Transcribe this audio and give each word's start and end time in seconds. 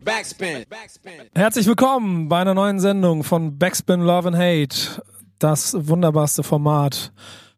Backspin. 0.00 0.64
Herzlich 1.34 1.66
willkommen 1.66 2.28
bei 2.28 2.40
einer 2.40 2.54
neuen 2.54 2.80
Sendung 2.80 3.24
von 3.24 3.58
Backspin 3.58 4.00
Love 4.00 4.28
and 4.28 4.36
Hate. 4.36 5.02
Das 5.38 5.74
wunderbarste 5.78 6.42
Format 6.42 7.12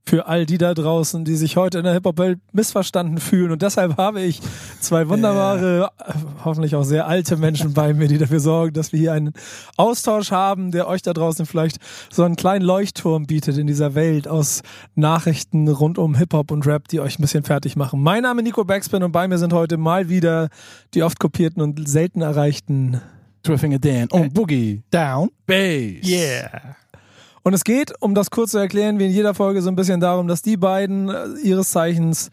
für 0.06 0.26
all 0.26 0.44
die 0.44 0.58
da 0.58 0.74
draußen, 0.74 1.24
die 1.24 1.36
sich 1.36 1.56
heute 1.56 1.78
in 1.78 1.84
der 1.84 1.94
Hip-Hop-Welt 1.94 2.38
missverstanden 2.52 3.18
fühlen. 3.18 3.50
Und 3.50 3.62
deshalb 3.62 3.96
habe 3.96 4.20
ich 4.20 4.40
zwei 4.80 5.08
wunderbare, 5.08 5.90
äh, 5.98 6.12
hoffentlich 6.44 6.76
auch 6.76 6.82
sehr 6.84 7.06
alte 7.06 7.36
Menschen 7.36 7.72
bei 7.72 7.94
mir, 7.94 8.06
die 8.06 8.18
dafür 8.18 8.40
sorgen, 8.40 8.74
dass 8.74 8.92
wir 8.92 9.00
hier 9.00 9.12
einen 9.14 9.32
Austausch 9.76 10.30
haben, 10.30 10.72
der 10.72 10.88
euch 10.88 11.00
da 11.00 11.14
draußen 11.14 11.46
vielleicht 11.46 11.78
so 12.10 12.22
einen 12.22 12.36
kleinen 12.36 12.64
Leuchtturm 12.64 13.26
bietet 13.26 13.56
in 13.56 13.66
dieser 13.66 13.94
Welt 13.94 14.28
aus 14.28 14.62
Nachrichten 14.94 15.68
rund 15.68 15.96
um 15.96 16.14
Hip-Hop 16.14 16.50
und 16.50 16.66
Rap, 16.66 16.88
die 16.88 17.00
euch 17.00 17.18
ein 17.18 17.22
bisschen 17.22 17.44
fertig 17.44 17.76
machen. 17.76 18.02
Mein 18.02 18.24
Name 18.24 18.42
ist 18.42 18.44
Nico 18.44 18.64
Backspin 18.64 19.02
und 19.02 19.12
bei 19.12 19.26
mir 19.26 19.38
sind 19.38 19.54
heute 19.54 19.78
mal 19.78 20.10
wieder 20.10 20.48
die 20.92 21.02
oft 21.02 21.18
kopierten 21.18 21.62
und 21.62 21.88
selten 21.88 22.20
erreichten 22.20 23.00
Finger 23.42 23.78
Dan 23.78 24.08
und 24.10 24.32
Boogie 24.32 24.82
Down. 24.90 25.30
Bass. 25.46 26.06
Yeah. 26.06 26.76
Und 27.44 27.52
es 27.52 27.62
geht, 27.62 27.92
um 28.00 28.14
das 28.14 28.30
kurz 28.30 28.52
zu 28.52 28.58
erklären, 28.58 28.98
wie 28.98 29.04
in 29.04 29.12
jeder 29.12 29.34
Folge 29.34 29.60
so 29.60 29.68
ein 29.68 29.76
bisschen 29.76 30.00
darum, 30.00 30.28
dass 30.28 30.40
die 30.40 30.56
beiden 30.56 31.10
äh, 31.10 31.26
ihres 31.42 31.70
Zeichens 31.70 32.30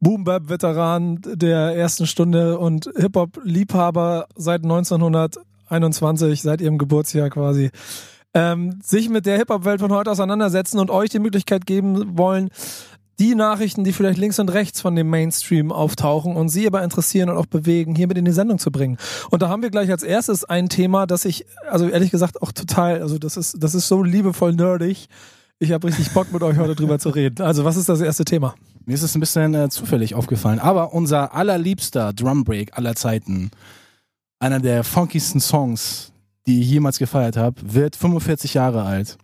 Boom 0.00 0.24
Bap 0.24 0.48
Veteran 0.48 1.20
der 1.22 1.76
ersten 1.76 2.06
Stunde 2.06 2.58
und 2.58 2.90
Hip 2.96 3.14
Hop 3.14 3.38
Liebhaber 3.44 4.26
seit 4.36 4.64
1921, 4.64 6.40
seit 6.40 6.62
ihrem 6.62 6.78
Geburtsjahr 6.78 7.28
quasi, 7.28 7.70
ähm, 8.32 8.80
sich 8.82 9.10
mit 9.10 9.26
der 9.26 9.36
Hip 9.36 9.50
Hop 9.50 9.66
Welt 9.66 9.80
von 9.80 9.92
heute 9.92 10.10
auseinandersetzen 10.10 10.78
und 10.78 10.90
euch 10.90 11.10
die 11.10 11.18
Möglichkeit 11.18 11.66
geben 11.66 12.16
wollen, 12.16 12.48
die 13.18 13.34
Nachrichten, 13.34 13.84
die 13.84 13.92
vielleicht 13.92 14.18
links 14.18 14.38
und 14.38 14.48
rechts 14.48 14.80
von 14.80 14.96
dem 14.96 15.08
Mainstream 15.08 15.72
auftauchen 15.72 16.36
und 16.36 16.48
sie 16.48 16.66
aber 16.66 16.82
interessieren 16.82 17.30
und 17.30 17.36
auch 17.36 17.46
bewegen, 17.46 17.94
hier 17.94 18.08
mit 18.08 18.18
in 18.18 18.24
die 18.24 18.32
Sendung 18.32 18.58
zu 18.58 18.70
bringen. 18.70 18.98
Und 19.30 19.42
da 19.42 19.48
haben 19.48 19.62
wir 19.62 19.70
gleich 19.70 19.90
als 19.90 20.02
erstes 20.02 20.44
ein 20.44 20.68
Thema, 20.68 21.06
das 21.06 21.24
ich, 21.24 21.46
also 21.68 21.88
ehrlich 21.88 22.10
gesagt 22.10 22.42
auch 22.42 22.52
total, 22.52 23.02
also 23.02 23.18
das 23.18 23.36
ist, 23.36 23.62
das 23.62 23.74
ist 23.74 23.88
so 23.88 24.02
liebevoll 24.02 24.54
nerdig. 24.54 25.08
Ich 25.58 25.72
habe 25.72 25.86
richtig 25.86 26.10
Bock 26.10 26.32
mit 26.32 26.42
euch 26.42 26.58
heute 26.58 26.74
drüber 26.74 26.98
zu 26.98 27.10
reden. 27.10 27.42
Also 27.42 27.64
was 27.64 27.76
ist 27.76 27.88
das 27.88 28.00
erste 28.00 28.24
Thema? 28.24 28.54
Mir 28.86 28.94
ist 28.94 29.02
es 29.02 29.14
ein 29.14 29.20
bisschen 29.20 29.54
äh, 29.54 29.68
zufällig 29.70 30.14
aufgefallen, 30.14 30.58
aber 30.58 30.92
unser 30.92 31.34
allerliebster 31.34 32.12
Drumbreak 32.12 32.76
aller 32.76 32.94
Zeiten, 32.94 33.50
einer 34.40 34.60
der 34.60 34.84
funkiesten 34.84 35.40
Songs, 35.40 36.12
die 36.46 36.60
ich 36.60 36.70
jemals 36.70 36.98
gefeiert 36.98 37.36
habe, 37.36 37.56
wird 37.62 37.96
45 37.96 38.54
Jahre 38.54 38.82
alt. 38.82 39.16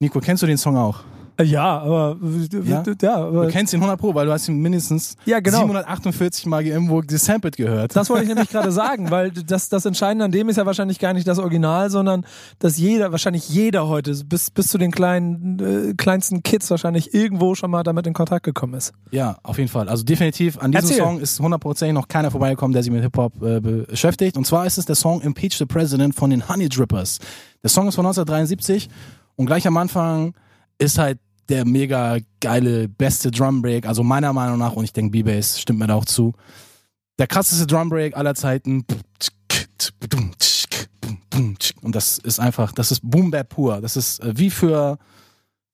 Nico, 0.00 0.18
kennst 0.20 0.42
du 0.42 0.46
den 0.46 0.58
Song 0.58 0.76
auch? 0.76 1.04
Ja, 1.42 1.78
aber 1.80 2.16
Ja? 2.64 2.82
ja, 3.02 3.14
aber 3.16 3.46
Du 3.46 3.52
kennst 3.52 3.72
ihn 3.72 3.78
100 3.80 3.98
Pro, 3.98 4.14
weil 4.14 4.26
du 4.26 4.32
hast 4.32 4.48
ihn 4.48 4.58
mindestens 4.58 5.16
Ja, 5.24 5.40
genau. 5.40 5.58
748 5.58 6.46
Mal 6.46 6.64
irgendwo 6.66 7.00
gesampled 7.00 7.56
gehört. 7.56 7.94
Das 7.96 8.10
wollte 8.10 8.24
ich 8.24 8.28
nämlich 8.28 8.48
gerade 8.50 8.72
sagen, 8.72 9.10
weil 9.10 9.30
das, 9.30 9.68
das 9.68 9.84
Entscheidende 9.86 10.24
an 10.24 10.32
dem 10.32 10.48
ist 10.48 10.56
ja 10.56 10.66
wahrscheinlich 10.66 10.98
gar 10.98 11.12
nicht 11.12 11.26
das 11.26 11.38
Original, 11.38 11.90
sondern 11.90 12.24
dass 12.58 12.78
jeder, 12.78 13.12
wahrscheinlich 13.12 13.48
jeder 13.48 13.88
heute, 13.88 14.14
bis, 14.24 14.50
bis 14.50 14.68
zu 14.68 14.78
den 14.78 14.90
kleinen, 14.90 15.90
äh, 15.90 15.94
kleinsten 15.94 16.42
Kids 16.42 16.70
wahrscheinlich 16.70 17.14
irgendwo 17.14 17.54
schon 17.54 17.70
mal 17.70 17.82
damit 17.82 18.06
in 18.06 18.12
Kontakt 18.12 18.44
gekommen 18.44 18.74
ist. 18.74 18.92
Ja, 19.10 19.38
auf 19.42 19.58
jeden 19.58 19.70
Fall. 19.70 19.88
Also 19.88 20.04
definitiv, 20.04 20.58
an 20.58 20.72
diesem 20.72 20.90
Erzähl. 20.90 21.02
Song 21.04 21.20
ist 21.20 21.40
hundertprozentig 21.40 21.94
noch 21.94 22.08
keiner 22.08 22.30
vorbeigekommen, 22.30 22.72
der 22.72 22.82
sich 22.82 22.92
mit 22.92 23.02
Hip-Hop 23.02 23.42
äh, 23.42 23.60
beschäftigt. 23.60 24.36
Und 24.36 24.46
zwar 24.46 24.66
ist 24.66 24.78
es 24.78 24.84
der 24.86 24.96
Song 24.96 25.20
Impeach 25.20 25.56
the 25.58 25.66
President 25.66 26.14
von 26.14 26.30
den 26.30 26.48
Honey 26.48 26.68
Drippers. 26.68 27.18
Der 27.62 27.70
Song 27.70 27.88
ist 27.88 27.94
von 27.94 28.06
1973 28.06 28.88
und 29.36 29.46
gleich 29.46 29.66
am 29.66 29.76
Anfang 29.76 30.34
ist 30.80 30.98
halt 30.98 31.18
der 31.48 31.64
mega 31.64 32.18
geile, 32.40 32.88
beste 32.88 33.30
Drumbreak, 33.30 33.86
also 33.86 34.02
meiner 34.02 34.32
Meinung 34.32 34.58
nach, 34.58 34.72
und 34.72 34.84
ich 34.84 34.92
denke 34.92 35.10
B-Bass 35.10 35.60
stimmt 35.60 35.80
mir 35.80 35.88
da 35.88 35.94
auch 35.94 36.04
zu, 36.04 36.32
der 37.18 37.26
krasseste 37.26 37.66
Drumbreak 37.66 38.16
aller 38.16 38.34
Zeiten. 38.34 38.86
Und 41.82 41.94
das 41.94 42.18
ist 42.18 42.40
einfach, 42.40 42.72
das 42.72 42.92
ist 42.92 43.00
Boom 43.02 43.30
Bap 43.30 43.50
pur. 43.50 43.80
Das 43.80 43.96
ist 43.96 44.20
äh, 44.20 44.32
wie 44.36 44.50
für, 44.50 44.98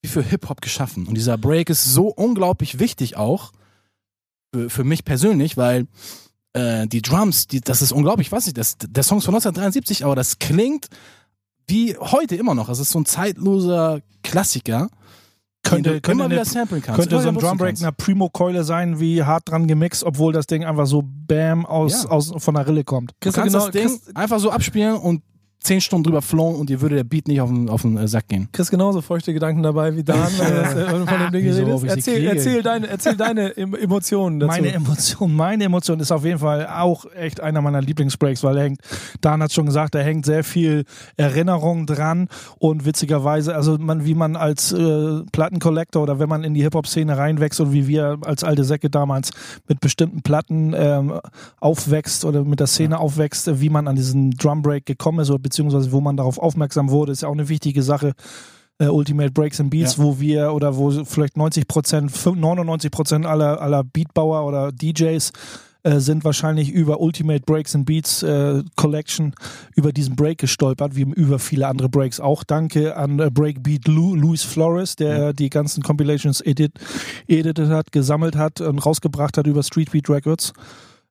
wie 0.01 0.09
für 0.09 0.23
Hip-Hop 0.23 0.61
geschaffen. 0.61 1.07
Und 1.07 1.15
dieser 1.15 1.37
Break 1.37 1.69
ist 1.69 1.85
so 1.85 2.07
unglaublich 2.07 2.79
wichtig 2.79 3.15
auch 3.15 3.51
für, 4.53 4.69
für 4.69 4.83
mich 4.83 5.05
persönlich, 5.05 5.57
weil 5.57 5.87
äh, 6.53 6.87
die 6.87 7.01
Drums, 7.01 7.47
die, 7.47 7.61
das 7.61 7.81
ist 7.81 7.91
unglaublich, 7.91 8.27
ich 8.27 8.31
weiß 8.31 8.45
nicht, 8.47 8.57
das, 8.57 8.77
der 8.77 9.03
Song 9.03 9.19
ist 9.19 9.25
von 9.25 9.35
1973, 9.35 10.05
aber 10.05 10.15
das 10.15 10.39
klingt 10.39 10.87
wie 11.67 11.95
heute 11.97 12.35
immer 12.35 12.55
noch. 12.55 12.69
Es 12.69 12.79
ist 12.79 12.91
so 12.91 12.99
ein 12.99 13.05
zeitloser 13.05 13.99
Klassiker, 14.23 14.89
Könnte- 15.63 15.99
könnte 16.01 16.23
eine- 16.25 16.45
samplen 16.45 16.81
kannst. 16.81 16.99
Könnte 16.99 17.15
immer 17.15 17.23
so 17.23 17.29
ein 17.29 17.35
Drumbreak 17.37 17.69
kannst. 17.71 17.83
einer 17.83 17.91
Primo-Keule 17.91 18.63
sein, 18.63 18.99
wie 18.99 19.23
hart 19.23 19.49
dran 19.49 19.67
gemixt, 19.67 20.03
obwohl 20.03 20.31
das 20.31 20.47
Ding 20.47 20.63
einfach 20.63 20.85
so 20.87 21.03
bam 21.05 21.65
aus, 21.65 22.03
Ja. 22.03 22.09
aus 22.09 22.31
von 22.37 22.55
der 22.55 22.67
Rille 22.67 22.83
kommt. 22.85 23.11
Du 23.11 23.15
Kriegst 23.19 23.37
du 23.37 23.41
kannst 23.41 23.53
genau- 23.53 23.65
das 23.65 23.73
Ding 23.73 23.87
kriegst- 23.87 24.15
einfach 24.17 24.39
so 24.39 24.49
abspielen 24.51 24.95
und 24.95 25.23
zehn 25.67 25.81
Stunden 25.81 26.05
drüber 26.05 26.21
flowen 26.21 26.55
und 26.55 26.69
dir 26.69 26.79
würde 26.79 26.95
der 26.95 27.03
Beat 27.03 27.27
nicht 27.27 27.41
auf 27.41 27.49
den, 27.49 27.69
auf 27.69 27.81
den 27.81 27.97
äh, 27.97 28.07
Sack 28.07 28.29
gehen. 28.29 28.47
Chris 28.53 28.71
genauso 28.71 29.01
feuchte 29.01 29.33
Gedanken 29.33 29.63
dabei 29.63 29.95
wie 29.97 30.03
Dan, 30.03 30.17
wenn 30.37 30.47
du 30.47 30.55
das, 30.61 30.73
äh, 30.75 30.87
von 30.87 31.19
dem 31.19 31.31
Ding 31.33 31.45
Wieso, 31.45 31.63
redest. 31.63 31.85
Erzähl, 31.85 32.25
erzähl, 32.25 32.63
deine, 32.63 32.87
erzähl 32.87 33.17
deine 33.17 33.57
Em- 33.57 33.75
Emotionen 33.75 34.39
dazu. 34.39 34.49
Meine 34.61 34.73
Emotion, 34.73 35.35
meine 35.35 35.63
Emotion 35.65 35.99
ist 35.99 36.11
auf 36.11 36.23
jeden 36.23 36.39
Fall 36.39 36.67
auch 36.67 37.05
echt 37.13 37.41
einer 37.41 37.61
meiner 37.61 37.81
Lieblingsbreaks, 37.81 38.43
weil 38.43 38.57
er 38.57 38.63
hängt, 38.63 38.79
Dan 39.19 39.43
hat 39.43 39.51
schon 39.51 39.65
gesagt, 39.65 39.93
da 39.93 39.99
hängt 39.99 40.25
sehr 40.25 40.45
viel 40.45 40.85
Erinnerung 41.17 41.85
dran 41.85 42.29
und 42.59 42.85
witzigerweise, 42.85 43.53
also 43.53 43.77
man, 43.77 44.05
wie 44.05 44.15
man 44.15 44.37
als 44.37 44.71
äh, 44.71 45.21
Plattencollector 45.33 46.01
oder 46.01 46.17
wenn 46.17 46.29
man 46.29 46.45
in 46.45 46.53
die 46.53 46.61
Hip-Hop-Szene 46.61 47.17
reinwächst 47.17 47.59
und 47.59 47.73
wie 47.73 47.87
wir 47.87 48.19
als 48.23 48.45
alte 48.45 48.63
Säcke 48.63 48.89
damals 48.89 49.31
mit 49.67 49.81
bestimmten 49.81 50.21
Platten 50.21 50.73
ähm, 50.73 51.19
aufwächst 51.59 52.23
oder 52.23 52.45
mit 52.45 52.61
der 52.61 52.67
Szene 52.67 52.99
aufwächst, 52.99 53.49
äh, 53.49 53.59
wie 53.59 53.69
man 53.69 53.89
an 53.89 53.97
diesen 53.97 54.31
Drumbreak 54.31 54.85
gekommen 54.85 55.19
ist 55.19 55.29
oder 55.29 55.39
beziehungsweise 55.39 55.56
wo 55.91 56.01
man 56.01 56.17
darauf 56.17 56.37
aufmerksam 56.39 56.89
wurde, 56.89 57.11
ist 57.11 57.21
ja 57.21 57.27
auch 57.29 57.33
eine 57.33 57.49
wichtige 57.49 57.83
Sache. 57.83 58.13
Äh, 58.79 58.87
Ultimate 58.87 59.31
Breaks 59.31 59.59
and 59.59 59.69
Beats, 59.71 59.97
Ja. 59.97 60.03
wo 60.03 60.19
wir 60.19 60.53
oder 60.53 60.77
wo 60.77 60.91
vielleicht 61.03 61.35
90 61.35 61.67
Prozent, 61.67 62.11
99 62.25 62.91
Prozent 62.91 63.25
aller, 63.25 63.59
aller 63.59 63.83
Beatbauer 63.83 64.45
oder 64.45 64.71
DJs 64.71 65.31
äh, 65.83 65.99
sind 65.99 66.23
wahrscheinlich 66.23 66.69
über 66.71 66.99
Ultimate 66.99 67.41
Breaks 67.45 67.73
and 67.73 67.85
Beats 67.87 68.21
äh, 68.21 68.61
Collection 68.75 69.33
über 69.75 69.91
diesen 69.91 70.15
Break 70.15 70.37
gestolpert, 70.39 70.95
wie 70.95 71.01
über 71.03 71.39
viele 71.39 71.67
andere 71.67 71.89
Breaks 71.89 72.19
auch. 72.19 72.43
Danke 72.43 72.95
an 72.95 73.19
äh, 73.19 73.31
Breakbeat 73.31 73.87
Lou, 73.87 74.13
Luis 74.15 74.43
Flores, 74.43 74.95
der 74.95 75.33
die 75.33 75.49
ganzen 75.49 75.81
Compilations 75.81 76.41
edit, 76.41 76.73
edited 77.27 77.69
hat, 77.69 77.91
gesammelt 77.91 78.35
hat 78.35 78.61
und 78.61 78.77
rausgebracht 78.85 79.37
hat 79.37 79.47
über 79.47 79.63
Streetbeat 79.63 80.07
Records. 80.09 80.53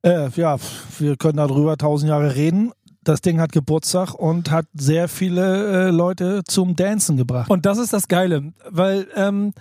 Äh, 0.02 0.28
ja, 0.36 0.56
wir 1.00 1.16
können 1.16 1.38
darüber 1.38 1.76
tausend 1.76 2.10
Jahre 2.10 2.36
reden. 2.36 2.70
Das 3.06 3.20
Ding 3.20 3.40
hat 3.40 3.52
Geburtstag 3.52 4.14
und 4.14 4.50
hat 4.50 4.66
sehr 4.74 5.06
viele 5.06 5.86
äh, 5.86 5.90
Leute 5.90 6.42
zum 6.44 6.74
Dancen 6.74 7.16
gebracht. 7.16 7.48
Und 7.48 7.64
das 7.64 7.78
ist 7.78 7.92
das 7.92 8.08
Geile, 8.08 8.52
weil 8.68 9.06
ähm, 9.14 9.52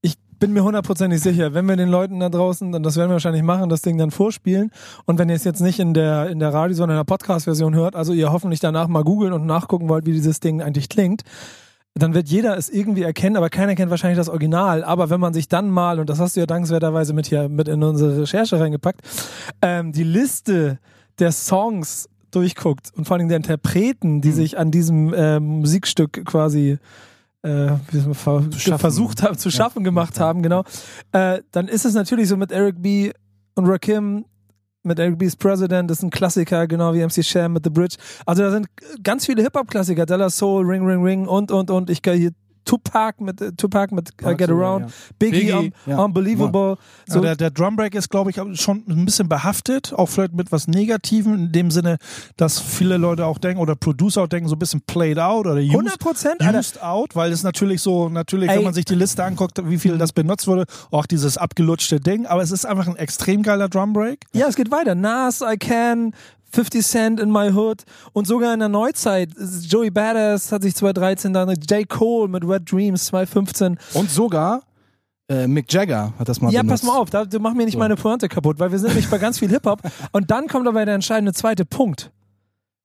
ich 0.00 0.14
bin 0.38 0.54
mir 0.54 0.64
hundertprozentig 0.64 1.20
sicher, 1.20 1.52
wenn 1.52 1.66
wir 1.66 1.76
den 1.76 1.90
Leuten 1.90 2.20
da 2.20 2.30
draußen, 2.30 2.74
und 2.74 2.82
das 2.82 2.96
werden 2.96 3.10
wir 3.10 3.14
wahrscheinlich 3.14 3.42
machen, 3.42 3.68
das 3.68 3.82
Ding 3.82 3.98
dann 3.98 4.10
vorspielen 4.10 4.70
und 5.04 5.18
wenn 5.18 5.28
ihr 5.28 5.34
es 5.34 5.44
jetzt 5.44 5.60
nicht 5.60 5.78
in 5.78 5.92
der, 5.92 6.30
in 6.30 6.38
der 6.38 6.54
Radio, 6.54 6.74
sondern 6.74 6.96
in 6.96 7.00
der 7.00 7.04
Podcast-Version 7.04 7.74
hört, 7.74 7.96
also 7.96 8.14
ihr 8.14 8.32
hoffentlich 8.32 8.60
danach 8.60 8.88
mal 8.88 9.04
googeln 9.04 9.34
und 9.34 9.44
nachgucken 9.44 9.90
wollt, 9.90 10.06
wie 10.06 10.12
dieses 10.12 10.40
Ding 10.40 10.62
eigentlich 10.62 10.88
klingt, 10.88 11.20
dann 11.92 12.14
wird 12.14 12.30
jeder 12.30 12.56
es 12.56 12.70
irgendwie 12.70 13.02
erkennen, 13.02 13.36
aber 13.36 13.50
keiner 13.50 13.74
kennt 13.74 13.90
wahrscheinlich 13.90 14.18
das 14.18 14.30
Original. 14.30 14.84
Aber 14.84 15.10
wenn 15.10 15.20
man 15.20 15.34
sich 15.34 15.48
dann 15.48 15.68
mal, 15.68 16.00
und 16.00 16.08
das 16.08 16.18
hast 16.18 16.36
du 16.36 16.40
ja 16.40 16.46
dankenswerterweise 16.46 17.12
mit 17.12 17.26
hier 17.26 17.50
mit 17.50 17.68
in 17.68 17.82
unsere 17.82 18.22
Recherche 18.22 18.58
reingepackt, 18.58 19.00
ähm, 19.60 19.92
die 19.92 20.04
Liste 20.04 20.78
der 21.18 21.32
Songs 21.32 22.08
durchguckt 22.36 22.92
und 22.94 23.06
vor 23.06 23.16
allem 23.16 23.28
der 23.28 23.38
Interpreten, 23.38 24.20
die 24.20 24.32
sich 24.32 24.58
an 24.58 24.70
diesem 24.70 25.14
ähm, 25.16 25.60
Musikstück 25.60 26.24
quasi 26.24 26.78
äh, 27.42 27.68
ver 28.12 28.44
schaffen. 28.56 28.78
versucht 28.78 29.22
haben, 29.22 29.38
zu 29.38 29.50
schaffen 29.50 29.84
gemacht 29.84 30.20
haben, 30.20 30.42
genau, 30.42 30.64
äh, 31.12 31.40
dann 31.52 31.68
ist 31.68 31.84
es 31.84 31.94
natürlich 31.94 32.28
so 32.28 32.36
mit 32.36 32.52
Eric 32.52 32.82
B. 32.82 33.12
und 33.54 33.66
Rakim, 33.66 34.26
mit 34.82 34.98
Eric 34.98 35.18
B's 35.18 35.34
President, 35.36 35.90
das 35.90 35.98
ist 35.98 36.04
ein 36.04 36.10
Klassiker, 36.10 36.66
genau 36.66 36.94
wie 36.94 37.04
MC 37.04 37.24
Sham 37.24 37.54
mit 37.54 37.64
The 37.64 37.70
Bridge. 37.70 37.96
Also 38.24 38.42
da 38.42 38.50
sind 38.50 38.68
ganz 39.02 39.26
viele 39.26 39.42
Hip-Hop-Klassiker, 39.42 40.06
Della 40.06 40.30
Soul, 40.30 40.64
Ring 40.64 40.86
Ring 40.86 41.02
Ring 41.02 41.26
und 41.26 41.50
und 41.50 41.70
und. 41.70 41.90
Ich 41.90 42.02
gehe 42.02 42.14
hier 42.14 42.30
Tupac 42.66 43.22
mit 43.22 43.40
äh, 43.40 43.52
Tupac 43.52 43.94
mit 43.94 44.10
äh, 44.22 44.34
Get 44.34 44.50
Around. 44.50 44.92
Biggie, 45.18 45.38
Biggie, 45.38 45.52
un 45.54 45.72
ja. 45.86 45.98
Unbelievable. 46.04 46.76
So, 47.06 47.16
Ja, 47.16 47.22
der, 47.22 47.36
der 47.36 47.50
Drumbreak 47.50 47.94
ist, 47.94 48.10
glaube 48.10 48.30
ich, 48.30 48.36
schon 48.60 48.84
ein 48.88 49.06
bisschen 49.06 49.28
behaftet, 49.28 49.94
auch 49.94 50.06
vielleicht 50.06 50.34
mit 50.34 50.52
was 50.52 50.68
Negativem, 50.68 51.34
in 51.34 51.52
dem 51.52 51.70
Sinne, 51.70 51.96
dass 52.36 52.60
viele 52.60 52.98
Leute 52.98 53.24
auch 53.24 53.38
denken, 53.38 53.60
oder 53.60 53.76
Producer 53.76 54.24
auch 54.24 54.28
denken, 54.28 54.48
so 54.48 54.56
ein 54.56 54.58
bisschen 54.58 54.82
played 54.82 55.18
out 55.18 55.46
oder 55.46 55.60
used, 55.60 55.70
100 55.70 55.98
Prozent, 55.98 56.40
Alter. 56.40 56.58
used 56.58 56.82
out, 56.82 57.16
weil 57.16 57.32
es 57.32 57.42
natürlich 57.42 57.80
so, 57.80 58.08
natürlich, 58.08 58.50
Ey. 58.50 58.58
wenn 58.58 58.64
man 58.64 58.74
sich 58.74 58.84
die 58.84 58.94
Liste 58.96 59.24
anguckt, 59.24 59.58
wie 59.64 59.78
viel 59.78 59.96
das 59.96 60.12
benutzt 60.12 60.46
wurde, 60.46 60.66
auch 60.90 61.06
dieses 61.06 61.38
abgelutschte 61.38 62.00
Ding, 62.00 62.26
aber 62.26 62.42
es 62.42 62.50
ist 62.50 62.66
einfach 62.66 62.88
ein 62.88 62.96
extrem 62.96 63.42
geiler 63.42 63.68
Drumbreak. 63.68 64.24
Ja, 64.32 64.48
es 64.48 64.56
geht 64.56 64.70
weiter. 64.70 64.94
Nas, 64.94 65.40
I 65.40 65.56
Can, 65.56 66.12
50 66.56 66.84
Cent 66.86 67.20
in 67.20 67.30
My 67.30 67.50
Hood 67.52 67.82
und 68.12 68.26
sogar 68.26 68.52
in 68.54 68.60
der 68.60 68.68
Neuzeit. 68.68 69.30
Joey 69.68 69.90
Badass 69.90 70.50
hat 70.52 70.62
sich 70.62 70.74
2013 70.74 71.32
dann, 71.32 71.48
J. 71.68 71.88
Cole 71.88 72.28
mit 72.28 72.42
Red 72.48 72.70
Dreams 72.72 73.04
2015. 73.06 73.78
Und 73.94 74.10
sogar 74.10 74.62
äh, 75.28 75.46
Mick 75.46 75.70
Jagger 75.72 76.12
hat 76.18 76.28
das 76.28 76.40
mal 76.40 76.50
Ja, 76.52 76.62
benutzt. 76.62 76.82
pass 76.82 76.88
mal 76.90 76.98
auf, 76.98 77.10
da, 77.10 77.24
du 77.24 77.38
mach 77.40 77.52
mir 77.52 77.64
nicht 77.64 77.74
So. 77.74 77.78
meine 77.78 77.96
Pointe 77.96 78.28
kaputt, 78.28 78.58
weil 78.58 78.72
wir 78.72 78.78
sind 78.78 78.88
nämlich 78.88 79.10
bei 79.10 79.18
ganz 79.18 79.38
viel 79.38 79.50
Hip-Hop. 79.50 79.82
Und 80.12 80.30
dann 80.30 80.46
kommt 80.48 80.66
aber 80.66 80.84
der 80.84 80.94
entscheidende 80.94 81.32
zweite 81.34 81.64
Punkt. 81.64 82.10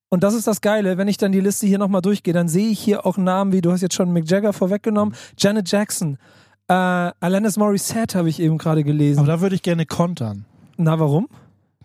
Und 0.09 0.23
das 0.23 0.33
ist 0.33 0.45
das 0.47 0.59
Geile, 0.59 0.97
wenn 0.97 1.07
ich 1.07 1.15
dann 1.17 1.31
die 1.31 1.39
Liste 1.39 1.65
hier 1.67 1.77
nochmal 1.77 2.01
durchgehe, 2.01 2.33
dann 2.33 2.49
sehe 2.49 2.67
ich 2.69 2.79
hier 2.79 3.05
auch 3.05 3.15
Namen 3.17 3.53
wie, 3.53 3.61
du 3.61 3.71
hast 3.71 3.79
jetzt 3.81 3.95
schon 3.95 4.11
Mick 4.11 4.29
Jagger 4.29 4.51
vorweggenommen, 4.51 5.15
Janet 5.37 5.71
Jackson, 5.71 6.17
äh, 6.67 6.73
Alanis 6.73 7.55
Morissette 7.57 8.17
habe 8.17 8.27
ich 8.27 8.39
eben 8.41 8.57
gerade 8.57 8.83
gelesen. 8.83 9.19
Aber 9.19 9.27
da 9.27 9.39
würde 9.39 9.55
ich 9.55 9.61
gerne 9.61 9.85
kontern. 9.85 10.43
Na, 10.77 10.99
warum? 10.99 11.27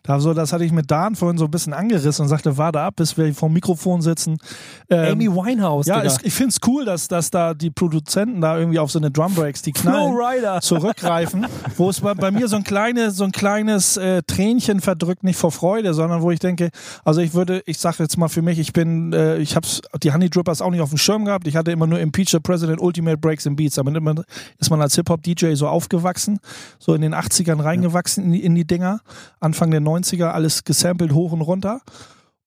Da 0.06 0.20
so, 0.20 0.34
das 0.34 0.52
hatte 0.52 0.64
ich 0.64 0.72
mit 0.72 0.90
Dan 0.90 1.16
vorhin 1.16 1.36
so 1.36 1.46
ein 1.46 1.50
bisschen 1.50 1.72
angerissen 1.72 2.22
und 2.22 2.28
sagte, 2.28 2.56
warte 2.56 2.80
ab, 2.80 2.94
bis 2.96 3.16
wir 3.16 3.34
vor 3.34 3.48
dem 3.48 3.54
Mikrofon 3.54 4.02
sitzen. 4.02 4.38
Ähm, 4.88 5.12
Amy 5.12 5.28
Winehouse, 5.28 5.86
ja, 5.86 6.02
es, 6.02 6.18
ich 6.22 6.32
finde 6.32 6.50
es 6.50 6.60
cool, 6.66 6.84
dass, 6.84 7.08
dass 7.08 7.30
da 7.30 7.54
die 7.54 7.70
Produzenten 7.70 8.40
da 8.40 8.56
irgendwie 8.56 8.78
auf 8.78 8.90
so 8.90 8.98
eine 8.98 9.10
Drumbreaks, 9.10 9.62
die 9.62 9.72
knallen, 9.72 10.14
Rider. 10.14 10.60
zurückgreifen, 10.62 11.46
wo 11.76 11.90
es 11.90 12.00
bei, 12.00 12.14
bei 12.14 12.30
mir 12.30 12.46
so 12.46 12.56
ein, 12.56 12.64
kleine, 12.64 13.10
so 13.10 13.24
ein 13.24 13.32
kleines 13.32 13.96
äh, 13.96 14.22
Tränchen 14.26 14.80
verdrückt, 14.80 15.24
nicht 15.24 15.38
vor 15.38 15.50
Freude, 15.50 15.92
sondern 15.92 16.22
wo 16.22 16.30
ich 16.30 16.38
denke, 16.38 16.70
also 17.04 17.20
ich 17.20 17.34
würde, 17.34 17.62
ich 17.66 17.78
sage 17.78 17.96
jetzt 18.00 18.16
mal 18.16 18.28
für 18.28 18.42
mich, 18.42 18.58
ich 18.60 18.72
bin, 18.72 19.12
äh, 19.12 19.38
ich 19.38 19.56
habe 19.56 19.66
die 20.02 20.12
Honey 20.12 20.30
Drippers 20.30 20.62
auch 20.62 20.70
nicht 20.70 20.80
auf 20.80 20.90
dem 20.90 20.98
Schirm 20.98 21.24
gehabt, 21.24 21.48
ich 21.48 21.56
hatte 21.56 21.72
immer 21.72 21.86
nur 21.86 21.98
Impeach 21.98 22.30
the 22.30 22.38
President, 22.38 22.80
Ultimate 22.80 23.18
Breaks 23.18 23.46
and 23.46 23.56
Beats, 23.56 23.78
aber 23.78 23.94
immer 23.94 24.14
ist 24.58 24.70
man 24.70 24.80
als 24.80 24.94
Hip-Hop-DJ 24.94 25.54
so 25.54 25.66
aufgewachsen, 25.66 26.38
so 26.78 26.94
in 26.94 27.02
den 27.02 27.14
80ern 27.14 27.62
reingewachsen 27.62 28.24
in, 28.24 28.32
die, 28.32 28.44
in 28.44 28.54
die 28.54 28.66
Dinger, 28.66 29.00
Anfang 29.40 29.70
der 29.70 29.80
90er, 29.80 29.95
alles 30.32 30.64
gesampelt 30.64 31.12
hoch 31.12 31.32
und 31.32 31.40
runter. 31.40 31.80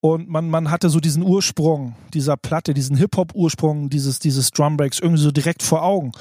Und 0.00 0.30
man, 0.30 0.48
man 0.48 0.70
hatte 0.70 0.88
so 0.88 0.98
diesen 0.98 1.22
Ursprung 1.22 1.94
dieser 2.14 2.36
Platte, 2.36 2.72
diesen 2.72 2.96
Hip-Hop-Ursprung 2.96 3.90
dieses, 3.90 4.18
dieses 4.18 4.50
Drumbreaks 4.50 4.98
irgendwie 4.98 5.22
so 5.22 5.30
direkt 5.30 5.62
vor 5.62 5.82
Augen. 5.82 6.12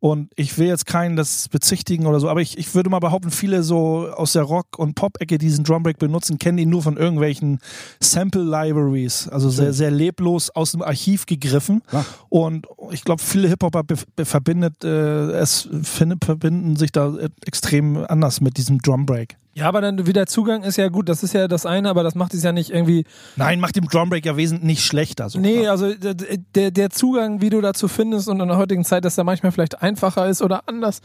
Und 0.00 0.30
ich 0.36 0.58
will 0.58 0.68
jetzt 0.68 0.86
keinen 0.86 1.16
das 1.16 1.48
bezichtigen 1.48 2.06
oder 2.06 2.20
so, 2.20 2.28
aber 2.28 2.40
ich, 2.40 2.56
ich 2.56 2.72
würde 2.74 2.88
mal 2.88 3.00
behaupten, 3.00 3.32
viele 3.32 3.64
so 3.64 4.08
aus 4.08 4.32
der 4.32 4.42
Rock- 4.42 4.78
und 4.78 4.94
Pop-Ecke 4.94 5.38
die 5.38 5.46
diesen 5.46 5.64
Drumbreak 5.64 5.98
benutzen, 5.98 6.38
kennen 6.38 6.58
ihn 6.58 6.70
nur 6.70 6.82
von 6.82 6.96
irgendwelchen 6.96 7.58
Sample-Libraries, 8.00 9.28
also 9.28 9.50
sehr, 9.50 9.72
sehr 9.72 9.90
leblos 9.90 10.50
aus 10.50 10.72
dem 10.72 10.82
Archiv 10.82 11.26
gegriffen. 11.26 11.82
Ja. 11.90 12.04
Und 12.28 12.66
ich 12.92 13.02
glaube, 13.02 13.22
viele 13.22 13.48
Hip-Hopper 13.48 13.82
verbindet, 14.22 14.84
äh, 14.84 15.30
es 15.32 15.68
find, 15.82 16.24
verbinden 16.24 16.76
sich 16.76 16.92
da 16.92 17.16
äh, 17.16 17.28
extrem 17.44 17.96
anders 17.96 18.40
mit 18.40 18.56
diesem 18.56 18.78
Drumbreak. 18.80 19.36
Ja, 19.58 19.66
aber 19.66 19.80
dann 19.80 20.06
wieder 20.06 20.26
Zugang 20.26 20.62
ist 20.62 20.76
ja 20.76 20.88
gut, 20.88 21.08
das 21.08 21.24
ist 21.24 21.34
ja 21.34 21.48
das 21.48 21.66
eine, 21.66 21.90
aber 21.90 22.04
das 22.04 22.14
macht 22.14 22.32
es 22.32 22.44
ja 22.44 22.52
nicht 22.52 22.70
irgendwie. 22.70 23.04
Nein, 23.34 23.58
macht 23.58 23.74
dem 23.74 23.86
Drumbreak 23.86 24.24
ja 24.24 24.36
wesentlich 24.36 24.64
nicht 24.64 24.84
schlechter. 24.84 25.28
So. 25.28 25.40
Nee, 25.40 25.66
also 25.66 25.92
der, 25.94 26.70
der 26.70 26.90
Zugang, 26.90 27.40
wie 27.40 27.50
du 27.50 27.60
dazu 27.60 27.88
findest 27.88 28.28
und 28.28 28.40
in 28.40 28.46
der 28.46 28.56
heutigen 28.56 28.84
Zeit, 28.84 29.04
dass 29.04 29.16
der 29.16 29.24
manchmal 29.24 29.50
vielleicht 29.50 29.82
einfacher 29.82 30.28
ist 30.28 30.42
oder 30.42 30.68
anders 30.68 31.00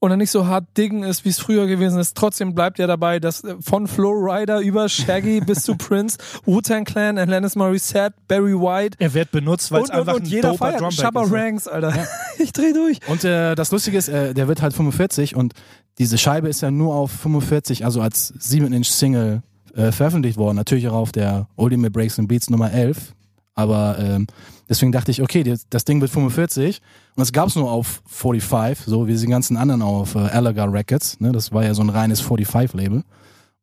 oder 0.00 0.16
nicht 0.16 0.30
so 0.30 0.46
hart 0.46 0.64
diggen 0.76 1.02
ist, 1.02 1.24
wie 1.24 1.30
es 1.30 1.38
früher 1.38 1.66
gewesen 1.66 1.98
ist. 1.98 2.16
Trotzdem 2.16 2.54
bleibt 2.54 2.78
ja 2.78 2.86
dabei, 2.86 3.18
dass 3.18 3.42
äh, 3.44 3.56
von 3.60 3.88
Flow 3.88 4.12
Rider 4.12 4.60
über 4.60 4.88
Shaggy 4.88 5.40
bis 5.46 5.62
zu 5.62 5.74
Prince, 5.76 6.18
Wu-Tang 6.44 6.84
Clan, 6.84 7.18
Alanis 7.18 7.56
Morissette, 7.56 8.14
Barry 8.28 8.54
White 8.54 8.98
Er 9.00 9.14
wird 9.14 9.30
benutzt, 9.30 9.72
weil 9.72 9.82
es 9.82 9.90
und, 9.90 9.94
und, 9.94 10.00
einfach 10.00 10.14
und 10.14 10.22
ein 10.22 10.26
jeder 10.26 10.50
doper 10.50 10.66
feiert. 10.66 10.80
Drumbreak 10.80 11.00
Shabba 11.00 11.24
ist. 11.24 11.32
Ranks, 11.32 11.68
Alter. 11.68 11.92
Ich 12.38 12.52
dreh 12.52 12.74
durch. 12.74 13.00
Und 13.08 13.24
äh, 13.24 13.54
das 13.54 13.72
Lustige 13.72 13.96
ist, 13.96 14.08
äh, 14.08 14.34
der 14.34 14.46
wird 14.46 14.60
halt 14.60 14.74
45 14.74 15.34
und 15.34 15.54
diese 15.98 16.18
Scheibe 16.18 16.48
ist 16.48 16.60
ja 16.60 16.70
nur 16.70 16.94
auf 16.94 17.10
45, 17.10 17.84
also 17.84 18.00
als 18.00 18.34
7-Inch-Single 18.34 19.42
äh, 19.74 19.92
veröffentlicht 19.92 20.36
worden. 20.36 20.56
Natürlich 20.56 20.88
auch 20.88 20.94
auf 20.94 21.12
der 21.12 21.48
Ultimate 21.56 21.90
Breaks 21.90 22.18
and 22.18 22.28
Beats 22.28 22.50
Nummer 22.50 22.72
11. 22.72 23.14
Aber 23.54 23.98
ähm, 23.98 24.26
deswegen 24.68 24.92
dachte 24.92 25.10
ich, 25.10 25.22
okay, 25.22 25.42
das, 25.70 25.84
Ding 25.86 26.00
wird 26.02 26.10
45 26.10 26.82
und 27.14 27.20
das 27.20 27.32
gab's 27.32 27.56
nur 27.56 27.70
auf 27.70 28.02
45, 28.06 28.84
so 28.86 29.06
wie 29.06 29.16
die 29.16 29.26
ganzen 29.26 29.56
anderen 29.56 29.80
auf 29.80 30.14
äh, 30.14 30.18
Alaga 30.18 30.64
Records. 30.64 31.18
Ne? 31.20 31.32
Das 31.32 31.52
war 31.52 31.64
ja 31.64 31.72
so 31.72 31.82
ein 31.82 31.88
reines 31.88 32.22
45-Label. 32.22 33.02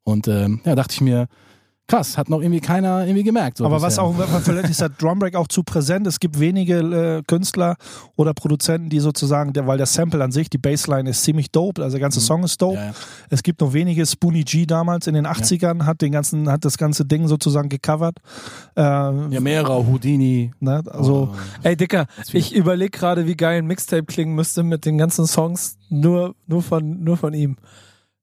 Und 0.03 0.27
ähm, 0.27 0.62
ja, 0.65 0.74
dachte 0.75 0.94
ich 0.94 1.01
mir, 1.01 1.27
krass, 1.88 2.18
hat 2.18 2.30
noch 2.30 2.39
irgendwie 2.41 2.62
keiner 2.62 3.06
irgendwie 3.06 3.24
gemerkt. 3.24 3.57
So 3.57 3.65
Aber 3.65 3.81
was 3.81 3.95
bisher. 3.97 4.03
auch, 4.03 4.15
vielleicht 4.41 4.69
ist 4.69 4.81
der 4.81 4.89
Drumbreak 4.89 5.35
auch 5.35 5.47
zu 5.47 5.63
präsent. 5.63 6.07
Es 6.07 6.19
gibt 6.19 6.39
wenige 6.39 6.77
äh, 6.80 7.24
Künstler 7.27 7.75
oder 8.15 8.33
Produzenten, 8.33 8.89
die 8.89 9.00
sozusagen, 9.00 9.53
der, 9.53 9.68
weil 9.68 9.77
der 9.77 9.85
Sample 9.85 10.24
an 10.24 10.31
sich, 10.31 10.50
die 10.50 10.57
Bassline 10.57 11.09
ist 11.09 11.24
ziemlich 11.24 11.51
dope, 11.51 11.83
also 11.83 11.95
der 11.95 12.01
ganze 12.01 12.19
Song 12.21 12.44
ist 12.44 12.62
dope. 12.62 12.75
Mhm. 12.77 12.80
Ja, 12.81 12.85
ja. 12.88 12.94
Es 13.30 13.44
gibt 13.44 13.62
noch 13.62 13.74
wenige. 13.74 14.06
Spoonie 14.06 14.44
G 14.44 14.65
damals 14.65 15.07
in 15.07 15.13
den 15.13 15.27
80ern 15.27 15.85
hat 15.85 16.01
den 16.01 16.12
ganzen, 16.13 16.50
hat 16.50 16.65
das 16.65 16.77
ganze 16.77 17.06
Ding 17.06 17.27
sozusagen 17.27 17.69
gecovert. 17.69 18.18
Äh, 18.75 18.81
Ja, 18.81 19.39
mehrere, 19.39 19.85
Houdini. 19.85 20.51
ne? 20.59 20.81
Also 20.89 21.33
äh, 21.63 21.69
Ey, 21.69 21.77
Dicker, 21.77 22.06
ich 22.31 22.53
überlege 22.56 22.91
gerade, 22.97 23.27
wie 23.27 23.35
geil 23.35 23.57
ein 23.59 23.68
Mixtape 23.68 24.06
klingen 24.06 24.35
müsste 24.35 24.63
mit 24.63 24.85
den 24.85 24.97
ganzen 24.97 25.27
Songs 25.27 25.77
nur, 25.89 26.33
nur, 26.47 26.63
von, 26.63 27.03
nur 27.03 27.18
von 27.18 27.33
ihm. 27.33 27.57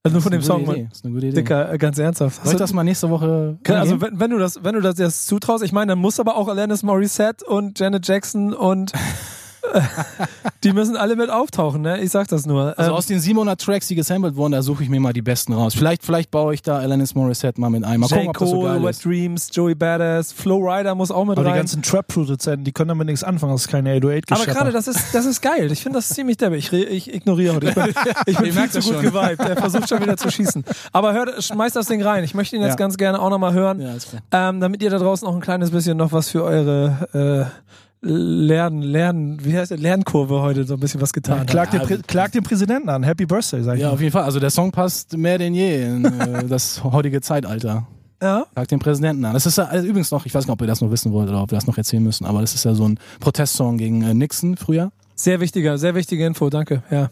Also 0.02 0.14
nur 0.14 0.22
von 0.22 0.32
dem 0.32 0.40
Song. 0.42 0.62
Idee. 0.62 0.86
Das 0.88 0.98
ist 0.98 1.04
eine 1.04 1.12
gute 1.14 1.26
Idee. 1.26 1.36
Dicker, 1.36 1.72
äh, 1.72 1.76
ganz 1.76 1.98
ernsthaft. 1.98 2.36
Soll 2.36 2.46
ich 2.46 2.52
du- 2.52 2.58
das 2.58 2.72
mal 2.72 2.84
nächste 2.84 3.10
Woche 3.10 3.58
Kann- 3.62 3.76
Also 3.76 4.00
wenn, 4.00 4.18
wenn 4.18 4.30
du 4.30 4.38
das, 4.38 4.64
wenn 4.64 4.74
du 4.74 4.80
das 4.80 4.98
jetzt 4.98 5.26
zutraust, 5.26 5.62
ich 5.62 5.72
meine, 5.72 5.90
dann 5.92 5.98
muss 5.98 6.18
aber 6.18 6.36
auch 6.36 6.48
Alanis 6.48 6.82
Morissette 6.82 7.44
und 7.44 7.78
Janet 7.78 8.06
Jackson 8.08 8.54
und 8.54 8.92
die 10.64 10.72
müssen 10.72 10.96
alle 10.96 11.16
mit 11.16 11.30
auftauchen, 11.30 11.82
ne? 11.82 12.00
Ich 12.00 12.10
sag 12.10 12.28
das 12.28 12.46
nur. 12.46 12.78
Also 12.78 12.90
Ähm, 12.90 12.96
aus 12.96 13.06
den 13.06 13.20
700 13.20 13.60
Tracks, 13.60 13.88
die 13.88 13.94
gesampelt 13.94 14.36
wurden, 14.36 14.52
da 14.52 14.62
suche 14.62 14.82
ich 14.82 14.88
mir 14.88 15.00
mal 15.00 15.12
die 15.12 15.22
besten 15.22 15.52
raus. 15.52 15.74
Vielleicht, 15.74 16.04
vielleicht 16.04 16.30
baue 16.30 16.54
ich 16.54 16.62
da 16.62 16.78
Alanis 16.78 17.14
Morissette 17.14 17.60
mal 17.60 17.70
mit 17.70 17.84
ein. 17.84 18.00
Mal 18.00 18.08
gucken, 18.08 18.22
J. 18.24 18.28
ob 18.30 18.38
das 18.38 18.50
so 18.50 18.56
Cole, 18.60 18.68
geil 18.74 18.82
Wet 18.82 18.90
ist. 18.90 19.04
Dreams, 19.04 19.48
Joey 19.52 19.74
Badass, 19.74 20.32
Flow 20.32 20.58
Rider 20.68 20.94
muss 20.94 21.10
auch 21.10 21.24
mit 21.24 21.36
aber 21.38 21.44
die 21.44 21.50
rein. 21.50 21.58
ganzen 21.60 21.82
Trap-Produzenten, 21.82 22.64
die 22.64 22.72
können 22.72 22.88
damit 22.88 23.06
nichts 23.06 23.24
anfangen. 23.24 23.52
Das 23.52 23.62
ist 23.62 23.68
keine 23.68 23.90
808 23.90 24.32
aber 24.32 24.46
gerade 24.46 24.72
das 24.72 24.88
ist, 24.88 25.14
das 25.14 25.24
ist 25.26 25.40
geil. 25.40 25.70
Ich 25.72 25.82
finde 25.82 25.98
das 25.98 26.08
ziemlich 26.10 26.36
deppig. 26.36 26.72
Ich, 26.72 26.72
ich 27.08 27.14
ignoriere 27.14 27.54
heute. 27.56 27.68
Ich 27.68 27.74
bin, 27.74 27.84
ich 28.26 28.38
bin 28.38 28.52
viel 28.52 28.70
zu 28.70 28.80
gut 28.80 28.92
schon. 28.94 29.02
geweibt. 29.02 29.40
Er 29.40 29.56
versucht 29.56 29.88
schon 29.88 30.00
wieder 30.02 30.16
zu 30.16 30.30
schießen. 30.30 30.64
Aber 30.92 31.12
hört, 31.12 31.42
schmeißt 31.42 31.76
das 31.76 31.86
Ding 31.86 32.02
rein. 32.02 32.24
Ich 32.24 32.34
möchte 32.34 32.56
ihn 32.56 32.62
jetzt 32.62 32.70
Ja. 32.72 32.76
ganz 32.76 32.96
gerne 32.96 33.20
auch 33.20 33.30
nochmal 33.30 33.52
hören. 33.52 33.80
Ja, 33.80 33.94
ist 33.94 34.10
klar. 34.10 34.22
Ähm, 34.32 34.60
damit 34.60 34.82
ihr 34.82 34.90
da 34.90 34.98
draußen 34.98 35.26
auch 35.26 35.34
ein 35.34 35.40
kleines 35.40 35.70
bisschen 35.70 35.96
noch 35.96 36.12
was 36.12 36.28
für 36.28 36.44
eure 36.44 37.50
äh, 37.52 37.70
Lernen, 38.02 38.80
Lernen, 38.82 39.44
wie 39.44 39.56
heißt 39.56 39.70
das, 39.72 39.78
Lernkurve 39.80 40.40
heute 40.40 40.64
so 40.64 40.74
ein 40.74 40.80
bisschen 40.80 41.00
was 41.02 41.12
getan 41.12 41.40
habt. 41.40 41.50
Klag, 41.50 41.70
den 41.70 41.80
Ja, 41.80 41.86
Prä- 41.86 42.02
klag 42.06 42.30
den 42.30 42.42
Präsidenten 42.42 42.88
an. 42.88 43.02
Happy 43.02 43.26
Birthday, 43.26 43.62
sag 43.62 43.74
ich 43.74 43.82
Ja, 43.82 43.88
mal. 43.88 43.94
auf 43.94 44.00
jeden 44.00 44.12
Fall. 44.12 44.22
Also 44.24 44.40
der 44.40 44.48
Song 44.50 44.72
passt 44.72 45.16
mehr 45.16 45.36
denn 45.36 45.54
je 45.54 45.82
in 45.86 46.04
äh, 46.06 46.44
das 46.48 46.82
heutige 46.82 47.20
Zeitalter. 47.20 47.86
Ja? 48.22 48.46
Sag 48.54 48.68
den 48.68 48.78
Präsidenten 48.78 49.24
an. 49.26 49.34
Das 49.34 49.44
ist 49.44 49.58
ja 49.58 49.64
also 49.64 49.86
übrigens 49.86 50.10
noch, 50.10 50.24
ich 50.24 50.34
weiß 50.34 50.44
nicht, 50.46 50.52
ob 50.52 50.60
ihr 50.62 50.66
das 50.66 50.80
noch 50.80 50.90
wissen 50.90 51.12
wollt 51.12 51.28
oder 51.28 51.42
ob 51.42 51.50
wir 51.50 51.56
das 51.56 51.66
noch 51.66 51.76
erzählen 51.76 52.02
müssen, 52.02 52.24
aber 52.24 52.40
das 52.40 52.54
ist 52.54 52.64
ja 52.64 52.74
so 52.74 52.88
ein 52.88 52.98
Protestsong 53.20 53.76
gegen 53.76 54.02
äh, 54.02 54.14
Nixon 54.14 54.56
früher. 54.56 54.92
Sehr 55.14 55.40
wichtiger, 55.40 55.76
sehr 55.76 55.94
wichtige 55.94 56.24
Info, 56.24 56.48
danke. 56.48 56.82
Ja. 56.90 57.10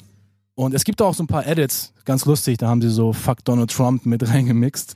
Und 0.54 0.74
es 0.74 0.84
gibt 0.84 1.02
auch 1.02 1.12
so 1.14 1.22
ein 1.22 1.26
paar 1.28 1.46
Edits, 1.46 1.92
ganz 2.06 2.24
lustig, 2.24 2.56
da 2.58 2.68
haben 2.68 2.80
sie 2.80 2.88
so 2.90 3.12
Fuck 3.12 3.44
Donald 3.44 3.70
Trump 3.70 4.06
mit 4.06 4.26
reingemixt. 4.32 4.94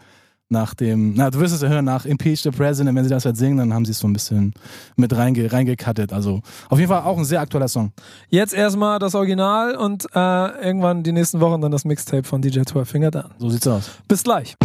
Nach 0.52 0.74
dem, 0.74 1.14
na, 1.14 1.30
du 1.30 1.40
wirst 1.40 1.54
es 1.54 1.62
ja 1.62 1.68
hören, 1.68 1.86
nach 1.86 2.04
Impeach 2.04 2.42
the 2.42 2.50
President, 2.50 2.94
wenn 2.94 3.04
sie 3.04 3.08
das 3.08 3.24
halt 3.24 3.38
singen, 3.38 3.56
dann 3.56 3.72
haben 3.72 3.86
sie 3.86 3.92
es 3.92 3.98
so 4.00 4.06
ein 4.06 4.12
bisschen 4.12 4.52
mit 4.96 5.16
reinge, 5.16 5.50
reingekattet. 5.50 6.12
Also 6.12 6.42
auf 6.68 6.78
jeden 6.78 6.90
Fall 6.90 7.04
auch 7.04 7.16
ein 7.16 7.24
sehr 7.24 7.40
aktueller 7.40 7.68
Song. 7.68 7.90
Jetzt 8.28 8.52
erstmal 8.52 8.98
das 8.98 9.14
Original 9.14 9.76
und 9.76 10.04
äh, 10.14 10.18
irgendwann 10.62 11.02
die 11.04 11.12
nächsten 11.12 11.40
Wochen 11.40 11.62
dann 11.62 11.72
das 11.72 11.86
Mixtape 11.86 12.24
von 12.24 12.42
DJ 12.42 12.64
12 12.66 12.86
Finger 12.86 13.10
Down. 13.10 13.30
So 13.38 13.48
sieht's 13.48 13.66
aus. 13.66 13.90
Bis 14.06 14.22
gleich. 14.22 14.56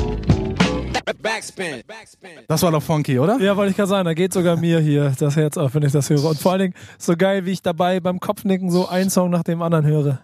Backspin. 1.21 1.83
Backspin. 1.87 2.29
Das 2.49 2.61
war 2.63 2.71
doch 2.71 2.83
funky, 2.83 3.17
oder? 3.17 3.39
Ja, 3.39 3.55
wollte 3.55 3.71
ich 3.71 3.77
gerade 3.77 3.87
sagen, 3.87 4.03
da 4.03 4.13
geht 4.13 4.33
sogar 4.33 4.57
mir 4.57 4.81
hier 4.81 5.13
das 5.17 5.37
Herz 5.37 5.55
auf, 5.55 5.73
wenn 5.73 5.83
ich 5.83 5.93
das 5.93 6.09
höre. 6.09 6.25
Und 6.25 6.37
vor 6.37 6.51
allen 6.51 6.61
Dingen 6.61 6.73
so 6.97 7.15
geil, 7.15 7.45
wie 7.45 7.51
ich 7.51 7.61
dabei 7.61 8.01
beim 8.01 8.19
Kopfnicken 8.19 8.69
so 8.71 8.89
einen 8.89 9.09
Song 9.09 9.29
nach 9.29 9.43
dem 9.43 9.61
anderen 9.61 9.85
höre. 9.85 10.19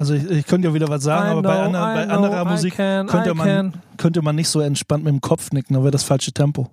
Also 0.00 0.14
ich, 0.14 0.24
ich 0.30 0.46
könnte 0.46 0.68
ja 0.68 0.72
wieder 0.72 0.88
was 0.88 1.02
sagen, 1.02 1.28
I 1.28 1.30
aber 1.32 1.42
bei, 1.42 1.68
know, 1.68 1.78
I 1.78 1.94
bei 1.94 2.04
know, 2.06 2.14
anderer 2.14 2.44
Musik 2.46 2.74
can, 2.74 3.06
könnte 3.06 3.34
man, 3.34 3.74
könnte 3.98 4.22
man 4.22 4.34
nicht 4.34 4.48
so 4.48 4.60
entspannt 4.60 5.04
mit 5.04 5.12
dem 5.12 5.20
Kopf 5.20 5.52
nicken, 5.52 5.74
dann 5.74 5.82
wäre 5.82 5.90
das 5.90 6.04
falsche 6.04 6.32
Tempo. 6.32 6.70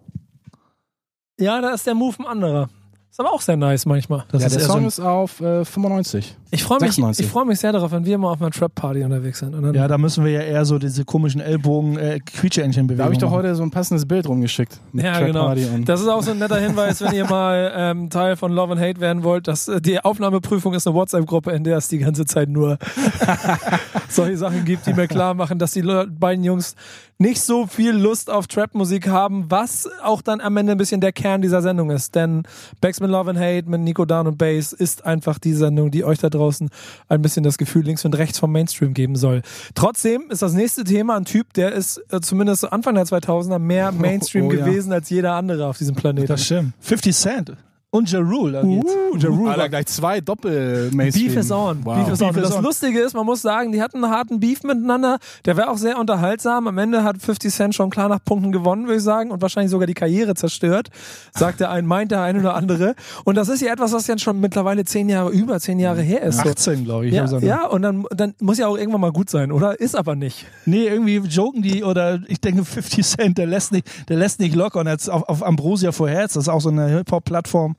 Ja, 1.37 1.59
da 1.59 1.71
ist 1.71 1.85
der 1.85 1.93
Move 1.93 2.15
ein 2.19 2.25
anderer. 2.25 2.69
Ist 3.09 3.19
aber 3.19 3.33
auch 3.33 3.41
sehr 3.41 3.57
nice 3.57 3.85
manchmal. 3.85 4.25
Das 4.31 4.41
ja, 4.41 4.47
ist 4.47 4.55
der 4.57 4.65
so 4.65 4.73
Song 4.73 4.85
ist 4.85 4.99
auf 4.99 5.41
äh, 5.41 5.65
95. 5.65 6.35
Ich 6.51 6.63
freue 6.63 6.79
mich, 6.79 6.91
96. 6.91 7.25
ich 7.25 7.31
freu 7.31 7.45
mich 7.45 7.59
sehr 7.59 7.71
darauf, 7.71 7.91
wenn 7.91 8.05
wir 8.05 8.17
mal 8.17 8.31
auf 8.31 8.41
einer 8.41 8.51
Trap-Party 8.51 9.03
unterwegs 9.03 9.39
sind. 9.39 9.53
Und 9.55 9.63
dann 9.63 9.73
ja, 9.73 9.87
da 9.87 9.97
müssen 9.97 10.23
wir 10.23 10.31
ja 10.31 10.41
eher 10.41 10.63
so 10.65 10.77
diese 10.77 11.03
komischen 11.03 11.41
Ellbogen, 11.41 11.97
äh, 11.97 12.19
quietscheentchen 12.19 12.87
bewegen. 12.87 12.99
Da 12.99 13.03
habe 13.05 13.13
ich 13.13 13.19
doch 13.19 13.31
heute 13.31 13.53
so 13.55 13.63
ein 13.63 13.71
passendes 13.71 14.05
Bild 14.05 14.27
rumgeschickt. 14.27 14.79
Ja, 14.93 15.17
Trap 15.17 15.27
genau. 15.27 15.55
Das 15.85 15.99
ist 15.99 16.07
auch 16.07 16.21
so 16.21 16.31
ein 16.31 16.37
netter 16.37 16.59
Hinweis, 16.59 17.01
wenn 17.01 17.13
ihr 17.13 17.25
mal 17.25 17.73
ähm, 17.75 18.09
Teil 18.09 18.35
von 18.35 18.51
Love 18.51 18.73
and 18.73 18.81
Hate 18.81 19.01
werden 19.01 19.23
wollt. 19.23 19.47
Dass, 19.47 19.67
äh, 19.67 19.81
die 19.81 19.99
Aufnahmeprüfung 19.99 20.73
ist 20.73 20.87
eine 20.87 20.95
WhatsApp-Gruppe, 20.95 21.51
in 21.51 21.63
der 21.63 21.77
es 21.77 21.87
die 21.87 21.97
ganze 21.97 22.25
Zeit 22.25 22.49
nur 22.49 22.77
solche 24.09 24.37
Sachen 24.37 24.65
gibt, 24.65 24.85
die 24.85 24.93
mir 24.93 25.07
klar 25.07 25.33
machen, 25.33 25.59
dass 25.59 25.71
die 25.71 25.81
beiden 25.81 26.43
Jungs 26.43 26.75
nicht 27.19 27.41
so 27.41 27.65
viel 27.65 27.91
Lust 27.91 28.29
auf 28.29 28.47
Trap-Musik 28.47 29.07
haben, 29.07 29.49
was 29.49 29.89
auch 30.03 30.21
dann 30.21 30.39
am 30.39 30.55
Ende 30.57 30.73
ein 30.73 30.77
bisschen 30.77 31.01
der 31.01 31.11
Kern 31.11 31.41
dieser 31.41 31.61
Sendung 31.61 31.89
ist. 31.89 32.13
Denn 32.13 32.43
Backspin 32.79 33.09
Love 33.09 33.31
and 33.31 33.39
Hate 33.39 33.69
mit 33.69 33.81
Nico 33.81 34.05
Down 34.05 34.27
und 34.27 34.37
Bass 34.37 34.71
ist 34.71 35.05
einfach 35.05 35.39
die 35.39 35.53
Sendung, 35.53 35.89
die 35.89 36.03
euch 36.03 36.19
da 36.19 36.29
draußen 36.29 36.69
ein 37.09 37.21
bisschen 37.21 37.43
das 37.43 37.57
Gefühl 37.57 37.85
links 37.85 38.05
und 38.05 38.15
rechts 38.17 38.37
vom 38.37 38.51
Mainstream 38.51 38.93
geben 38.93 39.15
soll. 39.15 39.41
Trotzdem 39.73 40.29
ist 40.29 40.41
das 40.41 40.53
nächste 40.53 40.83
Thema 40.83 41.17
ein 41.17 41.25
Typ, 41.25 41.53
der 41.53 41.71
ist 41.71 42.01
äh, 42.11 42.21
zumindest 42.21 42.71
Anfang 42.71 42.95
der 42.95 43.05
2000er 43.05 43.59
mehr 43.59 43.91
Mainstream 43.97 44.47
oh 44.47 44.51
ja. 44.51 44.63
gewesen 44.63 44.91
als 44.91 45.09
jeder 45.09 45.33
andere 45.33 45.67
auf 45.67 45.77
diesem 45.77 45.95
Planeten. 45.95 46.27
Das 46.27 46.45
stimmt. 46.45 46.73
50 46.81 47.15
Cent. 47.15 47.57
Und 47.89 48.11
Ja 48.11 48.19
Rule, 48.19 48.51
da 48.51 48.61
geht's. 48.63 48.91
Uh, 48.91 49.17
Ja 49.17 49.29
Rule 49.29 49.49
Alter, 49.51 49.61
war 49.61 49.69
gleich 49.69 49.85
zwei 49.85 50.19
doppel 50.19 50.91
mainstream 50.93 51.27
Beef 51.27 51.37
is 51.37 51.51
on. 51.51 51.85
Wow. 51.85 51.95
Beef 51.95 52.13
is 52.13 52.21
on. 52.21 52.27
Beef 52.27 52.37
Und 52.37 52.43
is 52.43 52.49
das 52.49 52.57
on. 52.57 52.63
Lustige 52.65 52.99
ist, 52.99 53.13
man 53.13 53.25
muss 53.25 53.41
sagen, 53.41 53.71
die 53.71 53.81
hatten 53.81 54.03
einen 54.03 54.13
harten 54.13 54.41
Beef 54.41 54.63
miteinander. 54.63 55.19
Der 55.45 55.55
war 55.55 55.69
auch 55.69 55.77
sehr 55.77 55.97
unterhaltsam. 55.97 56.67
Am 56.67 56.77
Ende 56.77 57.05
hat 57.05 57.21
50 57.21 57.53
Cent 57.53 57.75
schon 57.75 57.89
klar 57.89 58.09
nach 58.09 58.19
Punkten 58.23 58.51
gewonnen, 58.51 58.87
würde 58.87 58.97
ich 58.97 59.03
sagen, 59.03 59.31
und 59.31 59.41
wahrscheinlich 59.41 59.71
sogar 59.71 59.87
die 59.87 59.93
Karriere 59.93 60.35
zerstört. 60.35 60.89
Sagt 61.33 61.61
der 61.61 61.71
ein, 61.71 61.85
meint 61.85 62.11
der 62.11 62.21
ein 62.23 62.37
oder 62.37 62.55
andere. 62.55 62.93
Und 63.23 63.35
das 63.35 63.47
ist 63.47 63.61
ja 63.61 63.71
etwas, 63.71 63.93
was 63.93 64.05
jetzt 64.07 64.21
schon 64.21 64.41
mittlerweile 64.41 64.83
zehn 64.83 65.07
Jahre, 65.07 65.31
über 65.31 65.57
zehn 65.61 65.79
Jahre 65.79 66.01
her 66.01 66.23
ist. 66.23 66.41
So. 66.41 66.49
18, 66.49 66.83
glaube 66.83 67.07
ich. 67.07 67.13
Ja, 67.13 67.21
Also, 67.21 67.39
ja, 67.39 67.67
und 67.67 67.83
dann, 67.83 68.03
dann 68.11 68.33
muss 68.41 68.57
ja 68.57 68.67
auch 68.67 68.77
irgendwann 68.77 69.01
mal 69.01 69.13
gut 69.13 69.29
sein, 69.29 69.49
oder? 69.49 69.79
Ist 69.79 69.95
aber 69.95 70.15
nicht. 70.17 70.45
Nee, 70.65 70.87
irgendwie 70.87 71.19
joken 71.19 71.61
die 71.61 71.85
oder 71.85 72.19
ich 72.27 72.41
denke 72.41 72.65
50 72.65 73.05
Cent, 73.05 73.37
der 73.37 73.47
lässt 73.47 73.71
nicht, 73.71 73.87
der 74.09 74.17
lässt 74.17 74.41
nicht 74.41 74.55
locker. 74.55 74.81
Und 74.81 74.87
jetzt 74.87 75.09
auf, 75.09 75.23
auf 75.23 75.41
Ambrosia 75.41 75.93
for 75.93 76.09
Heads, 76.09 76.33
das 76.33 76.43
ist 76.43 76.49
auch 76.49 76.59
so 76.59 76.67
eine 76.67 76.87
Hip-Hop-Plattform 76.87 77.77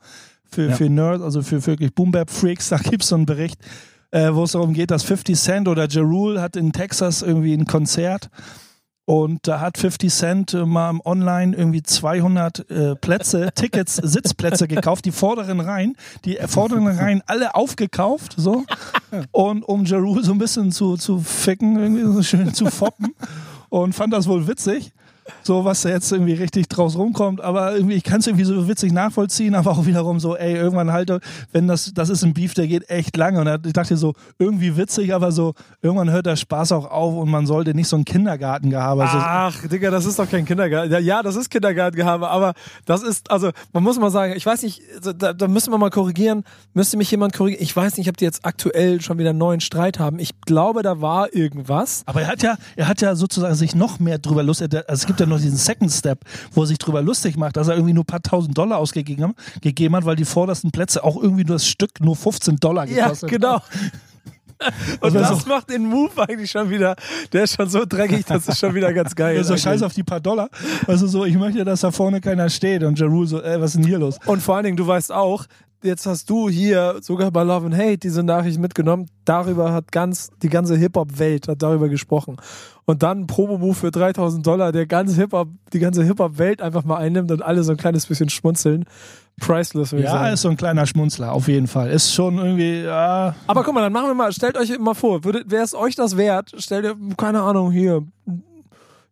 für, 0.49 0.69
Ja. 0.69 0.75
für 0.75 0.89
Nerds, 0.89 1.23
also 1.23 1.41
für 1.41 1.65
wirklich 1.65 1.93
Boom-Bap-Freaks, 1.93 2.69
da 2.69 2.77
gibt 2.77 3.03
es 3.03 3.09
so 3.09 3.15
einen 3.15 3.25
Bericht, 3.25 3.59
äh, 4.11 4.33
wo 4.33 4.43
es 4.43 4.53
darum 4.53 4.73
geht, 4.73 4.91
dass 4.91 5.03
50 5.03 5.37
Cent 5.39 5.67
oder 5.67 5.87
Ja 5.87 6.01
Rule 6.01 6.41
hat 6.41 6.55
in 6.55 6.71
Texas 6.71 7.21
irgendwie 7.21 7.53
ein 7.53 7.65
Konzert 7.65 8.29
und 9.05 9.47
da 9.47 9.59
hat 9.59 9.77
50 9.79 10.13
Cent 10.13 10.53
äh, 10.53 10.65
mal 10.65 10.99
online 11.05 11.55
irgendwie 11.55 11.81
200 11.81 12.69
äh, 12.69 12.95
Plätze, 12.95 13.49
Tickets, 13.55 13.95
Sitzplätze 13.95 14.67
gekauft, 14.67 15.05
die 15.05 15.11
vorderen 15.11 15.59
Reihen, 15.59 15.95
die 16.25 16.37
vorderen 16.47 16.87
Reihen 16.87 17.23
alle 17.25 17.55
aufgekauft, 17.55 18.35
so. 18.37 18.65
Und 19.31 19.63
um 19.63 19.85
Ja 19.85 19.97
Rule 19.97 20.23
so 20.23 20.31
ein 20.31 20.37
bisschen 20.37 20.71
zu, 20.71 20.95
zu 20.97 21.19
ficken, 21.19 21.77
irgendwie 21.79 22.03
so 22.13 22.21
schön 22.21 22.53
zu 22.53 22.67
foppen. 22.67 23.15
Und 23.69 23.93
fand 23.93 24.13
das 24.13 24.27
wohl 24.27 24.47
witzig. 24.47 24.91
So, 25.43 25.65
was 25.65 25.81
da 25.81 25.89
jetzt 25.89 26.11
irgendwie 26.11 26.33
richtig 26.33 26.67
draus 26.69 26.95
rumkommt. 26.97 27.41
Aber 27.41 27.75
irgendwie, 27.75 27.95
ich 27.95 28.03
kann 28.03 28.19
es 28.19 28.27
irgendwie 28.27 28.45
so 28.45 28.67
witzig 28.67 28.91
nachvollziehen, 28.91 29.55
aber 29.55 29.71
auch 29.71 29.85
wiederum 29.85 30.19
so, 30.19 30.35
ey, 30.35 30.55
irgendwann 30.55 30.91
halt, 30.91 31.11
wenn 31.51 31.67
das, 31.67 31.93
das 31.93 32.09
ist 32.09 32.23
ein 32.23 32.33
Beef, 32.33 32.53
der 32.53 32.67
geht 32.67 32.89
echt 32.89 33.17
lange. 33.17 33.41
Und 33.41 33.65
ich 33.65 33.73
dachte 33.73 33.97
so, 33.97 34.13
irgendwie 34.37 34.77
witzig, 34.77 35.13
aber 35.13 35.31
so, 35.31 35.53
irgendwann 35.81 36.11
hört 36.11 36.25
der 36.25 36.35
Spaß 36.35 36.71
auch 36.73 36.89
auf 36.89 37.15
und 37.15 37.29
man 37.29 37.45
sollte 37.45 37.73
nicht 37.73 37.87
so 37.87 37.95
ein 37.95 38.05
Kindergartengehabe. 38.05 39.03
Also, 39.03 39.17
Ach, 39.19 39.67
Digga, 39.67 39.91
das 39.91 40.05
ist 40.05 40.19
doch 40.19 40.29
kein 40.29 40.45
Kindergarten. 40.45 40.91
Ja, 40.91 40.99
ja, 40.99 41.23
das 41.23 41.35
ist 41.35 41.49
Kindergartengehabe, 41.49 42.29
aber 42.29 42.53
das 42.85 43.03
ist, 43.03 43.29
also, 43.31 43.51
man 43.73 43.83
muss 43.83 43.99
mal 43.99 44.11
sagen, 44.11 44.33
ich 44.35 44.45
weiß 44.45 44.63
nicht, 44.63 44.81
da, 45.17 45.33
da 45.33 45.47
müssen 45.47 45.71
wir 45.71 45.77
mal 45.77 45.89
korrigieren, 45.89 46.43
müsste 46.73 46.97
mich 46.97 47.11
jemand 47.11 47.33
korrigieren. 47.33 47.63
Ich 47.63 47.75
weiß 47.75 47.97
nicht, 47.97 48.09
ob 48.09 48.17
die 48.17 48.25
jetzt 48.25 48.45
aktuell 48.45 49.01
schon 49.01 49.17
wieder 49.17 49.31
einen 49.31 49.39
neuen 49.39 49.61
Streit 49.61 49.99
haben. 49.99 50.19
Ich 50.19 50.41
glaube, 50.41 50.83
da 50.83 51.01
war 51.01 51.33
irgendwas. 51.33 52.03
Aber 52.05 52.21
er 52.21 52.27
hat 52.27 52.43
ja, 52.43 52.57
er 52.75 52.87
hat 52.87 53.01
ja 53.01 53.15
sozusagen 53.15 53.55
sich 53.55 53.75
noch 53.75 53.99
mehr 53.99 54.17
drüber 54.17 54.43
lustig. 54.43 54.73
Also 54.73 55.01
es 55.01 55.05
gibt 55.05 55.18
ja 55.19 55.25
noch 55.25 55.39
diesen 55.39 55.57
Second 55.57 55.91
Step, 55.91 56.19
wo 56.51 56.61
er 56.63 56.67
sich 56.67 56.77
drüber 56.77 57.01
lustig 57.01 57.37
macht, 57.37 57.57
dass 57.57 57.67
er 57.67 57.75
irgendwie 57.75 57.93
nur 57.93 58.03
ein 58.03 58.07
paar 58.07 58.21
tausend 58.23 58.57
Dollar 58.57 58.77
ausgegeben 58.79 59.23
hat- 59.29 59.61
gegeben 59.61 59.95
hat, 59.95 60.05
weil 60.05 60.15
die 60.15 60.25
vordersten 60.25 60.71
Plätze 60.71 61.03
auch 61.03 61.21
irgendwie 61.21 61.43
nur 61.43 61.55
das 61.55 61.67
Stück 61.67 61.99
nur 62.01 62.15
15 62.15 62.57
Dollar 62.57 62.87
Ja, 62.87 63.05
gekostet 63.05 63.29
genau. 63.29 63.61
Und 64.99 65.15
Also 65.15 65.19
das 65.19 65.45
macht 65.45 65.69
den 65.69 65.85
Move 65.85 66.11
eigentlich 66.21 66.51
schon 66.51 66.69
wieder, 66.69 66.97
der 67.31 67.43
ist 67.45 67.55
schon 67.55 67.69
so 67.69 67.85
dreckig, 67.87 68.25
das 68.25 68.45
ist 68.45 68.59
schon 68.59 68.75
wieder 68.75 68.91
ganz 68.91 69.15
geil. 69.15 69.37
Ja, 69.37 69.43
so 69.45 69.55
scheiß 69.55 69.81
auf 69.83 69.93
die 69.93 70.03
paar 70.03 70.19
Dollar. 70.19 70.49
Also 70.85 71.07
so, 71.07 71.23
ich 71.23 71.37
möchte, 71.37 71.63
dass 71.63 71.79
da 71.79 71.91
vorne 71.91 72.19
keiner 72.19 72.49
steht. 72.49 72.83
Und 72.83 72.99
Ja 72.99 73.05
Rule 73.05 73.25
so, 73.25 73.41
ey, 73.41 73.61
was 73.61 73.71
ist 73.71 73.77
denn 73.77 73.85
hier 73.87 73.99
los? 73.99 74.17
Und 74.25 74.41
vor 74.41 74.55
allen 74.57 74.65
Dingen, 74.65 74.75
du 74.77 74.85
weißt 74.85 75.13
auch, 75.13 75.45
jetzt 75.83 76.05
hast 76.05 76.29
du 76.29 76.49
hier 76.49 76.97
sogar 77.01 77.31
bei 77.31 77.43
Love 77.43 77.67
and 77.67 77.77
Hate 77.77 77.97
diese 77.97 78.23
Nachricht 78.23 78.59
mitgenommen. 78.59 79.07
Darüber 79.25 79.71
hat 79.73 79.91
ganz, 79.91 80.29
die 80.41 80.49
ganze 80.49 80.75
Hip-Hop-Welt 80.75 81.47
hat 81.47 81.61
darüber 81.61 81.89
gesprochen. 81.89 82.37
Und 82.85 83.03
dann 83.03 83.21
ein 83.21 83.27
Promo-Move 83.27 83.75
für 83.75 83.91
3000 83.91 84.45
Dollar, 84.45 84.71
der 84.71 84.85
ganz 84.87 85.15
Hip-Hop, 85.15 85.49
die 85.73 85.79
ganze 85.79 86.03
Hip-Hop-Welt 86.03 86.61
einfach 86.61 86.83
mal 86.83 86.97
einnimmt 86.97 87.31
und 87.31 87.41
alle 87.41 87.63
so 87.63 87.71
ein 87.71 87.77
kleines 87.77 88.05
bisschen 88.07 88.29
schmunzeln. 88.29 88.85
Priceless, 89.39 89.91
würde 89.93 90.01
ich 90.03 90.05
Ja, 90.09 90.11
sagen. 90.19 90.33
ist 90.33 90.41
so 90.41 90.49
ein 90.49 90.57
kleiner 90.57 90.85
Schmunzler, 90.85 91.31
auf 91.31 91.47
jeden 91.47 91.67
Fall. 91.67 91.89
Ist 91.91 92.13
schon 92.13 92.37
irgendwie, 92.37 92.81
ja. 92.81 93.35
Aber 93.47 93.63
guck 93.63 93.73
mal, 93.73 93.81
dann 93.81 93.93
machen 93.93 94.07
wir 94.07 94.13
mal, 94.13 94.33
stellt 94.33 94.57
euch 94.57 94.77
mal 94.79 94.95
vor, 94.95 95.23
wäre 95.23 95.63
es 95.63 95.73
euch 95.73 95.95
das 95.95 96.17
wert? 96.17 96.51
Stellt 96.57 96.83
ihr, 96.85 96.95
keine 97.15 97.41
Ahnung, 97.41 97.71
hier. 97.71 98.03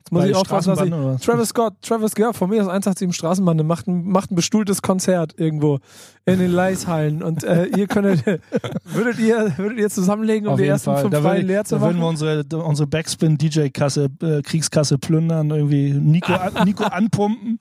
Jetzt 0.08 0.14
muss 0.14 0.22
Bei 0.24 0.30
ich 0.30 0.36
aufpassen, 0.38 0.72
was 0.72 0.82
ich. 0.86 0.94
Oder? 0.94 1.18
Travis 1.20 1.50
Scott, 1.50 1.74
Travis 1.82 2.12
Scott, 2.14 2.34
von 2.34 2.50
mir 2.50 2.62
aus 2.62 2.70
187 2.70 3.14
Straßenbahn, 3.14 3.58
macht 3.68 3.88
ein, 3.88 4.06
macht 4.06 4.32
ein 4.32 4.36
bestuhltes 4.36 4.82
Konzert 4.82 5.34
irgendwo 5.38 5.80
in 6.26 6.40
den 6.40 6.50
Leishallen. 6.50 7.22
Und 7.22 7.44
äh, 7.44 7.66
ihr 7.66 7.88
könntet, 7.88 8.24
würdet 8.86 9.20
ihr, 9.20 9.52
würdet 9.58 9.80
ihr 9.80 9.90
zusammenlegen, 9.90 10.48
um 10.48 10.54
Auf 10.54 10.62
die 10.62 10.68
ersten 10.68 10.92
Fall. 10.92 11.02
fünf 11.02 11.12
Da, 11.14 11.20
Reihen 11.20 11.46
leer 11.46 11.66
zu 11.66 11.76
da 11.76 11.82
würden 11.82 11.98
wir 11.98 12.04
machen? 12.04 12.10
unsere, 12.12 12.46
unsere 12.64 12.88
Backspin-DJ-Kasse, 12.88 14.08
äh, 14.22 14.42
Kriegskasse 14.44 14.98
plündern, 14.98 15.50
irgendwie 15.50 15.92
Nico, 15.92 16.32
an, 16.32 16.54
Nico 16.66 16.86
anpumpen. 16.86 17.60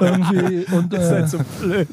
irgendwie 0.00 0.64
und 0.74 0.94
ist 0.94 1.00
äh, 1.10 1.10
halt 1.10 1.28
so 1.28 1.38
blöd. 1.60 1.88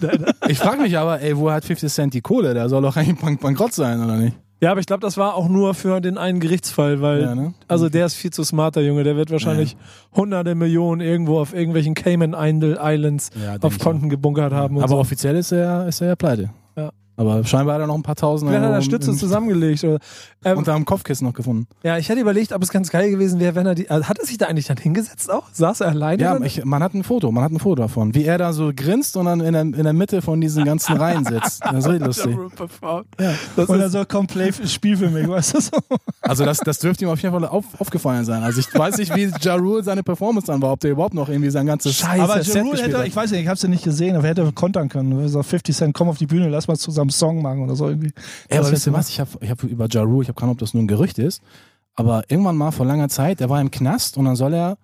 Ich 0.47 0.59
frage 0.59 0.81
mich 0.81 0.97
aber, 0.97 1.19
ey, 1.19 1.35
woher 1.37 1.55
hat 1.55 1.65
50 1.65 1.91
Cent 1.91 2.13
die 2.13 2.21
Kohle? 2.21 2.53
Der 2.53 2.69
soll 2.69 2.81
doch 2.81 2.95
eigentlich 2.95 3.19
bank 3.19 3.41
bankrott 3.41 3.73
sein, 3.73 4.01
oder 4.01 4.15
nicht? 4.15 4.37
Ja, 4.63 4.69
aber 4.71 4.79
ich 4.79 4.85
glaube, 4.85 5.01
das 5.01 5.17
war 5.17 5.33
auch 5.33 5.49
nur 5.49 5.73
für 5.73 5.99
den 6.01 6.19
einen 6.19 6.39
Gerichtsfall, 6.39 7.01
weil, 7.01 7.21
Ja, 7.23 7.33
ne? 7.35 7.53
also 7.67 7.89
der 7.89 8.05
ist 8.05 8.13
viel 8.13 8.31
zu 8.31 8.43
smart, 8.43 8.75
der 8.75 8.83
Junge. 8.83 9.03
Der 9.03 9.15
wird 9.15 9.31
wahrscheinlich 9.31 9.75
hunderte 10.15 10.53
Millionen 10.53 11.01
irgendwo 11.01 11.39
auf 11.39 11.53
irgendwelchen 11.53 11.95
Cayman 11.95 12.35
Islands 12.37 13.31
Ja, 13.43 13.57
auf 13.59 13.79
Konten 13.79 14.09
gebunkert 14.09 14.53
haben. 14.53 14.77
Und 14.77 14.83
Aber 14.83 14.93
so. 14.93 14.99
offiziell 14.99 15.35
ist 15.35 15.51
er, 15.51 15.87
ist 15.87 15.99
er 16.01 16.09
ja 16.09 16.15
pleite. 16.15 16.51
Ja. 16.77 16.91
Aber 17.17 17.43
scheinbar 17.43 17.75
hat 17.75 17.81
er 17.81 17.87
noch 17.87 17.95
ein 17.95 18.03
paar 18.03 18.15
tausend 18.15 18.49
Vielleicht 18.49 18.65
hat 18.65 18.73
er 18.73 18.81
Stütze 18.81 19.15
zusammengelegt. 19.15 19.83
Oder, 19.83 19.99
ähm, 20.43 20.57
unter 20.57 20.73
dem 20.73 20.85
Kopfkissen 20.85 21.27
noch 21.27 21.33
gefunden. 21.33 21.67
ja, 21.83 21.97
ich 21.97 22.09
hätte 22.09 22.19
überlegt, 22.19 22.51
ob 22.51 22.63
es 22.63 22.69
ganz 22.69 22.89
geil 22.89 23.11
gewesen 23.11 23.39
wäre, 23.39 23.53
wenn 23.55 23.65
er 23.65 23.75
die. 23.75 23.89
Also 23.89 24.07
hat 24.07 24.17
er 24.17 24.25
sich 24.25 24.37
da 24.37 24.47
eigentlich 24.47 24.65
dann 24.65 24.77
hingesetzt 24.77 25.29
auch? 25.29 25.43
Saß 25.51 25.81
er 25.81 25.89
alleine? 25.89 26.21
Ja, 26.21 26.39
ich, 26.41 26.65
man 26.65 26.81
hat 26.81 26.93
ein 26.93 27.03
Foto, 27.03 27.31
man 27.31 27.43
hat 27.43 27.51
ein 27.51 27.59
Foto 27.59 27.75
davon, 27.75 28.15
wie 28.15 28.23
er 28.23 28.37
da 28.37 28.53
so 28.53 28.71
grinst 28.75 29.17
und 29.17 29.25
dann 29.25 29.41
in 29.41 29.53
der, 29.53 29.61
in 29.61 29.83
der 29.83 29.93
Mitte 29.93 30.21
von 30.21 30.41
diesen 30.41 30.65
ganzen 30.65 30.97
Reihen 30.97 31.25
sitzt. 31.25 31.63
Das 31.63 31.85
ist 31.85 31.89
richtig 31.89 32.07
lustig. 32.07 32.37
Ja. 33.19 33.33
Das 33.55 33.69
und 33.69 33.79
er 33.79 33.89
so 33.89 34.03
kommt 34.05 34.31
Play 34.31 34.51
Spiel 34.65 34.97
für 34.97 35.09
mich, 35.09 35.27
weißt 35.27 35.55
du 35.55 35.61
so? 35.61 35.71
Also 36.21 36.45
das, 36.45 36.57
das 36.59 36.79
dürfte 36.79 37.05
ihm 37.05 37.09
auf 37.09 37.21
jeden 37.21 37.33
Fall 37.33 37.47
auf, 37.47 37.65
aufgefallen 37.79 38.25
sein. 38.25 38.41
Also 38.43 38.59
ich 38.59 38.73
weiß 38.73 38.97
nicht, 38.97 39.15
wie 39.15 39.31
Ja 39.41 39.55
Rule 39.55 39.83
seine 39.83 40.03
Performance 40.03 40.47
dann 40.47 40.61
war, 40.61 40.71
ob 40.71 40.79
der 40.79 40.91
überhaupt 40.91 41.13
noch 41.13 41.29
irgendwie 41.29 41.49
sein 41.49 41.65
ganzes 41.65 41.95
Scheiße, 41.95 42.23
Aber 42.23 42.41
Ja 42.41 42.61
Rule 42.61 42.81
hätte, 42.81 43.03
ich 43.05 43.15
weiß 43.15 43.31
nicht, 43.31 43.41
ich 43.41 43.47
hab's 43.47 43.61
ja 43.61 43.69
nicht 43.69 43.83
gesehen, 43.83 44.15
aber 44.15 44.25
er 44.25 44.31
hätte 44.31 44.51
kontern 44.53 44.89
können. 44.89 45.19
Er 45.19 45.29
sagt 45.29 45.45
50 45.45 45.75
Cent, 45.75 45.93
komm 45.93 46.09
auf 46.09 46.17
die 46.17 46.27
Bühne, 46.27 46.49
lass 46.49 46.67
mal 46.67 46.77
zusammen 46.77 47.00
einen 47.01 47.09
Song 47.11 47.41
machen 47.41 47.61
oder 47.61 47.75
so 47.75 47.87
irgendwie. 47.87 48.11
Ja, 48.49 48.59
aber 48.59 48.71
wisst 48.71 48.87
ihr 48.87 48.93
was? 48.93 49.09
Ich 49.09 49.19
habe 49.19 49.29
ich 49.39 49.49
hab 49.49 49.63
über 49.63 49.87
Ja 49.89 50.03
Rule, 50.03 50.23
ich 50.23 50.27
habe 50.29 50.35
keine 50.35 50.47
Ahnung, 50.47 50.53
ob 50.53 50.59
das 50.59 50.73
nur 50.73 50.83
ein 50.83 50.87
Gerücht 50.87 51.19
ist, 51.19 51.41
aber 51.95 52.23
irgendwann 52.29 52.55
mal 52.55 52.71
vor 52.71 52.85
langer 52.85 53.09
Zeit, 53.09 53.39
der 53.39 53.49
war 53.49 53.61
im 53.61 53.71
Knast 53.71 54.17
und 54.17 54.25
dann 54.25 54.35
soll 54.35 54.53
er 54.53 54.77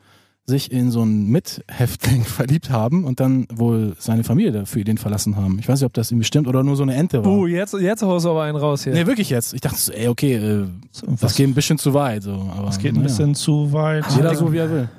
sich 0.50 0.72
in 0.72 0.92
so 0.92 1.02
einen 1.02 1.28
Mithäftling 1.28 2.24
verliebt 2.24 2.70
haben 2.70 3.04
und 3.04 3.20
dann 3.20 3.48
wohl 3.54 3.96
seine 4.00 4.24
Familie 4.24 4.66
für 4.66 4.80
ihn 4.80 4.98
verlassen 4.98 5.36
haben. 5.36 5.60
Ich 5.60 5.68
weiß 5.68 5.82
nicht, 5.82 5.86
ob 5.86 5.94
das 5.94 6.10
irgendwie 6.10 6.26
stimmt 6.26 6.48
oder 6.48 6.64
nur 6.64 6.78
so 6.78 6.84
eine 6.84 6.96
Ente 6.96 7.24
war. 7.24 7.32
uh, 7.32 7.48
jetzt, 7.48 7.74
jetzt 7.74 8.02
haust 8.02 8.26
du 8.26 8.30
aber 8.30 8.44
einen 8.44 8.58
raus 8.58 8.86
hier. 8.86 8.94
Nee, 8.94 9.06
wirklich 9.06 9.30
jetzt. 9.30 9.54
Ich 9.54 9.60
dachte 9.60 9.78
so, 9.78 9.92
ey, 9.92 10.08
okay, 10.08 10.36
äh, 10.36 10.66
das 10.94 11.22
Was, 11.22 11.36
geht 11.36 11.50
ein 11.50 11.54
bisschen 11.54 11.78
zu 11.78 11.94
weit. 11.94 12.24
So. 12.24 12.32
Aber, 12.56 12.68
das 12.68 12.80
geht 12.80 12.94
ein 12.94 12.96
naja. 12.96 13.08
bisschen 13.08 13.36
zu 13.36 13.74
weit. 13.74 14.06
Jeder 14.16 14.36
so, 14.36 14.54
wie 14.54 14.58
er 14.58 14.72
will. 14.72 14.90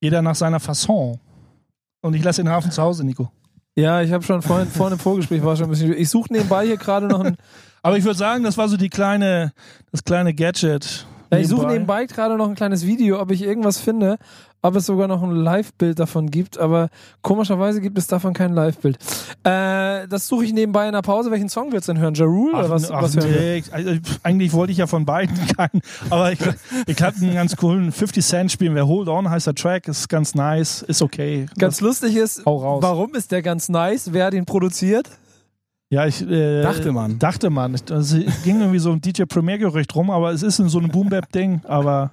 Jeder 0.00 0.20
nach 0.20 0.34
seiner 0.34 0.60
Fasson. 0.60 1.18
Und 2.02 2.14
ich 2.14 2.22
lasse 2.22 2.42
den 2.42 2.50
Hafen 2.50 2.70
zu 2.70 2.82
Hause, 2.82 3.02
Nico. 3.02 3.30
Ja, 3.78 4.00
ich 4.00 4.10
habe 4.10 4.24
schon 4.24 4.40
vorhin, 4.40 4.68
vorhin 4.68 4.94
im 4.94 4.98
Vorgespräch 4.98 5.44
war 5.44 5.54
schon 5.54 5.66
ein 5.66 5.70
bisschen. 5.70 5.92
Ich 5.92 6.08
suche 6.08 6.32
nebenbei 6.32 6.64
hier 6.66 6.78
gerade 6.78 7.06
noch 7.06 7.20
ein. 7.20 7.36
Aber 7.82 7.98
ich 7.98 8.04
würde 8.04 8.18
sagen, 8.18 8.42
das 8.42 8.56
war 8.56 8.68
so 8.68 8.76
die 8.76 8.88
kleine, 8.88 9.52
das 9.92 10.02
kleine 10.02 10.34
Gadget. 10.34 11.06
Ja, 11.30 11.38
ich 11.38 11.48
suche 11.48 11.66
nebenbei 11.66 12.06
gerade 12.06 12.36
noch 12.36 12.48
ein 12.48 12.54
kleines 12.54 12.86
Video, 12.86 13.20
ob 13.20 13.30
ich 13.30 13.42
irgendwas 13.42 13.78
finde, 13.78 14.16
ob 14.62 14.74
es 14.76 14.86
sogar 14.86 15.06
noch 15.06 15.22
ein 15.22 15.30
Live-Bild 15.30 15.98
davon 15.98 16.30
gibt, 16.30 16.58
aber 16.58 16.88
komischerweise 17.22 17.80
gibt 17.80 17.98
es 17.98 18.06
davon 18.08 18.32
kein 18.32 18.52
Live-Bild. 18.52 18.96
Äh, 19.44 20.08
das 20.08 20.26
suche 20.26 20.44
ich 20.44 20.52
nebenbei 20.52 20.86
in 20.86 20.92
der 20.92 21.02
Pause. 21.02 21.30
Welchen 21.30 21.48
Song 21.48 21.70
willst 21.72 21.88
du 21.88 21.92
denn 21.92 22.02
hören? 22.02 22.14
Ja 22.14 22.24
Rule 22.24 22.52
Ach, 22.54 22.58
oder 22.60 22.70
was? 22.70 22.90
ach, 22.90 23.02
was 23.02 23.16
hören 23.16 23.30
wir? 23.30 23.40
nee, 23.40 23.62
also, 23.70 23.90
eigentlich 24.22 24.52
wollte 24.52 24.72
ich 24.72 24.78
ja 24.78 24.86
von 24.86 25.04
beiden 25.04 25.36
keinen, 25.56 25.80
aber 26.10 26.32
ich, 26.32 26.38
ich 26.86 27.00
hatte 27.00 27.20
einen 27.20 27.34
ganz 27.34 27.54
coolen 27.56 27.92
50 27.92 28.24
Cent 28.24 28.52
spielen. 28.52 28.74
Wer 28.74 28.86
Hold 28.88 29.08
On 29.08 29.28
heißt 29.30 29.46
der 29.46 29.54
Track, 29.54 29.86
ist 29.88 30.08
ganz 30.08 30.34
nice, 30.34 30.82
ist 30.82 31.02
okay. 31.02 31.46
Ganz 31.58 31.80
lustig 31.80 32.16
ist, 32.16 32.44
warum 32.44 33.14
ist 33.14 33.30
der 33.32 33.42
ganz 33.42 33.68
nice? 33.68 34.12
Wer 34.12 34.26
hat 34.26 34.34
ihn 34.34 34.46
produziert? 34.46 35.08
Ja, 35.88 36.04
ich 36.06 36.20
äh, 36.28 36.62
Dachte 36.62 36.90
man. 36.90 37.18
Dachte 37.20 37.48
man. 37.50 37.74
Ich- 37.74 37.88
es 37.88 38.12
ging 38.42 38.58
irgendwie 38.60 38.80
so 38.80 38.90
ein 38.90 39.00
DJ 39.00 39.22
Premier 39.24 39.58
Gerücht 39.58 39.94
rum, 39.94 40.10
aber 40.10 40.32
es 40.32 40.42
ist 40.42 40.58
in 40.58 40.68
so 40.68 40.78
einem 40.80 40.88
Boom 40.90 41.08
Bap 41.08 41.30
Ding, 41.30 41.60
aber 41.64 42.10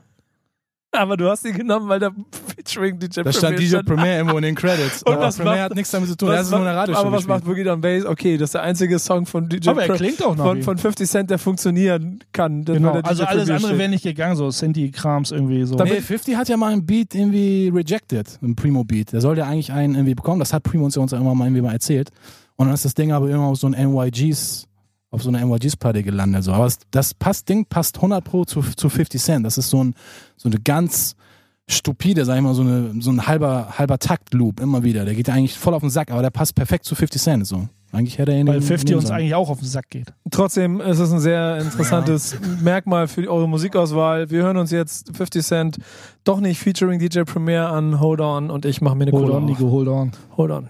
Aber 0.96 1.18
du 1.18 1.28
hast 1.28 1.44
ihn 1.46 1.56
genommen, 1.58 1.90
weil 1.90 2.00
der 2.00 2.12
Featuring 2.56 3.00
DJ 3.00 3.22
Da 3.24 3.34
stand 3.34 3.58
DJ 3.58 3.78
Premier 3.78 4.18
irgendwo 4.18 4.38
in 4.38 4.44
den 4.44 4.54
Credits. 4.56 5.02
Und 5.04 5.14
aber 5.14 5.24
was 5.24 5.38
Premier 5.38 5.54
macht- 5.54 5.62
hat 5.64 5.76
nichts 5.76 5.90
damit 5.92 6.08
zu 6.10 6.16
tun. 6.16 6.30
Er 6.30 6.42
ist 6.42 6.52
nur 6.52 6.60
eine 6.60 6.76
Radioshow 6.76 7.00
aber 7.02 7.12
was 7.12 7.18
gespielt. 7.22 7.36
macht 7.38 7.46
Boogie 7.46 7.64
Down 7.64 7.82
Bass? 7.82 8.06
Okay, 8.06 8.38
das 8.38 8.50
ist 8.50 8.54
der 8.54 8.62
einzige 8.62 9.00
Song 9.00 9.26
von 9.26 9.50
DJ 9.50 9.70
aber 9.70 9.86
er 9.88 9.96
klingt 9.96 10.24
auch 10.24 10.36
noch. 10.36 10.46
von, 10.46 10.62
von 10.62 10.78
50 10.78 11.10
Cent, 11.10 11.30
der 11.32 11.40
funktionieren 11.40 12.20
kann. 12.32 12.64
Das 12.64 12.78
genau. 12.78 12.92
Also 13.02 13.24
DJ 13.24 13.28
alles 13.30 13.44
Premier 13.48 13.56
andere 13.56 13.78
wäre 13.80 13.90
nicht 13.90 14.04
gegangen, 14.04 14.36
so 14.36 14.52
Sinti-Krams 14.52 15.32
irgendwie 15.32 15.64
so. 15.66 15.76
Nee, 15.76 16.00
50 16.00 16.36
hat 16.36 16.48
ja 16.48 16.58
mal 16.58 16.72
einen 16.72 16.86
Beat 16.86 17.16
irgendwie 17.16 17.72
rejected, 17.74 18.38
einen 18.44 18.56
Primo-Beat. 18.56 19.14
Der 19.14 19.22
sollte 19.22 19.42
ja 19.42 19.48
eigentlich 19.48 19.72
einen 19.72 19.96
irgendwie 19.96 20.16
bekommen. 20.16 20.40
Das 20.40 20.54
hat 20.54 20.62
Primo 20.64 20.86
uns 20.86 20.96
ja 20.96 21.02
uns 21.02 21.12
ja 21.12 21.18
immer 21.18 21.34
mal 21.34 21.46
irgendwie 21.46 21.62
mal 21.64 21.74
erzählt. 21.74 22.12
Und 22.56 22.68
dann 22.68 22.76
ist 22.76 22.86
das 22.86 22.94
Ding 22.94 23.12
aber 23.12 23.30
immer 23.32 23.46
auf 23.46 23.58
so 23.58 23.66
ein 23.68 23.74
NYGs, 23.74 24.68
auf 25.14 25.22
so 25.22 25.30
eine 25.30 25.46
NYGs-Party 25.46 26.02
gelandet. 26.02 26.44
So. 26.44 26.54
Aber 26.54 26.70
das 26.92 27.14
passt, 27.14 27.48
Ding 27.48 27.66
passt 27.66 27.98
100 27.98 28.24
Pro 28.24 28.46
zu, 28.46 28.62
zu 28.62 28.90
50 28.90 29.22
Cent. 29.22 29.46
Das 29.46 29.60
ist 29.60 29.70
so, 29.70 29.84
ein, 29.84 29.94
so 30.36 30.50
eine 30.50 30.60
ganz 30.60 31.16
stupide, 31.70 32.26
sag 32.26 32.36
ich 32.38 32.42
mal, 32.42 32.56
so, 32.56 32.64
eine, 32.64 32.96
so 33.00 33.12
ein 33.12 33.28
halber, 33.28 33.78
halber 33.78 34.00
Takt-Loop 34.00 34.60
immer 34.60 34.84
wieder. 34.84 35.06
Der 35.06 35.14
geht 35.14 35.28
ja 35.28 35.36
eigentlich 35.36 35.58
voll 35.58 35.76
auf 35.76 35.82
den 35.82 35.92
Sack, 35.92 36.12
aber 36.12 36.24
der 36.24 36.32
passt 36.32 36.56
perfekt 36.56 36.86
zu 36.86 36.96
50 36.96 37.22
Cent. 37.22 37.48
So. 37.48 37.68
eigentlich 37.92 38.18
hätte 38.18 38.32
er 38.32 38.40
ihn 38.40 38.48
Weil 38.48 38.56
nehmen 38.56 38.66
50 38.66 38.96
uns 38.96 39.06
sollen. 39.06 39.20
eigentlich 39.20 39.36
auch 39.36 39.50
auf 39.50 39.60
den 39.60 39.68
Sack 39.68 39.90
geht. 39.92 40.12
Trotzdem 40.32 40.82
ist 40.82 40.98
es 40.98 41.12
ein 41.12 41.20
sehr 41.20 41.60
interessantes 41.60 42.36
Merkmal 42.64 43.08
für 43.08 43.32
eure 43.32 43.48
Musikauswahl. 43.48 44.32
Wir 44.32 44.42
hören 44.42 44.58
uns 44.58 44.72
jetzt 44.72 45.16
50 45.16 45.46
Cent 45.46 45.78
doch 46.24 46.40
nicht 46.40 46.60
featuring 46.60 46.98
DJ 46.98 47.22
Premier 47.22 47.70
an 47.70 48.00
Hold 48.00 48.20
On 48.20 48.50
und 48.50 48.66
ich 48.66 48.82
mache 48.82 48.96
mir 48.96 49.04
eine 49.04 49.12
Hold 49.12 49.26
Cola 49.26 49.38
on. 49.38 49.46
Nico, 49.46 49.70
hold 49.70 49.88
on. 49.88 50.12
Hold 50.38 50.52
On. 50.52 50.70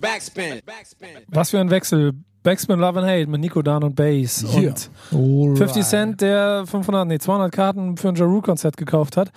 Backspin. 0.00 0.60
Backspin. 0.64 1.08
Was 1.28 1.50
für 1.50 1.60
ein 1.60 1.70
Wechsel. 1.70 2.12
Backspin 2.42 2.78
Love 2.78 3.00
and 3.00 3.08
Hate 3.08 3.26
mit 3.26 3.40
Nico 3.40 3.60
Dan 3.60 3.82
und 3.82 3.96
Bass. 3.96 4.44
Yeah. 4.56 4.72
Und 5.10 5.56
50 5.56 5.82
Cent, 5.84 6.20
der 6.20 6.62
500, 6.64 7.04
nee, 7.08 7.18
200 7.18 7.50
Karten 7.50 7.96
für 7.96 8.08
ein 8.08 8.14
Ja 8.14 8.24
Rule-Konzert 8.24 8.76
gekauft 8.76 9.16
hat. 9.16 9.30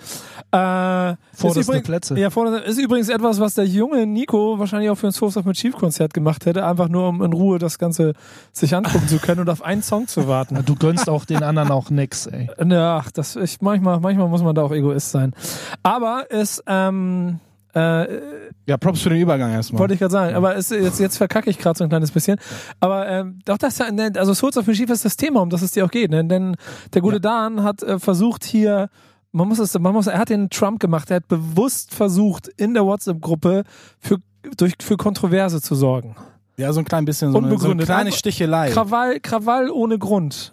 Äh, 0.52 1.16
Vorderste 1.34 1.58
ist 1.60 1.66
übrigens- 1.68 1.86
Plätze. 1.88 2.16
Ja, 2.20 2.30
vorne 2.30 2.58
ist 2.58 2.78
übrigens 2.78 3.08
etwas, 3.08 3.40
was 3.40 3.54
der 3.54 3.66
junge 3.66 4.06
Nico 4.06 4.60
wahrscheinlich 4.60 4.90
auch 4.90 4.94
für 4.94 5.08
ein 5.08 5.12
Source 5.12 5.36
of 5.36 5.44
Chief 5.54 5.74
Konzert 5.76 6.14
gemacht 6.14 6.46
hätte, 6.46 6.64
einfach 6.64 6.88
nur 6.88 7.08
um 7.08 7.20
in 7.22 7.32
Ruhe 7.32 7.58
das 7.58 7.80
Ganze 7.80 8.12
sich 8.52 8.76
angucken 8.76 9.08
zu 9.08 9.18
können 9.18 9.40
und 9.40 9.50
auf 9.50 9.62
einen 9.62 9.82
Song 9.82 10.06
zu 10.06 10.28
warten. 10.28 10.62
Du 10.64 10.76
gönnst 10.76 11.08
auch 11.08 11.24
den 11.24 11.42
anderen 11.42 11.72
auch 11.72 11.90
nix, 11.90 12.26
ey. 12.26 12.48
Ja, 12.64 12.98
ach, 12.98 13.10
das 13.10 13.34
ich 13.34 13.60
manchmal, 13.60 13.98
manchmal 13.98 14.28
muss 14.28 14.42
man 14.44 14.54
da 14.54 14.62
auch 14.62 14.72
Egoist 14.72 15.10
sein. 15.10 15.34
Aber 15.82 16.26
es, 16.30 16.62
ähm, 16.68 17.40
äh, 17.74 18.20
Ja, 18.66 18.76
Props 18.76 19.00
für 19.02 19.10
den 19.10 19.20
Übergang 19.20 19.52
erstmal. 19.52 19.80
wollte 19.80 19.94
ich 19.94 20.00
gerade 20.00 20.12
sagen, 20.12 20.34
aber 20.34 20.56
es, 20.56 20.70
jetzt, 20.70 21.00
jetzt 21.00 21.16
verkacke 21.16 21.50
ich 21.50 21.58
gerade 21.58 21.78
so 21.78 21.84
ein 21.84 21.90
kleines 21.90 22.10
bisschen. 22.10 22.38
Aber 22.80 23.08
ähm, 23.08 23.38
doch, 23.44 23.58
das, 23.58 23.78
ne, 23.78 24.12
also 24.16 24.34
Souls 24.34 24.56
of 24.56 24.66
Mischief 24.66 24.90
ist 24.90 25.04
das 25.04 25.16
Thema, 25.16 25.40
um 25.40 25.50
das 25.50 25.62
es 25.62 25.72
dir 25.72 25.84
auch 25.84 25.90
geht. 25.90 26.10
Ne? 26.10 26.24
Denn 26.24 26.56
der 26.94 27.02
gute 27.02 27.20
Dan 27.20 27.62
hat 27.62 27.82
äh, 27.82 27.98
versucht 27.98 28.44
hier, 28.44 28.88
man 29.32 29.48
muss 29.48 29.58
es, 29.58 29.78
man 29.78 29.92
muss, 29.92 30.06
er 30.06 30.18
hat 30.18 30.28
den 30.30 30.50
Trump 30.50 30.80
gemacht, 30.80 31.10
er 31.10 31.16
hat 31.16 31.28
bewusst 31.28 31.94
versucht, 31.94 32.48
in 32.56 32.74
der 32.74 32.84
WhatsApp-Gruppe 32.84 33.64
für, 33.98 34.16
durch, 34.56 34.74
für 34.80 34.96
Kontroverse 34.96 35.60
zu 35.60 35.74
sorgen. 35.74 36.16
Ja, 36.56 36.72
so 36.72 36.80
ein 36.80 36.84
klein 36.84 37.04
bisschen, 37.04 37.32
so 37.32 37.38
eine, 37.38 37.58
so 37.58 37.70
eine 37.70 37.84
kleine 37.84 38.12
Stichelei. 38.12 38.70
Krawall, 38.70 39.20
Krawall 39.20 39.70
ohne 39.70 39.98
Grund. 39.98 40.52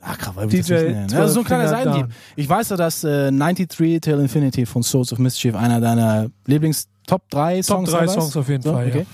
Ach, 0.00 0.16
Krawall 0.18 0.50
will 0.52 0.60
ich 0.60 0.66
DJ 0.66 0.72
das 0.74 0.82
nicht 0.82 0.94
nennen. 0.94 1.08
Ja, 1.10 1.28
so 1.28 1.40
ein 1.40 1.44
kleiner 1.46 1.68
12 1.68 1.78
Finger 1.80 1.92
Seitenhieb. 1.94 2.16
Ich 2.36 2.48
weiß 2.48 2.68
ja, 2.70 2.76
dass 2.76 3.04
äh, 3.04 3.30
93 3.32 4.00
Till 4.00 4.20
Infinity 4.20 4.66
von 4.66 4.82
Souls 4.82 5.12
of 5.12 5.18
Mischief 5.18 5.54
einer 5.54 5.80
deiner 5.80 6.28
Lieblings-Top 6.46 7.28
3 7.30 7.56
Top 7.56 7.64
Songs 7.64 7.90
drei 7.90 8.06
war. 8.06 8.08
Songs 8.08 8.36
auf 8.36 8.48
jeden 8.48 8.62
So, 8.62 8.72
Fall. 8.72 8.86
okay. 8.88 8.98
Ja. 9.00 9.06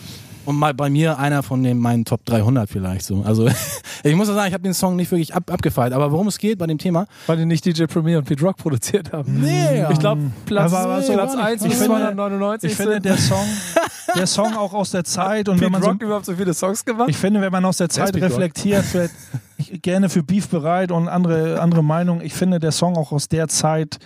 Und 0.45 0.57
mal 0.57 0.75
bei 0.75 0.91
mir 0.91 1.19
einer 1.19 1.43
von 1.43 1.63
den, 1.63 1.79
meinen 1.79 2.05
Top 2.05 2.25
300 2.25 2.69
vielleicht 2.69 3.05
so. 3.05 3.23
Also 3.23 3.49
ich 4.03 4.15
muss 4.17 4.29
ja 4.29 4.35
sagen, 4.35 4.49
ich 4.49 4.55
habe 4.55 4.65
den 4.65 4.75
Song 4.75 4.97
nicht 4.97 5.11
wirklich 5.11 5.35
ab, 5.35 5.51
abgefeiert. 5.53 5.93
Aber 5.93 6.11
worum 6.11 6.27
es 6.29 6.39
geht 6.39 6.59
bei 6.59 6.67
dem 6.67 6.79
Thema? 6.79 7.07
Weil 7.27 7.37
die 7.39 7.45
nicht 7.47 7.65
DJ 7.65 7.85
Premier 7.85 8.19
und 8.19 8.25
Pete 8.25 8.43
Rock 8.45 8.57
produziert 8.57 9.13
haben. 9.13 9.41
Nee, 9.41 9.85
Ich 9.93 9.99
glaube, 9.99 10.23
Platz, 10.47 10.73
Aber- 10.73 11.01
so 11.03 11.13
Platz 11.13 11.35
gar 11.35 11.45
1 11.45 11.63
nicht. 11.63 11.71
bis 11.71 11.81
Ich 11.81 11.87
finde- 11.87 12.01
299 12.03 12.71
Ich 12.73 12.77
finde, 12.77 13.01
der 13.01 13.17
Song, 13.19 13.47
der 14.17 14.27
Song 14.27 14.57
auch 14.57 14.75
aus 14.75 14.91
der 14.91 15.05
Zeit 15.05 15.49
und 15.49 15.57
Pete 15.57 15.67
wenn 15.67 15.73
man 15.73 15.83
so, 15.83 15.89
Rock 15.91 16.03
überhaupt 16.03 16.27
so 16.27 16.35
viele 16.35 16.53
Songs 16.55 16.85
gemacht? 16.85 17.09
ich 17.09 17.17
finde, 17.17 17.41
wenn 17.41 17.53
man 17.53 17.65
aus 17.65 17.77
der 17.77 17.89
Zeit 17.89 18.15
Rock? 18.15 18.23
reflektiert, 18.23 18.85
ich, 19.59 19.81
gerne 19.83 20.09
für 20.09 20.23
Beef 20.23 20.49
bereit 20.49 20.91
und 20.91 21.09
andere, 21.09 21.61
andere 21.61 21.85
Meinung. 21.85 22.21
Ich 22.21 22.35
finde, 22.35 22.59
der 22.59 22.73
Song 22.73 22.97
auch 22.97 23.13
aus 23.13 23.29
der 23.29 23.47
Zeit, 23.49 23.99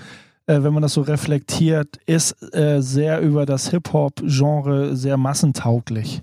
äh, 0.47 0.63
wenn 0.63 0.73
man 0.73 0.83
das 0.83 0.95
so 0.95 1.01
reflektiert, 1.03 1.99
ist 2.07 2.33
äh, 2.55 2.81
sehr 2.81 3.21
über 3.21 3.47
das 3.47 3.71
Hip-Hop-Genre 3.71 4.97
sehr 4.97 5.17
massentauglich. 5.17 6.23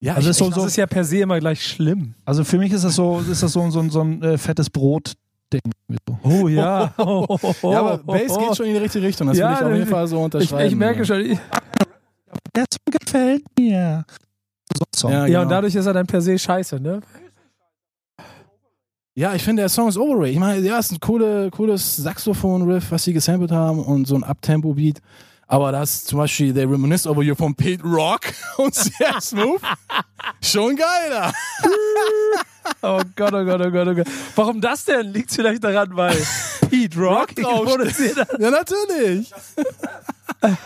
Ja, 0.00 0.14
Also 0.14 0.26
ich, 0.26 0.30
ist 0.32 0.38
so- 0.38 0.48
ich, 0.48 0.54
das 0.54 0.64
ist 0.66 0.76
ja 0.76 0.86
per 0.86 1.04
se 1.04 1.18
immer 1.18 1.38
gleich 1.40 1.64
schlimm. 1.66 2.14
Also 2.24 2.44
für 2.44 2.58
mich 2.58 2.72
ist 2.72 2.84
das 2.84 2.94
so, 2.94 3.18
ist 3.20 3.42
das 3.42 3.52
so, 3.52 3.68
so, 3.70 3.88
so 3.88 4.00
ein 4.02 4.22
äh, 4.22 4.38
fettes 4.38 4.68
Brot-Ding. 4.70 5.60
So. 6.08 6.18
Oh 6.22 6.48
ja. 6.48 6.92
Oh, 6.98 7.26
ja, 7.62 7.80
aber 7.80 7.98
Bass 7.98 8.38
geht 8.38 8.56
schon 8.56 8.66
in 8.66 8.72
die 8.74 8.78
richtige 8.80 9.06
Richtung. 9.06 9.28
Das 9.28 9.38
Ja, 9.38 9.48
will 9.48 9.54
ich 9.56 9.62
auf 9.62 9.70
jeden 9.72 9.82
ich- 9.84 9.88
Fall 9.88 10.06
so 10.06 10.16
Ich, 10.18 10.22
unterschreiben. 10.24 10.68
ich 10.68 10.76
merke 10.76 11.04
schon. 11.04 11.20
Ich, 11.20 11.38
Der 12.54 12.64
Song 12.72 12.92
gefällt 13.00 13.42
mir. 13.58 14.04
So 14.76 14.84
Song. 14.94 15.10
Ja, 15.12 15.20
ja, 15.20 15.26
genau. 15.26 15.42
und 15.42 15.48
dadurch 15.48 15.74
ist 15.74 15.86
er 15.86 15.92
dann 15.94 16.06
per 16.06 16.20
se 16.20 16.38
scheiße, 16.38 16.78
ne? 16.80 17.00
Ja, 19.18 19.34
ich 19.34 19.42
finde, 19.42 19.62
der 19.62 19.70
Song 19.70 19.88
ist 19.88 19.96
overrated. 19.96 20.34
Ich 20.34 20.38
meine, 20.38 20.60
ja, 20.60 20.78
es 20.78 20.86
ist 20.86 20.92
ein 20.92 21.00
coole, 21.00 21.50
cooles 21.50 21.96
Saxophon-Riff, 21.96 22.90
was 22.90 23.02
sie 23.04 23.14
gesampelt 23.14 23.50
haben 23.50 23.82
und 23.82 24.06
so 24.06 24.14
ein 24.14 24.22
Uptempo-Beat. 24.22 25.00
Aber 25.46 25.72
das 25.72 26.04
zum 26.04 26.18
Beispiel, 26.18 26.52
they 26.52 26.64
reminisce 26.64 27.08
over 27.08 27.22
you 27.22 27.34
von 27.34 27.54
Pete 27.54 27.82
Rock 27.82 28.20
und 28.58 28.74
sehr 28.74 29.18
smooth. 29.20 29.60
Schon 30.42 30.76
geil, 30.76 31.10
da. 31.10 31.32
Oh 32.82 33.00
Gott, 33.14 33.32
oh 33.32 33.44
Gott, 33.44 33.60
oh 33.64 33.70
Gott, 33.70 33.86
oh 33.88 33.94
Gott. 33.94 34.06
Warum 34.34 34.60
das 34.60 34.84
denn? 34.84 35.12
Liegt 35.12 35.30
vielleicht 35.30 35.62
daran, 35.62 35.88
weil 35.96 36.16
Pete 36.68 36.98
Rock, 36.98 37.32
draufsteht. 37.36 37.44
produziert 37.64 38.16
hat? 38.16 38.40
Ja, 38.40 38.50
natürlich. 38.50 39.32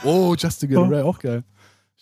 oh, 0.05 0.35
Just 0.37 0.63
to 0.63 0.67
Get 0.67 0.79
Away, 0.79 1.03
auch 1.03 1.19
geil. 1.19 1.45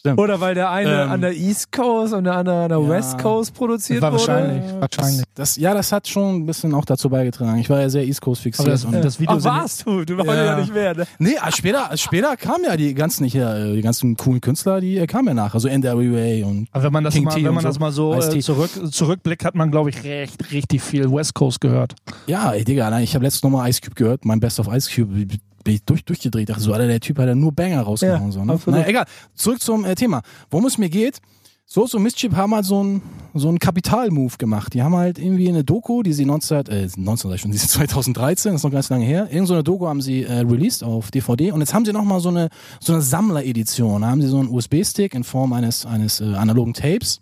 Stimmt. 0.00 0.20
Oder 0.20 0.40
weil 0.40 0.54
der 0.54 0.70
eine 0.70 1.02
Ähm. 1.04 1.10
an 1.10 1.20
der 1.22 1.36
East 1.36 1.72
Coast 1.72 2.14
und 2.14 2.22
der 2.22 2.34
andere 2.36 2.62
an 2.62 2.68
der 2.68 2.78
Ja. 2.78 2.88
West 2.88 3.18
Coast 3.18 3.52
produziert 3.52 4.00
War 4.00 4.12
wurde? 4.12 4.20
wahrscheinlich, 4.28 4.72
wahrscheinlich. 4.80 5.24
Das, 5.34 5.56
ja, 5.56 5.74
das 5.74 5.90
hat 5.90 6.06
schon 6.06 6.36
ein 6.36 6.46
bisschen 6.46 6.72
auch 6.72 6.84
dazu 6.84 7.10
beigetragen. 7.10 7.58
Ich 7.58 7.68
war 7.68 7.80
ja 7.80 7.88
sehr 7.90 8.04
East 8.04 8.20
Coast 8.20 8.42
fixiert. 8.42 8.64
Aber 8.68 8.70
das, 8.72 8.84
und- 8.84 8.92
das 9.04 9.18
Video 9.18 9.36
Ach, 9.36 9.44
warst 9.44 9.84
du? 9.86 10.04
Du 10.04 10.16
warst 10.16 10.28
Ja. 10.30 10.44
ja 10.44 10.60
nicht 10.60 10.72
mehr, 10.72 10.94
ne? 10.94 11.04
Nee, 11.18 11.36
als 11.38 11.56
später, 11.56 11.90
als 11.90 12.00
später 12.00 12.36
kamen 12.36 12.64
ja 12.64 12.76
die 12.76 12.94
ganzen 12.94 13.26
hier, 13.26 13.48
äh, 13.52 13.74
die 13.74 13.82
ganzen 13.82 14.16
coolen 14.16 14.40
Künstler, 14.40 14.80
die 14.80 14.98
äh, 14.98 15.06
kamen 15.08 15.28
ja 15.28 15.34
nach. 15.34 15.54
Also 15.54 15.66
NWA 15.68 16.46
und 16.46 16.68
Aber 16.70 16.84
wenn 16.84 16.92
man 16.92 17.02
das 17.02 17.14
King 17.14 17.24
mal, 17.24 17.34
T 17.34 17.44
wenn 17.44 17.54
man 17.54 17.62
so. 17.62 17.68
das 17.68 17.78
mal 17.80 17.90
so 17.90 18.14
äh, 18.14 18.38
zurück, 18.40 18.70
zurückblickt, 18.92 19.44
hat 19.44 19.56
man, 19.56 19.72
glaube 19.72 19.90
ich, 19.90 20.04
recht, 20.04 20.52
richtig 20.52 20.80
viel 20.80 21.10
West 21.12 21.34
Coast 21.34 21.60
gehört. 21.60 21.94
ja, 22.28 22.52
ey, 22.52 22.62
Digga, 22.64 22.96
ich 23.00 23.14
habe 23.16 23.24
letztens 23.24 23.42
nochmal 23.42 23.68
Ice 23.68 23.80
Cube 23.82 23.96
gehört, 23.96 24.24
mein 24.24 24.38
Best 24.38 24.60
of 24.60 24.68
Ice 24.72 24.88
Cube, 24.94 25.26
bin 25.68 25.74
ich 25.74 25.84
durch, 25.84 26.02
durchgedreht. 26.02 26.48
Dachte 26.48 26.62
so, 26.62 26.72
Alter, 26.72 26.86
der 26.86 27.00
Typ 27.00 27.18
hat 27.18 27.26
ja 27.26 27.34
nur 27.34 27.52
Banger 27.52 27.82
rausgehauen. 27.82 28.26
Ja, 28.26 28.32
so, 28.32 28.42
ne? 28.42 28.54
absolut. 28.54 28.80
Naja, 28.80 28.88
egal. 28.88 29.04
Zurück 29.34 29.60
zum 29.60 29.84
äh, 29.84 29.94
Thema. 29.94 30.22
Worum 30.50 30.64
es 30.64 30.78
mir 30.78 30.88
geht, 30.88 31.20
so 31.66 31.86
so 31.86 31.98
Mischief 31.98 32.32
haben 32.34 32.54
halt 32.54 32.64
so 32.64 32.80
einen 32.80 33.02
so 33.34 33.48
einen 33.48 33.58
Kapital-Move 33.58 34.38
gemacht. 34.38 34.72
Die 34.72 34.82
haben 34.82 34.96
halt 34.96 35.18
irgendwie 35.18 35.46
eine 35.50 35.64
Doku, 35.64 36.02
die 36.02 36.14
sie 36.14 36.24
19, 36.24 36.66
äh, 36.68 36.88
19 36.96 37.28
sag 37.28 37.34
ich 37.34 37.42
schon, 37.42 37.50
die 37.50 37.58
ist 37.58 37.68
2013, 37.68 38.52
das 38.52 38.60
ist 38.60 38.64
noch 38.64 38.70
ganz 38.70 38.88
lange 38.88 39.04
her. 39.04 39.28
Irgend 39.30 39.48
so 39.48 39.52
eine 39.52 39.62
Doku 39.62 39.86
haben 39.86 40.00
sie 40.00 40.22
äh, 40.22 40.38
released 40.38 40.82
auf 40.82 41.10
DVD 41.10 41.52
und 41.52 41.60
jetzt 41.60 41.74
haben 41.74 41.84
sie 41.84 41.92
nochmal 41.92 42.20
so 42.20 42.30
eine 42.30 42.48
so 42.80 42.94
eine 42.94 43.02
Sammler-Edition. 43.02 44.00
Da 44.00 44.08
haben 44.08 44.22
sie 44.22 44.28
so 44.28 44.38
einen 44.38 44.48
USB-Stick 44.48 45.12
in 45.12 45.24
Form 45.24 45.52
eines 45.52 45.84
eines 45.84 46.22
äh, 46.22 46.34
analogen 46.34 46.72
Tapes 46.72 47.20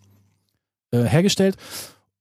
äh, 0.92 1.02
hergestellt 1.02 1.56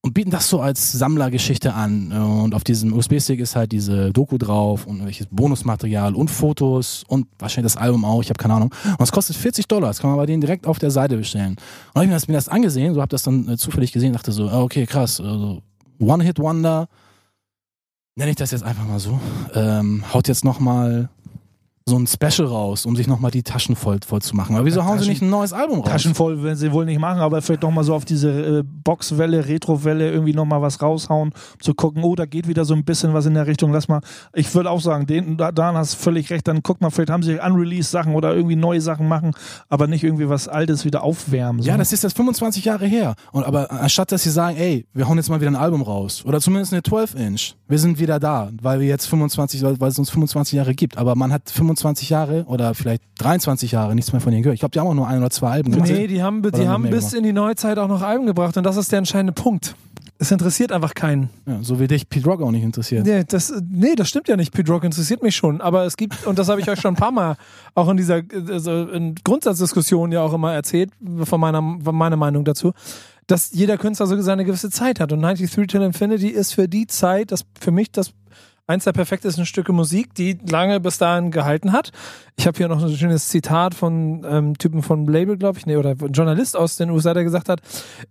und 0.06 0.14
bieten 0.14 0.30
das 0.30 0.50
so 0.50 0.62
als 0.62 0.92
Sammlergeschichte 0.92 1.74
an. 1.74 2.12
Äh, 2.12 2.18
Und 2.18 2.54
auf 2.54 2.64
diesem 2.64 2.94
USB-Stick 2.94 3.40
ist 3.40 3.56
halt 3.56 3.72
diese 3.72 4.14
Doku 4.14 4.38
drauf 4.38 4.86
und 4.86 5.04
welches 5.04 5.26
Bonusmaterial 5.32 6.14
und 6.14 6.30
Fotos 6.30 7.04
und 7.08 7.26
wahrscheinlich 7.40 7.74
das 7.74 7.82
Album 7.82 8.06
auch, 8.06 8.22
ich 8.22 8.30
habe 8.30 8.38
keine 8.38 8.54
Ahnung. 8.54 8.72
Und 8.86 9.02
es 9.02 9.12
kostet 9.12 9.36
40 9.36 9.68
Dollar, 9.68 9.88
das 9.88 9.98
kann 9.98 10.12
man 10.12 10.18
bei 10.18 10.28
denen 10.28 10.42
direkt 10.42 10.68
auf 10.68 10.78
der 10.78 10.92
Seite 10.92 11.18
bestellen. 11.18 11.56
Und 11.96 11.96
hab 11.96 12.04
ich 12.04 12.10
mir 12.10 12.14
das, 12.14 12.28
mir 12.28 12.36
das 12.36 12.50
angesehen, 12.50 12.94
so 12.94 13.02
habe 13.02 13.10
das 13.10 13.24
dann 13.24 13.50
äh, 13.50 13.58
zufällig 13.58 13.92
gesehen, 13.94 14.14
dachte 14.14 14.32
so, 14.32 14.48
ah, 14.48 14.62
okay, 14.62 14.86
krass, 14.86 15.20
also 15.20 15.64
One-Hit-Wonder, 16.00 16.88
nenne 18.16 18.30
ich 18.30 18.38
das 18.38 18.52
jetzt 18.52 18.64
einfach 18.64 18.86
mal 18.86 19.00
so, 19.00 19.20
ähm, 19.56 20.04
haut 20.14 20.28
jetzt 20.28 20.46
nochmal 20.46 21.10
so 21.88 22.00
ein 22.00 22.08
Special 22.08 22.48
raus, 22.48 22.88
um 22.88 22.96
sich 22.96 23.06
nochmal 23.06 23.30
die 23.30 23.44
Taschen 23.44 23.76
voll, 23.76 24.00
voll 24.04 24.20
zu 24.20 24.36
machen. 24.36 24.56
Aber 24.56 24.66
wieso 24.66 24.80
Ja, 24.80 24.88
hauen 24.88 24.94
sie 24.98 25.04
Taschen- 25.06 25.10
nicht 25.12 25.22
ein 25.22 25.30
neues 25.30 25.54
Album 25.54 25.82
raus? 25.82 25.88
Taschen 25.90 26.16
voll 26.16 26.42
werden 26.42 26.56
sie 26.58 26.72
wohl 26.72 26.84
nicht 26.84 27.00
machen, 27.00 27.20
aber 27.20 27.44
vielleicht 27.44 27.62
doch 27.62 27.70
mal 27.70 27.84
so 27.84 27.94
auf 27.94 28.06
diese 28.06 28.32
äh, 28.32 28.64
Boxwelle, 28.84 29.48
Retrowelle 29.48 30.12
irgendwie 30.12 30.34
nochmal 30.34 30.64
was 30.64 30.82
raushauen, 30.82 31.30
um 31.30 31.60
zu 31.62 31.76
gucken, 31.76 32.04
oh, 32.04 32.16
da 32.16 32.26
geht 32.26 32.48
wieder 32.48 32.66
so 32.66 32.74
ein 32.74 32.84
bisschen 32.86 33.14
was 33.14 33.28
in 33.28 33.36
der 33.36 33.46
Richtung. 33.46 33.72
Lass 33.72 33.88
mal, 33.88 34.02
ich 34.34 34.52
würde 34.56 34.72
auch 34.72 34.82
sagen, 34.82 35.06
den, 35.06 35.38
da, 35.38 35.52
Dan 35.52 35.76
hast 35.76 35.94
völlig 35.94 36.32
recht, 36.32 36.48
dann 36.48 36.64
guck 36.64 36.82
mal, 36.82 36.90
vielleicht 36.90 37.12
haben 37.12 37.22
sie 37.22 37.38
unreleased 37.38 37.92
Sachen 37.92 38.16
oder 38.16 38.34
irgendwie 38.34 38.56
neue 38.56 38.82
Sachen 38.82 39.08
machen, 39.08 39.34
aber 39.70 39.86
nicht 39.86 40.04
irgendwie 40.04 40.28
was 40.28 40.48
Altes 40.48 40.86
wieder 40.86 41.04
aufwärmen. 41.04 41.62
So. 41.62 41.70
Ja, 41.70 41.78
das 41.78 41.94
ist 41.94 42.02
jetzt 42.02 42.18
25 42.18 42.66
Jahre 42.66 42.88
her. 42.88 43.14
Und 43.32 43.44
aber 43.46 43.70
anstatt 43.72 44.12
dass 44.12 44.24
sie 44.24 44.32
sagen, 44.32 44.58
ey, 44.58 44.88
wir 44.96 45.08
hauen 45.08 45.18
jetzt 45.18 45.30
mal 45.30 45.40
wieder 45.40 45.52
ein 45.52 45.56
Album 45.56 45.84
raus 45.84 46.24
oder 46.26 46.42
zumindest 46.42 46.74
eine 46.74 46.82
12-Inch, 46.82 47.54
wir 47.68 47.78
sind 47.78 48.00
wieder 48.00 48.20
da, 48.20 48.50
weil 48.60 48.80
wir 48.80 48.88
jetzt 48.88 49.06
25, 49.06 49.62
weil 49.62 49.80
weil 49.80 49.90
es 49.90 50.00
uns 50.00 50.10
25 50.10 50.54
Jahre 50.54 50.74
gibt. 50.74 50.98
Aber 50.98 51.14
man 51.14 51.32
hat 51.32 51.48
25 51.52 51.75
Jahre 52.10 52.46
oder 52.48 52.74
vielleicht 52.74 53.04
23 53.20 53.72
Jahre 53.72 53.96
nichts 53.96 54.12
mehr 54.12 54.22
von 54.22 54.32
denen 54.32 54.44
gehört. 54.44 54.56
Ich 54.56 54.60
glaube, 54.60 54.72
die 54.72 54.80
haben 54.80 54.88
auch 54.88 54.94
nur 54.94 55.08
ein 55.08 55.20
oder 55.20 55.30
zwei 55.30 55.52
Alben 55.52 55.72
gemacht. 55.72 55.90
Nee, 55.90 56.08
die 56.08 56.22
haben, 56.22 56.42
die 56.42 56.68
haben 56.68 56.84
bis 56.84 57.12
gemacht? 57.12 57.14
in 57.14 57.24
die 57.24 57.34
Neuzeit 57.34 57.78
auch 57.78 57.88
noch 57.88 58.02
Alben 58.02 58.26
gebracht 58.26 58.58
und 58.58 58.64
das 58.64 58.78
ist 58.78 58.92
der 58.92 59.00
entscheidende 59.00 59.34
Punkt. 59.34 59.76
Es 60.18 60.32
interessiert 60.32 60.72
einfach 60.72 60.94
keinen. 60.94 61.30
Ja, 61.46 61.62
so 61.62 61.80
wie 61.80 61.88
dich 61.88 62.08
Pete 62.08 62.26
Rock 62.26 62.42
auch 62.42 62.52
nicht 62.52 62.64
interessiert. 62.64 63.06
Nee 63.06 63.26
das, 63.28 63.54
nee, 63.70 63.96
das 63.96 64.08
stimmt 64.08 64.30
ja 64.30 64.38
nicht. 64.38 64.54
Pete 64.54 64.72
Rock 64.72 64.86
interessiert 64.86 65.22
mich 65.22 65.36
schon. 65.36 65.60
Aber 65.60 65.84
es 65.86 65.98
gibt, 65.98 66.26
und 66.26 66.40
das 66.40 66.48
habe 66.48 66.62
ich 66.62 66.70
euch 66.70 66.80
schon 66.80 66.94
ein 66.94 66.98
paar 66.98 67.12
Mal 67.12 67.36
auch 67.74 67.90
in 67.90 67.98
dieser 67.98 68.22
also 68.50 68.88
in 68.88 69.16
Grundsatzdiskussion 69.16 70.14
ja 70.14 70.22
auch 70.22 70.34
immer 70.34 70.54
erzählt, 70.54 70.92
von 71.24 71.42
meiner, 71.42 71.60
von 71.84 71.96
meiner 71.96 72.16
Meinung 72.16 72.46
dazu, 72.46 72.72
dass 73.28 73.52
jeder 73.52 73.78
Künstler 73.78 74.08
so 74.08 74.22
seine 74.22 74.46
gewisse 74.46 74.70
Zeit 74.70 75.02
hat. 75.02 75.12
Und 75.12 75.22
93 75.22 75.68
Till 75.68 75.82
Infinity 75.82 76.30
ist 76.30 76.54
für 76.54 76.70
die 76.70 76.88
Zeit 76.88 77.32
das 77.32 77.46
für 77.60 77.72
mich 77.72 77.92
das 77.92 78.14
eins 78.68 78.84
der 78.84 78.94
perfektesten 78.94 79.46
Stücke 79.46 79.74
Musik, 79.74 80.14
die 80.16 80.38
lange 80.50 80.80
bis 80.80 80.98
dahin 80.98 81.32
gehalten 81.32 81.72
hat. 81.72 81.92
Ich 82.36 82.48
habe 82.48 82.58
hier 82.58 82.68
noch 82.68 82.84
ein 82.84 82.96
schönes 82.96 83.30
Zitat 83.30 83.76
von 83.76 84.26
ähm, 84.28 84.58
Typen 84.58 84.82
von 84.82 85.06
Label, 85.06 85.38
glaube 85.38 85.60
ich, 85.60 85.66
nee, 85.66 85.76
oder 85.78 85.94
Journalist 85.94 86.58
aus 86.58 86.76
den 86.76 86.90
USA, 86.90 87.14
der 87.14 87.24
gesagt 87.24 87.48
hat, 87.48 87.62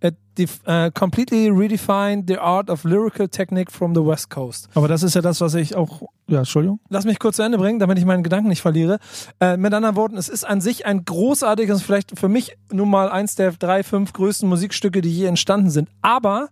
it 0.01 0.15
def- 0.39 0.61
uh, 0.67 0.91
completely 0.93 1.49
redefined 1.49 2.29
the 2.29 2.39
art 2.39 2.71
of 2.71 2.85
lyrical 2.85 3.29
technique 3.29 3.71
from 3.73 3.95
the 3.95 4.01
West 4.05 4.31
Coast. 4.31 4.69
Aber 4.75 4.87
das 4.89 5.03
ist 5.03 5.15
ja 5.15 5.21
das, 5.23 5.41
was 5.41 5.55
ich 5.55 5.75
auch. 5.75 6.03
Ja, 6.27 6.39
Entschuldigung. 6.39 6.81
Lass 6.89 7.05
mich 7.05 7.19
kurz 7.19 7.37
zu 7.37 7.43
Ende 7.43 7.59
bringen, 7.59 7.79
damit 7.81 7.99
ich 7.99 8.05
meinen 8.07 8.23
Gedanken 8.23 8.49
nicht 8.49 8.63
verliere. 8.63 8.99
Äh, 9.41 9.57
mit 9.59 9.75
anderen 9.75 9.97
Worten, 9.97 10.17
es 10.17 10.29
ist 10.29 10.45
an 10.45 10.61
sich 10.61 10.87
ein 10.87 11.05
großartiges, 11.05 11.83
vielleicht 11.83 12.19
für 12.19 12.29
mich 12.29 12.57
nun 12.73 12.89
mal 12.89 13.11
eins 13.11 13.35
der 13.35 13.53
drei, 13.53 13.83
fünf 13.83 14.13
größten 14.15 14.49
Musikstücke, 14.49 15.03
die 15.03 15.11
je 15.11 15.27
entstanden 15.27 15.69
sind. 15.71 15.91
Aber 16.01 16.49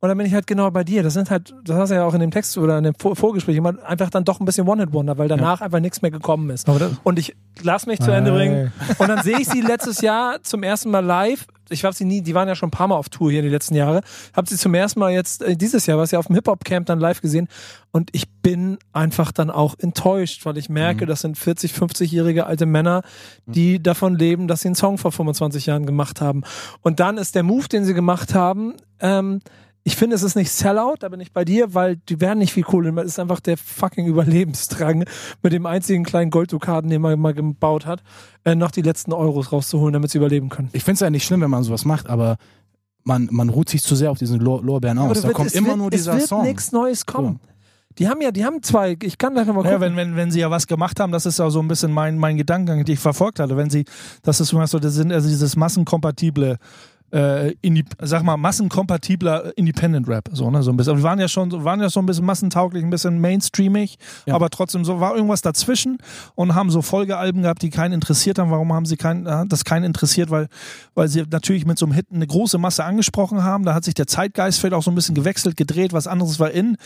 und 0.00 0.10
dann 0.10 0.18
bin 0.18 0.26
ich 0.26 0.34
halt 0.34 0.46
genau 0.46 0.70
bei 0.70 0.84
dir. 0.84 1.02
Das 1.02 1.14
sind 1.14 1.30
halt, 1.30 1.54
das 1.64 1.76
hast 1.76 1.88
du 1.88 1.94
ja 1.94 2.04
auch 2.04 2.12
in 2.12 2.20
dem 2.20 2.30
Text 2.30 2.58
oder 2.58 2.76
in 2.76 2.84
dem 2.84 2.94
Vor 2.94 3.16
Vorgespräch 3.16 3.56
immer 3.56 3.74
einfach 3.84 4.10
dann 4.10 4.24
doch 4.24 4.40
ein 4.40 4.44
bisschen 4.44 4.68
One-Hit-Wonder, 4.68 5.16
weil 5.16 5.28
danach 5.28 5.62
einfach 5.62 5.80
nichts 5.80 6.02
mehr 6.02 6.10
gekommen 6.10 6.50
ist. 6.50 6.68
Und 7.02 7.18
ich 7.18 7.34
lass 7.62 7.86
mich 7.86 8.00
zu 8.00 8.10
Ende 8.10 8.30
bringen. 8.30 8.72
Und 8.98 9.08
dann 9.08 9.22
sehe 9.22 9.40
ich 9.40 9.48
sie 9.48 9.62
letztes 9.62 10.02
Jahr 10.02 10.42
zum 10.42 10.62
ersten 10.62 10.90
Mal 10.90 11.04
live. 11.04 11.46
Ich 11.70 11.82
habe 11.84 11.94
sie 11.94 12.04
nie, 12.04 12.20
die 12.20 12.34
waren 12.34 12.46
ja 12.46 12.54
schon 12.54 12.68
ein 12.68 12.72
paar 12.72 12.88
Mal 12.88 12.96
auf 12.96 13.08
Tour 13.08 13.30
hier 13.30 13.40
die 13.40 13.48
letzten 13.48 13.74
Jahre. 13.74 14.02
Habe 14.36 14.48
sie 14.48 14.56
zum 14.56 14.74
ersten 14.74 15.00
Mal 15.00 15.12
jetzt 15.12 15.42
äh, 15.42 15.56
dieses 15.56 15.86
Jahr, 15.86 15.96
was 15.98 16.10
ja 16.10 16.18
auf 16.18 16.26
dem 16.26 16.36
Hip-Hop-Camp 16.36 16.86
dann 16.86 17.00
live 17.00 17.22
gesehen. 17.22 17.48
Und 17.90 18.10
ich 18.12 18.30
bin 18.30 18.78
einfach 18.92 19.32
dann 19.32 19.50
auch 19.50 19.74
enttäuscht, 19.78 20.44
weil 20.44 20.58
ich 20.58 20.68
merke, 20.68 21.06
das 21.06 21.22
sind 21.22 21.38
40, 21.38 21.72
50-jährige 21.72 22.46
alte 22.46 22.66
Männer, 22.66 23.02
die 23.46 23.82
davon 23.82 24.14
leben, 24.16 24.46
dass 24.46 24.60
sie 24.60 24.68
einen 24.68 24.74
Song 24.76 24.98
vor 24.98 25.10
25 25.10 25.66
Jahren 25.66 25.86
gemacht 25.86 26.20
haben. 26.20 26.42
Und 26.82 27.00
dann 27.00 27.16
ist 27.16 27.34
der 27.34 27.42
Move, 27.42 27.66
den 27.66 27.84
sie 27.84 27.94
gemacht 27.94 28.34
haben, 28.34 28.74
ähm, 29.00 29.40
ich 29.88 29.94
finde, 29.94 30.16
es 30.16 30.24
ist 30.24 30.34
nicht 30.34 30.50
Sellout, 30.50 30.96
da 30.98 31.08
bin 31.08 31.20
ich 31.20 31.32
bei 31.32 31.44
dir, 31.44 31.72
weil 31.72 31.94
die 32.08 32.20
werden 32.20 32.40
nicht 32.40 32.52
viel 32.52 32.64
Kohle. 32.64 32.90
Es 33.02 33.06
ist 33.12 33.18
einfach 33.20 33.38
der 33.38 33.56
fucking 33.56 34.06
Überlebensdrang, 34.06 35.04
mit 35.42 35.52
dem 35.52 35.64
einzigen 35.64 36.02
kleinen 36.02 36.32
Golddukaten, 36.32 36.90
den 36.90 37.00
man 37.00 37.20
mal 37.20 37.32
gebaut 37.34 37.86
hat, 37.86 38.02
äh, 38.44 38.56
noch 38.56 38.72
die 38.72 38.82
letzten 38.82 39.12
Euros 39.12 39.52
rauszuholen, 39.52 39.92
damit 39.92 40.10
sie 40.10 40.18
überleben 40.18 40.48
können. 40.48 40.70
Ich 40.72 40.82
finde 40.82 40.94
es 40.94 41.00
ja 41.00 41.10
nicht 41.10 41.24
schlimm, 41.24 41.40
wenn 41.40 41.50
man 41.50 41.62
sowas 41.62 41.84
macht, 41.84 42.08
aber 42.08 42.36
man, 43.04 43.28
man 43.30 43.48
ruht 43.48 43.68
sich 43.68 43.84
zu 43.84 43.94
sehr 43.94 44.10
auf 44.10 44.18
diesen 44.18 44.40
Lor 44.40 44.60
Lorbeeren 44.64 44.98
aus. 44.98 45.20
Da 45.20 45.28
wird- 45.28 45.36
kommt 45.36 45.54
immer 45.54 45.68
wird, 45.68 45.78
nur 45.78 45.90
dieser 45.90 46.14
es 46.14 46.18
wird 46.18 46.28
Song. 46.30 46.42
nichts 46.42 46.72
Neues 46.72 47.06
kommen. 47.06 47.38
Die 47.98 48.08
haben 48.08 48.20
ja, 48.20 48.32
die 48.32 48.44
haben 48.44 48.62
zwei, 48.64 48.96
ich 49.00 49.16
kann 49.16 49.34
gleich 49.34 49.46
nochmal 49.46 49.64
Ja, 49.66 49.74
gucken. 49.78 49.96
wenn, 49.96 49.96
wenn, 49.96 50.16
wenn 50.16 50.30
sie 50.32 50.40
ja 50.40 50.50
was 50.50 50.66
gemacht 50.66 50.98
haben, 51.00 51.12
das 51.12 51.24
ist 51.26 51.38
ja 51.38 51.48
so 51.48 51.60
ein 51.60 51.68
bisschen 51.68 51.92
mein, 51.92 52.18
mein 52.18 52.36
Gedankengang, 52.36 52.84
den 52.84 52.92
ich 52.92 52.98
verfolgt 53.00 53.38
hatte. 53.38 53.56
Wenn 53.56 53.70
sie, 53.70 53.84
das 54.22 54.40
ist 54.40 54.48
so, 54.48 54.78
das 54.80 54.94
sind 54.94 55.12
also 55.12 55.28
dieses 55.28 55.54
massenkompatible, 55.56 56.58
äh, 57.12 57.52
Indi 57.62 57.84
sag 58.02 58.22
mal, 58.22 58.36
massenkompatibler 58.36 59.56
Independent 59.56 60.08
Rap, 60.08 60.28
so, 60.32 60.50
ne, 60.50 60.62
so 60.62 60.70
ein 60.70 60.76
bisschen. 60.76 60.96
Wir 60.96 61.02
waren 61.04 61.18
ja 61.20 61.28
schon, 61.28 61.50
so- 61.50 61.64
waren 61.64 61.80
ja 61.80 61.88
so 61.88 62.00
ein 62.00 62.06
bisschen 62.06 62.24
massentauglich, 62.24 62.82
ein 62.82 62.90
bisschen 62.90 63.20
mainstreamig, 63.20 63.96
Ja. 64.26 64.34
aber 64.34 64.50
trotzdem 64.50 64.84
so, 64.84 65.00
war 65.00 65.14
irgendwas 65.14 65.40
dazwischen 65.42 65.98
und 66.34 66.54
haben 66.54 66.70
so 66.70 66.82
Folgealben 66.82 67.42
gehabt, 67.42 67.62
die 67.62 67.70
keinen 67.70 67.92
interessiert 67.92 68.38
haben. 68.38 68.50
Warum 68.50 68.72
haben 68.72 68.86
sie 68.86 68.96
keinen, 68.96 69.26
äh, 69.26 69.46
das 69.46 69.64
keinen 69.64 69.84
interessiert? 69.84 70.30
Weil, 70.30 70.48
weil 70.94 71.08
sie 71.08 71.24
natürlich 71.30 71.64
mit 71.64 71.78
so 71.78 71.86
einem 71.86 71.94
Hit 71.94 72.06
eine 72.12 72.26
große 72.26 72.58
Masse 72.58 72.84
angesprochen 72.84 73.42
haben. 73.44 73.64
Da 73.64 73.74
hat 73.74 73.84
sich 73.84 73.94
der 73.94 74.06
Zeitgeist 74.06 74.58
vielleicht 74.60 74.74
auch 74.74 74.82
so 74.82 74.90
ein 74.90 74.94
bisschen 74.96 75.14
gewechselt, 75.14 75.56
gedreht, 75.56 75.92
was 75.92 76.06
anderes 76.06 76.40
war 76.40 76.50
in 76.50 76.76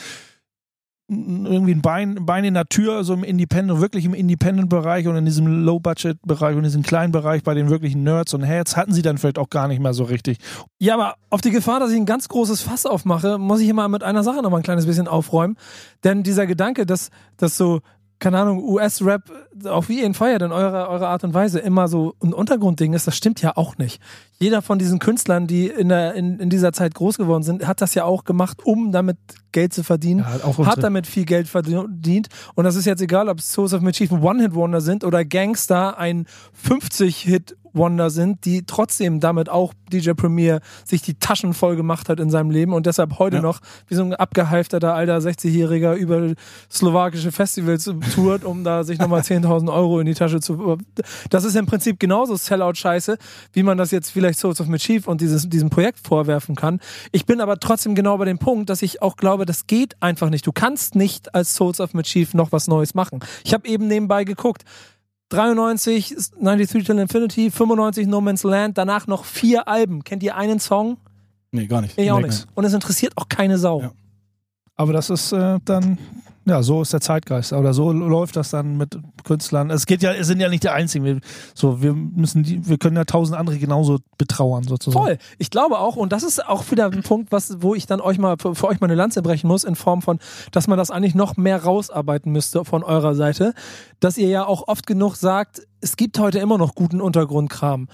irgendwie 1.10 1.72
ein 1.72 1.82
Bein, 1.82 2.24
Bein 2.24 2.44
in 2.44 2.54
der 2.54 2.66
Tür, 2.66 3.02
so 3.02 3.14
im 3.14 3.24
Independent, 3.24 3.80
wirklich 3.80 4.04
im 4.04 4.14
Independent-Bereich 4.14 5.08
und 5.08 5.16
in 5.16 5.24
diesem 5.24 5.64
Low-Budget-Bereich 5.64 6.52
und 6.52 6.58
in 6.58 6.64
diesem 6.64 6.82
kleinen 6.84 7.10
Bereich 7.10 7.42
bei 7.42 7.54
den 7.54 7.68
wirklichen 7.68 8.04
Nerds 8.04 8.32
und 8.32 8.42
Heads 8.42 8.76
hatten 8.76 8.92
sie 8.92 9.02
dann 9.02 9.18
vielleicht 9.18 9.38
auch 9.38 9.50
gar 9.50 9.66
nicht 9.66 9.80
mehr 9.80 9.92
so 9.92 10.04
richtig. 10.04 10.38
Ja, 10.78 10.94
aber 10.94 11.16
auf 11.28 11.40
die 11.40 11.50
Gefahr, 11.50 11.80
dass 11.80 11.90
ich 11.90 11.96
ein 11.96 12.06
ganz 12.06 12.28
großes 12.28 12.62
Fass 12.62 12.86
aufmache, 12.86 13.38
muss 13.38 13.60
ich 13.60 13.68
immer 13.68 13.88
mit 13.88 14.04
einer 14.04 14.22
Sache 14.22 14.40
noch 14.40 14.50
mal 14.50 14.58
ein 14.58 14.62
kleines 14.62 14.86
bisschen 14.86 15.08
aufräumen. 15.08 15.56
Denn 16.04 16.22
dieser 16.22 16.46
Gedanke, 16.46 16.86
dass, 16.86 17.10
dass 17.36 17.56
so, 17.56 17.80
keine 18.20 18.38
Ahnung, 18.38 18.62
US-Rap, 18.62 19.22
auch 19.64 19.88
wie 19.88 20.00
ihr 20.00 20.04
ihn 20.04 20.14
feiert 20.14 20.42
in 20.42 20.52
eurer, 20.52 20.88
eurer 20.88 21.08
Art 21.08 21.24
und 21.24 21.32
Weise, 21.32 21.58
immer 21.58 21.88
so 21.88 22.14
ein 22.22 22.34
Untergrundding 22.34 22.92
ist, 22.92 23.06
das 23.06 23.16
stimmt 23.16 23.40
ja 23.40 23.56
auch 23.56 23.78
nicht. 23.78 24.00
Jeder 24.38 24.60
von 24.60 24.78
diesen 24.78 24.98
Künstlern, 24.98 25.46
die 25.46 25.68
in, 25.68 25.88
der, 25.88 26.14
in, 26.14 26.38
in 26.38 26.50
dieser 26.50 26.72
Zeit 26.72 26.94
groß 26.94 27.16
geworden 27.16 27.42
sind, 27.42 27.66
hat 27.66 27.80
das 27.80 27.94
ja 27.94 28.04
auch 28.04 28.24
gemacht, 28.24 28.58
um 28.62 28.92
damit 28.92 29.16
Geld 29.52 29.72
zu 29.72 29.82
verdienen. 29.82 30.20
Ja, 30.20 30.44
auch 30.44 30.58
hat 30.66 30.82
damit 30.82 31.06
viel 31.06 31.24
Geld 31.24 31.48
verdient. 31.48 32.28
Und 32.54 32.64
das 32.64 32.76
ist 32.76 32.84
jetzt 32.84 33.02
egal, 33.02 33.28
ob 33.28 33.38
es 33.38 33.52
Souls 33.52 33.72
of 33.72 33.82
ein 33.82 34.22
One-Hit-Wonder 34.22 34.80
sind 34.82 35.02
oder 35.02 35.24
Gangster 35.24 35.98
ein 35.98 36.26
50-Hit-Wonder 37.70 38.10
sind, 38.10 38.44
die 38.44 38.64
trotzdem 38.66 39.20
damit 39.20 39.48
auch 39.48 39.72
DJ 39.92 40.12
Premier 40.12 40.60
sich 40.84 41.02
die 41.02 41.14
Taschen 41.14 41.54
voll 41.54 41.76
gemacht 41.76 42.08
hat 42.08 42.20
in 42.20 42.30
seinem 42.30 42.50
Leben 42.50 42.72
und 42.72 42.86
deshalb 42.86 43.18
heute 43.18 43.36
Ja. 43.36 43.42
noch 43.42 43.60
wie 43.88 43.94
so 43.94 44.02
ein 44.02 44.14
abgehalfterter 44.14 44.94
alter 44.94 45.18
60-Jähriger 45.18 45.94
über 45.94 46.32
slowakische 46.70 47.32
Festivals 47.32 47.90
tourt, 48.14 48.44
um 48.44 48.64
da 48.64 48.84
sich 48.84 48.98
nochmal 48.98 49.20
10.000 49.22 49.72
Euro 49.72 50.00
in 50.00 50.06
die 50.06 50.14
Tasche 50.14 50.40
zu... 50.40 50.78
Das 51.30 51.44
ist 51.44 51.56
im 51.56 51.66
Prinzip 51.66 51.98
genauso 51.98 52.36
Sellout-Scheiße, 52.36 53.18
wie 53.52 53.62
man 53.62 53.78
das 53.78 53.90
jetzt 53.90 54.10
vielleicht 54.10 54.38
Souls 54.38 54.60
of 54.60 54.68
Mischief 54.68 55.08
und 55.08 55.20
dieses, 55.20 55.48
diesem 55.48 55.70
Projekt 55.70 55.98
vorwerfen 56.06 56.54
kann. 56.56 56.80
Ich 57.12 57.26
bin 57.26 57.40
aber 57.40 57.58
trotzdem 57.58 57.94
genau 57.94 58.18
bei 58.18 58.24
dem 58.24 58.38
Punkt, 58.38 58.70
dass 58.70 58.82
ich 58.82 59.02
auch 59.02 59.16
glaube, 59.16 59.46
das 59.46 59.66
geht 59.66 60.00
einfach 60.00 60.30
nicht. 60.30 60.46
Du 60.46 60.52
kannst 60.52 60.94
nicht 60.94 61.34
als 61.34 61.54
Souls 61.54 61.80
of 61.80 61.94
Mischief 61.94 62.34
noch 62.34 62.52
was 62.52 62.68
Neues 62.68 62.94
machen. 62.94 63.20
Ich 63.44 63.54
habe 63.54 63.68
eben 63.68 63.86
nebenbei 63.86 64.24
geguckt. 64.24 64.64
93, 65.30 66.14
93 66.40 66.84
Till 66.84 66.98
Infinity, 66.98 67.50
95 67.50 68.06
No 68.06 68.20
Man's 68.20 68.42
Land, 68.42 68.76
danach 68.78 69.06
noch 69.06 69.24
vier 69.24 69.66
Alben. 69.68 70.04
Kennt 70.04 70.22
ihr 70.22 70.36
einen 70.36 70.60
Song? 70.60 70.98
Nee, 71.52 71.66
gar 71.66 71.80
nicht. 71.80 71.96
Ich 71.98 72.10
auch 72.10 72.20
Nee. 72.20 72.26
nicht. 72.26 72.46
Und 72.54 72.64
es 72.64 72.72
interessiert 72.74 73.14
auch 73.16 73.28
keine 73.28 73.58
Sau. 73.58 73.80
Ja. 73.80 73.92
Aber 74.76 74.92
das 74.92 75.10
ist 75.10 75.32
äh, 75.32 75.58
dann, 75.64 75.98
ja, 76.50 76.62
so 76.62 76.82
ist 76.82 76.92
der 76.92 77.00
Zeitgeist. 77.00 77.52
Oder 77.52 77.72
so 77.72 77.92
läuft 77.92 78.36
das 78.36 78.50
dann 78.50 78.76
mit 78.76 78.98
Künstlern. 79.24 79.70
Es 79.70 79.86
geht 79.86 80.02
ja, 80.02 80.12
es 80.12 80.26
sind 80.26 80.40
ja 80.40 80.48
nicht 80.48 80.64
die 80.64 80.68
einzigen. 80.68 81.04
Wir, 81.04 81.20
so, 81.54 81.80
wir 81.80 81.94
müssen 81.94 82.42
die, 82.42 82.68
wir 82.68 82.76
können 82.76 82.96
ja 82.96 83.04
tausend 83.04 83.38
andere 83.38 83.58
genauso 83.58 83.98
betrauern, 84.18 84.64
sozusagen. 84.64 85.04
Voll. 85.04 85.18
Ich 85.38 85.50
glaube 85.50 85.78
auch, 85.78 85.96
und 85.96 86.12
das 86.12 86.22
ist 86.22 86.44
auch 86.46 86.70
wieder 86.70 86.86
ein 86.86 87.02
Punkt, 87.02 87.32
was, 87.32 87.62
wo 87.62 87.74
ich 87.74 87.86
dann 87.86 88.00
euch 88.00 88.18
mal 88.18 88.36
für, 88.38 88.54
für 88.54 88.66
euch 88.66 88.80
mal 88.80 88.88
eine 88.88 88.96
Lanze 88.96 89.22
brechen 89.22 89.46
muss, 89.46 89.64
in 89.64 89.76
Form 89.76 90.02
von, 90.02 90.18
dass 90.50 90.66
man 90.66 90.76
das 90.76 90.90
eigentlich 90.90 91.14
noch 91.14 91.36
mehr 91.36 91.62
rausarbeiten 91.62 92.32
müsste 92.32 92.64
von 92.64 92.82
eurer 92.82 93.14
Seite, 93.14 93.54
dass 94.00 94.18
ihr 94.18 94.28
ja 94.28 94.44
auch 94.44 94.66
oft 94.66 94.86
genug 94.86 95.14
sagt, 95.14 95.62
es 95.80 95.96
gibt 95.96 96.18
heute 96.18 96.40
immer 96.40 96.58
noch 96.58 96.74
guten 96.74 97.00
Untergrundkram. 97.00 97.88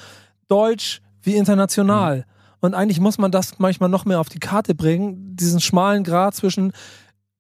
Deutsch 0.49 1.03
wie 1.23 1.37
international. 1.37 2.25
Und 2.61 2.75
eigentlich 2.75 3.01
muss 3.01 3.19
man 3.19 3.31
das 3.31 3.59
manchmal 3.59 3.91
noch 3.91 4.07
mehr 4.07 4.19
auf 4.19 4.29
die 4.29 4.39
Karte 4.39 4.75
bringen, 4.75 5.37
diesen 5.37 5.61
schmalen 5.61 6.05
Grad 6.05 6.35
zwischen 6.35 6.73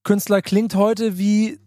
Künstler 0.07 0.41
klingt 0.41 0.77
heute 0.77 1.19
wie 1.19 1.59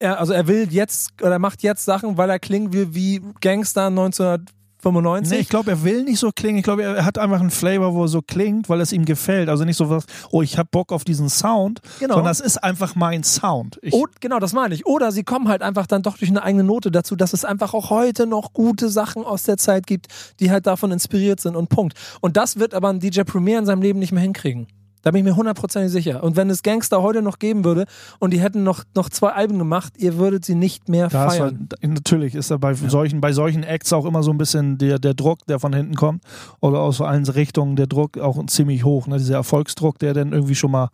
er, 0.00 0.18
also 0.18 0.32
er 0.32 0.48
will 0.48 0.66
jetzt 0.68 1.22
oder 1.22 1.38
macht 1.38 1.62
jetzt 1.62 1.84
Sachen, 1.84 2.16
weil 2.18 2.28
er 2.28 2.40
klingt 2.40 2.72
wie, 2.74 2.92
wie 2.92 3.22
Gangster 3.40 3.86
1995. 3.86 5.30
Nee, 5.30 5.42
ich 5.42 5.48
glaube, 5.48 5.70
er 5.70 5.84
will 5.84 6.02
nicht 6.02 6.18
so 6.18 6.32
klingen. 6.34 6.58
Ich 6.58 6.64
glaube, 6.64 6.82
er, 6.82 7.04
hat 7.04 7.18
einfach 7.18 7.38
einen 7.38 7.52
Flavor, 7.52 7.94
wo 7.94 8.02
er 8.02 8.08
so 8.08 8.20
klingt, 8.20 8.68
weil 8.68 8.80
es 8.80 8.92
ihm 8.92 9.04
gefällt. 9.04 9.48
Also 9.48 9.64
nicht 9.64 9.76
so 9.76 9.88
was, 9.88 10.06
oh, 10.32 10.42
ich 10.42 10.58
hab 10.58 10.72
Bock 10.72 10.90
auf 10.90 11.04
diesen 11.04 11.28
Sound, 11.28 11.80
Genau. 12.00 12.14
sondern 12.14 12.30
das 12.32 12.40
ist 12.40 12.58
einfach 12.64 12.96
mein 12.96 13.22
Sound. 13.22 13.78
Ich, 13.80 13.94
Oh, 13.94 14.06
genau, 14.18 14.40
das 14.40 14.52
meine 14.52 14.74
ich. 14.74 14.84
Oder 14.84 15.12
sie 15.12 15.22
kommen 15.22 15.46
halt 15.46 15.62
einfach 15.62 15.86
dann 15.86 16.02
doch 16.02 16.18
durch 16.18 16.30
eine 16.30 16.42
eigene 16.42 16.64
Note 16.64 16.90
dazu, 16.90 17.14
dass 17.14 17.32
es 17.32 17.44
einfach 17.44 17.74
auch 17.74 17.90
heute 17.90 18.26
noch 18.26 18.54
gute 18.54 18.88
Sachen 18.88 19.22
aus 19.24 19.44
der 19.44 19.56
Zeit 19.56 19.86
gibt, 19.86 20.08
die 20.40 20.50
halt 20.50 20.66
davon 20.66 20.90
inspiriert 20.90 21.40
sind 21.40 21.54
und 21.54 21.68
Punkt. 21.68 21.96
Und 22.20 22.36
das 22.36 22.58
wird 22.58 22.74
aber 22.74 22.88
ein 22.88 22.98
DJ 22.98 23.20
Premier 23.22 23.60
in 23.60 23.66
seinem 23.66 23.82
Leben 23.82 24.00
nicht 24.00 24.10
mehr 24.10 24.22
hinkriegen. 24.22 24.66
Da 25.06 25.12
bin 25.12 25.20
ich 25.20 25.24
mir 25.24 25.36
hundertprozentig 25.36 25.92
sicher. 25.92 26.24
Und 26.24 26.34
wenn 26.34 26.50
es 26.50 26.64
Gangster 26.64 27.00
heute 27.00 27.22
noch 27.22 27.38
geben 27.38 27.64
würde 27.64 27.86
und 28.18 28.32
die 28.32 28.40
hätten 28.40 28.64
noch, 28.64 28.82
noch 28.96 29.08
zwei 29.08 29.28
Alben 29.28 29.56
gemacht, 29.56 29.92
ihr 29.98 30.18
würdet 30.18 30.44
sie 30.44 30.56
nicht 30.56 30.88
mehr 30.88 31.06
da 31.06 31.30
feiern. 31.30 31.68
halt, 31.80 31.94
natürlich 31.94 32.34
ist 32.34 32.50
da 32.50 32.56
bei 32.56 32.74
solchen, 32.74 33.20
bei 33.20 33.30
solchen 33.30 33.62
Acts 33.62 33.92
auch 33.92 34.04
immer 34.04 34.24
so 34.24 34.32
ein 34.32 34.36
bisschen 34.36 34.78
der, 34.78 34.98
der 34.98 35.14
Druck, 35.14 35.46
der 35.46 35.60
von 35.60 35.72
hinten 35.72 35.94
kommt, 35.94 36.24
oder 36.58 36.80
aus 36.80 37.00
allen 37.00 37.24
Richtungen 37.24 37.76
der 37.76 37.86
Druck 37.86 38.18
auch 38.18 38.44
ziemlich 38.46 38.82
hoch. 38.82 39.06
Ne? 39.06 39.18
Dieser 39.18 39.36
Erfolgsdruck, 39.36 40.00
der 40.00 40.12
dann 40.12 40.32
irgendwie 40.32 40.56
schon 40.56 40.72
mal 40.72 40.88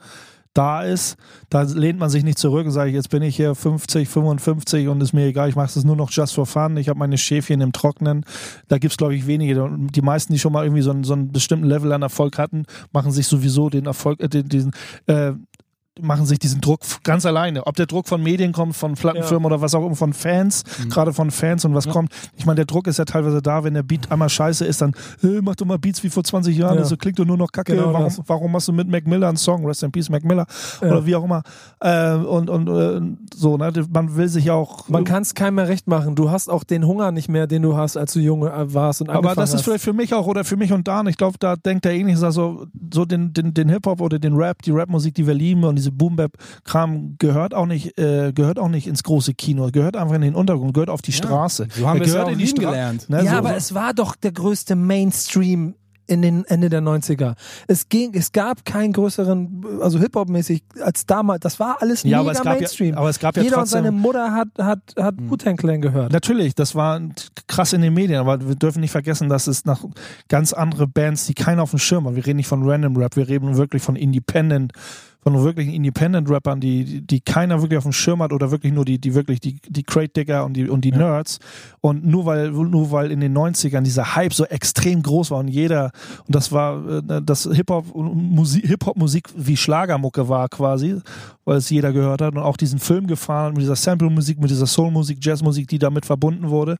da 0.55 0.83
ist, 0.83 1.17
da 1.49 1.63
lehnt 1.63 1.99
man 1.99 2.11
sich 2.11 2.25
nicht 2.25 2.39
zurück 2.39 2.67
und 2.67 2.73
sagt, 2.73 2.93
jetzt 2.93 3.11
bin 3.11 3.23
ich 3.23 3.37
hier 3.37 3.55
50, 3.55 4.09
55 4.09 4.89
und 4.89 5.01
ist 5.03 5.13
mir 5.13 5.27
egal, 5.27 5.49
ich 5.49 5.57
mache 5.57 5.73
das 5.73 5.85
nur 5.85 5.97
noch 5.97 6.11
just 6.11 6.35
for 6.35 6.47
fun, 6.47 6.77
ich 6.77 6.89
habe 6.89 6.99
meine 6.99 7.17
Schäfchen 7.17 7.61
im 7.61 7.73
Trocknen. 7.73 8.25
Da 8.69 8.79
gibt 8.79 8.93
es, 8.93 8.97
glaube 8.97 9.15
ich, 9.15 9.27
wenige. 9.27 9.71
Die 9.79 10.03
meisten, 10.03 10.33
die 10.33 10.39
schon 10.39 10.53
mal 10.53 10.65
irgendwie 10.65 10.83
so 10.83 10.91
einen, 10.91 11.05
so 11.05 11.15
einen 11.15 11.33
bestimmten 11.33 11.67
Level 11.67 11.93
an 11.93 12.03
Erfolg 12.03 12.39
hatten, 12.39 12.65
machen 12.93 13.13
sich 13.13 13.27
sowieso 13.27 13.71
den 13.71 13.87
Erfolg, 13.87 14.21
äh, 14.21 14.29
den, 14.29 14.49
diesen, 14.49 14.73
äh, 15.07 15.33
machen 16.01 16.25
sich 16.27 16.39
diesen 16.39 16.61
Druck 16.61 16.81
ganz 17.05 17.27
alleine. 17.27 17.67
Ob 17.67 17.77
der 17.77 17.87
Druck 17.87 18.09
von 18.09 18.23
Medien 18.23 18.53
kommt, 18.53 18.75
von 18.75 18.95
Plattenfirmen 18.95 19.45
oder 19.47 19.61
was 19.61 19.75
auch 19.75 19.85
immer, 19.85 19.95
von 19.95 20.13
Fans, 20.13 20.65
gerade 20.89 21.13
von 21.13 21.31
Fans 21.31 21.65
und 21.65 21.75
was 21.75 21.89
kommt. 21.89 22.11
Ich 22.37 22.47
meine, 22.47 22.57
der 22.57 22.65
Druck 22.65 22.87
ist 22.87 22.99
ja 22.99 23.05
teilweise 23.05 23.43
da, 23.43 23.63
wenn 23.65 23.75
der 23.75 23.83
Beat 23.83 24.11
einmal 24.11 24.29
scheiße 24.31 24.65
ist, 24.65 24.81
dann 24.81 24.95
hey, 25.21 25.41
mach 25.43 25.55
doch 25.57 25.67
mal 25.67 25.79
Beats 25.79 26.03
wie 26.03 26.09
vor 26.09 26.25
20 26.25 26.57
Jahren, 26.57 26.75
Ja. 26.75 26.81
das 26.81 26.89
so 26.89 26.97
klingt 26.97 27.19
doch 27.19 27.27
nur 27.27 27.37
noch 27.37 27.53
kacke. 27.53 27.75
Genau 27.77 27.93
warum, 27.93 28.13
warum 28.27 28.53
machst 28.53 28.69
du 28.69 28.73
mit 28.73 28.89
Mac 28.89 29.07
Miller 29.07 29.29
einen 29.29 29.37
Song? 29.37 29.67
Rest 29.67 29.83
in 29.83 29.93
Peace, 29.93 30.09
Mac 30.09 30.25
Miller. 30.25 30.47
Ja. 30.81 30.89
Oder 30.89 31.07
wie 31.07 31.15
auch 31.15 31.25
immer. 31.25 31.43
Äh, 31.81 32.15
und 32.15 32.49
und 32.49 32.69
äh, 32.69 33.01
so, 33.35 33.57
ne? 33.59 33.73
Man 33.93 34.17
will 34.17 34.29
sich 34.29 34.47
ja 34.47 34.55
auch. 34.55 34.89
Man 34.89 35.05
kann 35.05 35.23
es 35.23 35.35
keinem 35.35 35.57
mehr 35.57 35.69
recht 35.69 35.89
machen. 35.89 36.15
Du 36.15 36.31
hast 36.31 36.49
auch 36.49 36.65
den 36.65 36.87
Hunger 36.87 37.13
nicht 37.13 37.29
mehr, 37.29 37.47
den 37.47 37.63
du 37.63 37.77
hast, 37.77 37.97
als 37.99 38.15
du 38.15 38.21
jung 38.21 38.47
äh, 38.47 38.73
warst 38.73 39.03
und 39.03 39.11
Aber 39.11 39.19
angefangen 39.19 39.37
das 39.37 39.51
ist 39.51 39.55
hast. 39.57 39.65
vielleicht 39.65 39.85
für 39.85 39.93
mich 39.93 40.15
auch 40.15 40.27
oder 40.27 40.45
für 40.45 40.57
mich 40.57 40.73
und 40.73 40.89
Dan. 40.89 41.07
Ich 41.07 41.17
glaube, 41.19 41.37
da 41.39 41.57
denkt 41.57 41.85
er 41.85 41.93
ähnlich, 41.93 42.17
also 42.23 42.67
so 42.93 43.05
den, 43.05 43.33
den, 43.35 43.53
den 43.53 43.69
Hip-Hop 43.69 44.01
oder 44.01 44.19
den 44.19 44.35
Rap, 44.35 44.63
die 44.63 44.71
Rap-Musik, 44.71 45.15
die 45.15 45.27
wir 45.27 45.35
lieben 45.35 45.65
und 45.65 45.82
diese 45.83 45.93
Boom 45.93 46.17
Bap 46.17 46.33
Kram 46.65 47.17
gehört 47.19 47.55
auch 47.55 47.67
nicht, 47.67 47.99
äh, 47.99 48.33
gehört 48.33 48.59
auch 48.59 48.69
nicht 48.69 48.87
ins 48.87 49.03
große 49.03 49.35
Kino, 49.35 49.69
gehört 49.73 49.97
einfach 49.97 50.15
in 50.15 50.23
den 50.23 50.35
Untergrund, 50.35 50.75
gehört 50.75 50.91
auf 50.91 51.03
die 51.03 51.13
Straße. 51.13 51.67
So 51.75 51.87
haben 51.89 51.97
Er 51.99 52.01
wir 52.01 52.07
es 52.07 52.09
ja 52.09 52.15
gehört 52.25 52.29
auch 52.29 52.33
in 52.33 52.39
die 52.47 52.55
gelernt. 52.55 53.11
Ne, 53.11 53.25
ja, 53.25 53.33
so, 53.33 53.37
aber 53.39 53.51
so. 53.51 53.55
es 53.57 53.75
war 53.75 53.93
doch 53.95 54.17
der 54.17 54.33
größte 54.33 54.77
Mainstream 54.77 55.75
in 56.09 56.21
den 56.21 56.45
Ende 56.45 56.69
der 56.69 56.83
90er. 56.83 57.35
Es 57.69 57.89
ging, 57.89 58.13
es 58.15 58.33
gab 58.33 58.65
keinen 58.65 58.93
größeren, 58.93 59.65
also 59.81 59.99
Hip-Hop-mäßig 60.01 60.63
als 60.83 61.07
damals. 61.07 61.41
Das 61.41 61.61
war 61.61 61.77
alles 61.81 62.03
Ja, 62.03 62.19
mega 62.19 62.21
aber 62.21 62.33
es 62.33 62.39
gab 62.39 62.47
ja- 62.47 62.53
Mainstream. 62.61 62.95
aber 62.97 63.09
es 63.09 63.19
gab 63.19 63.37
ja 63.37 63.43
Jeder 63.45 63.57
trotzdem- 63.57 63.79
und 63.79 63.85
seine 63.85 63.97
Mutter 63.97 64.33
hat, 64.33 64.49
hat, 64.59 64.81
hat 64.99 65.15
Wu-Tang 65.19 65.57
Clan 65.57 65.81
gehört. 65.81 66.13
Natürlich, 66.13 66.55
das 66.55 66.75
war 66.75 67.01
krass 67.47 67.73
in 67.73 67.81
den 67.83 67.95
Medien, 67.95 68.19
aber 68.19 68.47
wir 68.47 68.57
dürfen 68.57 68.81
nicht 68.81 68.91
vergessen, 68.91 69.29
dass 69.29 69.47
es 69.47 69.65
nach 69.65 69.85
ganz 70.29 70.53
andere 70.53 70.87
Bands, 70.89 71.27
die 71.27 71.35
keiner 71.35 71.63
auf 71.63 71.71
dem 71.71 71.79
Schirm 71.79 72.07
hat. 72.07 72.17
Wir 72.17 72.27
reden 72.27 72.39
nicht 72.39 72.49
von 72.49 72.69
Random 72.69 72.97
Rap, 72.97 73.17
wir 73.17 73.29
reden 73.29 73.57
wirklich 73.57 73.83
von 73.83 73.95
Independent, 73.97 74.73
von 75.23 75.41
wirklichen 75.45 75.73
Independent-Rappern, 75.73 76.61
die, 76.61 77.01
die, 77.01 77.21
keiner 77.21 77.63
wirklich 77.63 77.79
auf 77.79 77.85
dem 77.85 77.93
Schirm 77.93 78.23
hat 78.23 78.33
oder 78.33 78.51
wirklich 78.51 78.73
nur 78.73 78.85
die, 78.85 78.99
die 78.99 79.15
wirklich 79.15 79.39
die, 79.41 79.59
die 79.69 79.85
Crate-Digger 79.85 80.45
und 80.45 80.55
die, 80.55 80.69
und 80.69 80.85
die 80.85 80.91
Nerds. 80.91 81.39
Und 81.81 82.05
nur 82.05 82.27
weil, 82.27 82.51
nur 82.51 82.91
weil 82.91 83.13
in 83.13 83.21
den 83.21 83.37
90ern 83.37 83.83
dieser 83.83 84.17
Hype 84.17 84.35
so 84.35 84.45
extrem 84.45 85.01
groß 85.01 85.31
war 85.31 85.39
und 85.39 85.49
jeder, 85.49 85.93
und 86.27 86.35
das 86.35 86.51
war, 86.51 86.85
äh, 86.89 87.23
das 87.23 87.49
Hip-Hop, 87.51 87.95
Musik, 87.95 88.67
Hip-Hop-Musik 88.67 89.29
wie 89.37 89.57
Schlagermucke 89.57 90.29
war 90.29 90.49
quasi, 90.49 90.97
weil 91.45 91.59
es 91.59 91.71
jeder 91.71 91.93
gehört 91.93 92.21
hat 92.21 92.35
und 92.35 92.41
auch 92.41 92.57
diesen 92.57 92.81
Film 92.81 93.07
gefahren 93.07 93.53
mit 93.53 93.63
dieser 93.63 93.77
Sample-Musik, 93.77 94.41
mit 94.41 94.51
dieser 94.51 94.67
Soul-Musik, 94.67 95.19
Jazz-Musik, 95.21 95.69
die 95.69 95.79
damit 95.79 96.05
verbunden 96.05 96.51
wurde. 96.51 96.79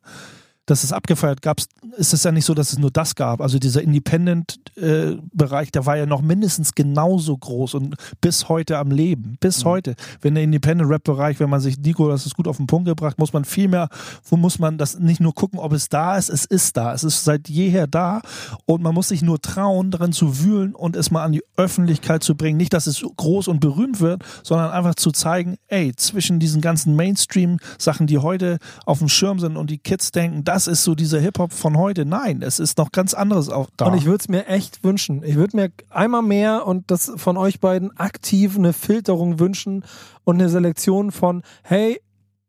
Dass 0.73 0.85
es 0.85 0.93
abgefeiert 0.95 1.43
gab, 1.43 1.61
ist 1.99 2.15
es 2.15 2.25
ja 2.25 2.33
nicht 2.33 2.47
so, 2.47 2.55
dass 2.55 2.73
es 2.73 2.79
nur 2.79 2.91
das 2.91 3.15
gab. 3.15 3.43
Also 3.43 3.59
dieser 3.59 3.83
Independent-Bereich, 3.83 5.71
der 5.71 5.85
war 5.85 5.99
ja 5.99 6.07
noch 6.07 6.23
mindestens 6.23 6.75
genauso 6.75 7.37
groß 7.37 7.75
und 7.75 7.97
bis 8.23 8.49
heute 8.49 8.79
am 8.79 8.91
Leben. 8.91 9.37
Bis 9.39 9.67
heute. 9.67 9.97
Wenn 10.23 10.35
der 10.35 10.45
Independent-Rap-Bereich, 10.45 11.41
wenn 11.41 11.51
man 11.51 11.61
sich, 11.61 11.79
Nico, 11.79 12.09
das 12.09 12.25
ist 12.25 12.37
gut 12.37 12.49
auf 12.49 12.57
den 12.57 12.69
Punkt 12.69 12.89
gebracht, 12.89 13.19
muss 13.19 13.35
man 13.35 13.45
viel 13.45 13.69
mehr, 13.69 13.91
wo 14.25 14.39
muss 14.39 14.59
man 14.59 14.79
das 14.79 14.99
nicht 14.99 15.21
nur 15.21 15.35
gucken, 15.35 15.59
ob 15.59 15.75
es 15.75 15.91
da 15.91 16.17
ist, 16.17 16.31
es 16.31 16.47
ist 16.47 16.75
da. 16.79 16.95
Es 16.95 17.05
ist 17.05 17.23
seit 17.23 17.51
jeher 17.51 17.87
da 17.87 18.23
und 18.65 18.81
man 18.83 18.95
muss 18.95 19.09
sich 19.09 19.21
nur 19.21 19.43
trauen, 19.43 19.91
darin 19.91 20.13
zu 20.13 20.41
wühlen 20.41 20.75
und 20.75 20.97
es 20.97 21.11
mal 21.11 21.23
an 21.23 21.33
die 21.33 21.45
Öffentlichkeit 21.59 22.23
zu 22.23 22.35
bringen. 22.35 22.57
Nicht, 22.57 22.73
dass 22.73 22.87
es 22.87 23.05
groß 23.17 23.47
und 23.49 23.61
berühmt 23.61 24.01
wird, 24.01 24.25
sondern 24.43 24.71
einfach 24.71 24.95
zu 24.95 25.11
zeigen, 25.11 25.59
ey, 25.67 25.95
zwischen 25.95 26.41
diesen 26.41 26.63
ganzen 26.63 26.97
Mainstream-Sachen, 26.97 28.07
die 28.07 28.17
heute 28.17 28.57
auf 28.87 29.01
dem 29.01 29.11
Schirm 29.11 29.39
sind 29.39 29.59
und 29.59 29.69
die 29.69 29.77
Kids 29.77 30.13
denken, 30.13 30.45
das 30.45 30.62
ist 30.67 30.85
so 30.85 30.95
dieser 30.95 31.21
Hip-Hop 31.21 31.53
von 31.53 31.77
heute. 31.77 32.05
Nein, 32.05 32.43
es 32.43 32.59
ist 32.59 32.79
noch 32.79 32.93
ganz 32.93 33.15
anderes 33.15 33.49
auch 33.49 33.71
da. 33.77 33.87
Und 33.87 33.95
ich 33.95 34.05
würde 34.05 34.19
es 34.21 34.29
mir 34.29 34.47
echt 34.47 34.83
wünschen. 34.85 35.23
Ich 35.25 35.37
würde 35.37 35.57
mir 35.57 35.73
einmal 35.91 36.23
mehr 36.23 36.67
und 36.67 36.91
das 36.91 37.13
von 37.17 37.37
euch 37.37 37.61
beiden 37.61 37.97
aktiv 37.99 38.57
eine 38.57 38.73
Filterung 38.73 39.39
wünschen 39.39 39.85
und 40.25 40.37
eine 40.37 40.49
Selektion 40.49 41.13
von, 41.13 41.43
hey, 41.63 42.01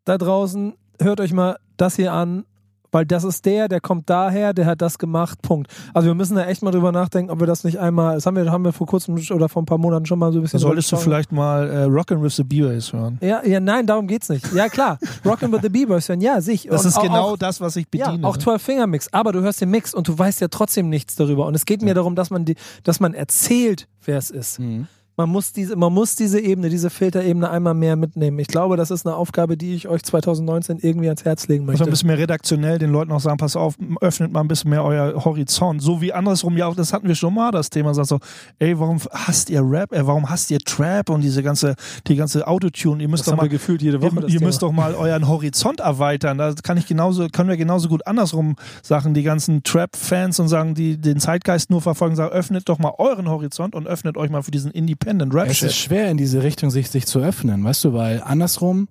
da 0.05 0.17
draußen, 0.17 0.73
hört 1.01 1.19
euch 1.19 1.33
mal 1.33 1.57
das 1.77 1.95
hier 1.95 2.13
an, 2.13 2.45
weil 2.93 3.05
das 3.05 3.25
ist 3.25 3.45
der, 3.45 3.67
der 3.67 3.81
kommt 3.81 4.09
daher, 4.09 4.53
der 4.53 4.65
hat 4.65 4.81
das 4.81 4.97
gemacht, 4.97 5.41
Punkt. 5.41 5.69
Also 5.93 6.07
wir 6.07 6.15
müssen 6.15 6.35
da 6.35 6.45
echt 6.45 6.61
mal 6.63 6.71
drüber 6.71 6.93
nachdenken, 6.93 7.29
ob 7.31 7.41
wir 7.41 7.47
das 7.47 7.65
nicht 7.65 7.77
einmal, 7.79 8.15
das 8.15 8.25
haben 8.25 8.37
wir, 8.37 8.49
haben 8.49 8.63
wir 8.63 8.71
vor 8.71 8.87
kurzem 8.87 9.15
oder 9.31 9.49
vor 9.49 9.61
ein 9.61 9.65
paar 9.65 9.77
Monaten 9.77 10.05
schon 10.05 10.17
mal 10.19 10.31
so 10.31 10.39
ein 10.39 10.43
bisschen 10.43 10.59
da 10.59 10.67
solltest 10.67 10.89
du 10.91 10.95
vielleicht 10.95 11.33
mal 11.33 11.69
äh, 11.69 11.83
Rockin' 11.83 12.21
with 12.23 12.37
the 12.37 12.43
B-Bass 12.45 12.93
hören. 12.93 13.17
Ja, 13.21 13.43
ja, 13.45 13.59
nein, 13.59 13.85
darum 13.85 14.07
geht's 14.07 14.29
nicht. 14.29 14.53
Ja, 14.53 14.69
klar. 14.69 14.97
Rockin' 15.25 15.51
with 15.51 15.59
the 15.61 15.69
Bieber 15.69 15.99
hören, 15.99 16.21
ja, 16.21 16.39
sich. 16.39 16.67
Das 16.69 16.83
Und 16.83 16.87
ist 16.89 16.97
auch- 16.97 17.01
genau 17.03 17.31
auch, 17.33 17.37
das, 17.37 17.59
was 17.59 17.75
ich 17.75 17.87
Ja, 17.93 18.11
bediene. 18.11 18.25
auch 18.27 18.37
12-Finger-Mix. 18.37 19.09
Aber 19.11 19.31
du 19.33 19.41
hörst 19.41 19.59
den 19.59 19.69
Mix 19.71 19.93
und 19.93 20.07
du 20.07 20.17
weißt 20.17 20.39
ja 20.41 20.47
trotzdem 20.47 20.89
nichts 20.89 21.15
darüber. 21.15 21.47
Und 21.47 21.55
es 21.55 21.65
geht 21.65 21.81
mir 21.81 21.93
darum, 21.95 22.15
dass 22.15 22.29
man, 22.29 22.45
die, 22.45 22.55
dass 22.83 22.99
man 22.99 23.13
erzählt, 23.13 23.87
wer 24.05 24.17
es 24.17 24.29
ist. 24.29 24.59
Mhm. 24.59 24.87
Man 25.15 25.29
muss, 25.29 25.53
diese, 25.53 25.75
man 25.75 25.93
muss 25.93 26.15
diese 26.15 26.39
Ebene, 26.39 26.69
diese 26.69 26.89
Filterebene 26.89 27.47
einmal 27.47 27.75
mehr 27.75 27.95
mitnehmen. 27.95 28.39
Ich 28.39 28.47
glaube, 28.47 28.77
das 28.77 28.89
ist 28.89 29.05
eine 29.05 29.15
Aufgabe, 29.15 29.57
die 29.57 29.75
ich 29.75 29.87
euch 29.87 30.01
2019 30.01 30.79
irgendwie 30.81 31.07
ans 31.07 31.23
Herz 31.23 31.47
legen 31.47 31.65
möchte. 31.65 31.81
man 31.81 31.89
ein 31.89 31.91
bisschen 31.91 32.07
mehr 32.07 32.17
redaktionell 32.17 32.79
den 32.79 32.91
Leuten 32.91 33.11
auch 33.11 33.19
sagen, 33.19 33.37
pass 33.37 33.55
auf, 33.55 33.75
öffnet 34.01 34.31
mal 34.31 34.41
ein 34.41 34.47
bisschen 34.47 34.71
mehr 34.71 34.83
euer 34.83 35.23
Horizont. 35.23 35.83
So 35.83 36.01
wie 36.01 36.13
andersrum 36.13 36.57
ja 36.57 36.65
auch, 36.65 36.75
das 36.75 36.93
hatten 36.93 37.07
wir 37.07 37.13
schon 37.13 37.35
mal, 37.35 37.51
das 37.51 37.69
Thema, 37.69 37.93
sagt 37.93 38.07
so, 38.07 38.19
ey, 38.57 38.79
warum 38.79 38.99
hasst 39.11 39.51
ihr 39.51 39.61
Rap, 39.61 39.93
ey, 39.93 40.05
warum 40.07 40.31
hasst 40.31 40.49
ihr 40.49 40.59
Trap 40.59 41.09
und 41.09 41.21
diese 41.21 41.43
ganze, 41.43 41.75
die 42.07 42.15
ganze 42.15 42.47
Autotune, 42.47 43.03
ihr 43.03 43.07
müsst 43.07 43.21
das 43.21 43.25
doch 43.25 43.31
haben 43.33 43.37
mal 43.37 43.43
wir 43.43 43.49
gefühlt 43.49 43.83
jede 43.83 44.01
Woche. 44.01 44.21
Ihr, 44.21 44.29
ihr 44.29 44.41
müsst 44.41 44.63
doch 44.63 44.71
mal 44.71 44.95
euren 44.95 45.27
Horizont 45.27 45.79
erweitern. 45.79 46.39
Da 46.39 46.53
kann 46.53 46.77
ich 46.77 46.87
genauso, 46.87 47.27
können 47.27 47.49
wir 47.49 47.57
genauso 47.57 47.87
gut 47.87 48.07
andersrum 48.07 48.55
sagen, 48.81 49.13
die 49.13 49.23
ganzen 49.23 49.61
Trap-Fans 49.61 50.39
und 50.39 50.47
sagen, 50.47 50.73
die 50.73 50.97
den 50.97 51.19
Zeitgeist 51.19 51.69
nur 51.69 51.81
verfolgen, 51.81 52.15
sagen, 52.15 52.31
öffnet 52.31 52.67
doch 52.67 52.79
mal 52.79 52.93
euren 52.97 53.29
Horizont 53.29 53.75
und 53.75 53.85
öffnet 53.85 54.17
euch 54.17 54.31
mal 54.31 54.41
für 54.41 54.51
diesen 54.51 54.71
Independent 55.03 55.33
Rap. 55.33 55.49
Es 55.49 55.61
ist 55.61 55.75
schwer 55.75 56.09
in 56.09 56.17
diese 56.17 56.43
Richtung 56.43 56.69
sich, 56.69 56.89
sich 56.89 57.05
zu 57.05 57.19
öffnen, 57.19 57.63
weißt 57.63 57.83
du, 57.85 57.93
weil 57.93 58.21
andersrum, 58.21 58.87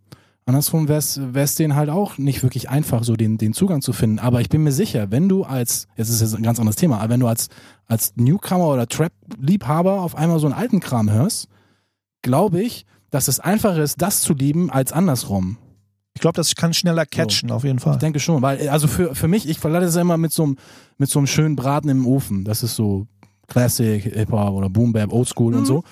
andersrum 0.47 0.89
wäre 0.89 0.99
es 0.99 1.55
denen 1.55 1.75
halt 1.75 1.91
auch 1.91 2.19
nicht 2.19 2.43
wirklich 2.43 2.69
einfach, 2.69 3.05
so 3.05 3.17
den, 3.17 3.39
den 3.39 3.53
Zugang 3.53 3.83
zu 3.83 3.93
finden. 3.93 4.19
Aber 4.19 4.41
ich 4.41 4.49
bin 4.49 4.63
mir 4.63 4.73
sicher, 4.73 5.11
wenn 5.11 5.29
du 5.29 5.45
als, 5.45 5.89
jetzt 5.97 6.09
ist 6.09 6.21
jetzt 6.21 6.35
ein 6.35 6.43
ganz 6.43 6.59
anderes 6.59 6.77
Thema, 6.77 6.99
aber 6.99 7.11
wenn 7.11 7.21
du 7.21 7.27
als, 7.27 7.49
als 7.87 8.15
Newcomer 8.17 8.69
oder 8.69 8.87
Trap-Liebhaber 8.87 10.01
auf 10.01 10.17
einmal 10.17 10.39
so 10.39 10.47
einen 10.47 10.55
alten 10.55 10.81
Kram 10.81 11.11
hörst, 11.11 11.49
glaube 12.23 12.61
ich, 12.61 12.87
dass 13.11 13.29
es 13.29 13.41
einfacher 13.41 13.83
ist, 13.83 14.01
das 14.01 14.23
zu 14.23 14.35
lieben, 14.35 14.71
als 14.71 14.93
andersrum. 14.93 15.59
Ich 16.15 16.21
glaube, 16.21 16.37
das 16.37 16.55
kann 16.55 16.75
schneller 16.75 17.07
catchen, 17.07 17.51
auf 17.51 17.65
jeden 17.65 17.79
Fall. 17.79 17.95
Ich 17.95 18.01
denke 18.01 18.21
schon, 18.21 18.43
weil, 18.43 18.69
also 18.69 18.87
für, 18.87 19.15
für 19.15 19.29
mich, 19.29 19.49
ich 19.49 19.59
verlade 19.59 19.87
es 19.87 19.97
immer 19.97 20.19
mit 20.19 20.33
so 20.33 20.43
einem, 20.45 20.57
mit 20.99 21.11
so 21.11 21.19
einem 21.19 21.27
schönen 21.27 21.57
Braten 21.57 21.89
im 21.89 22.07
Ofen. 22.07 22.45
Das 22.45 22.63
ist 22.63 22.77
so 22.77 23.07
Classic, 23.49 24.03
Hip-Hop 24.03 24.55
oder 24.55 24.69
Boom 24.71 24.93
Bap, 24.93 25.13
Oldschool 25.13 25.55
und 25.55 25.67
so. 25.67 25.85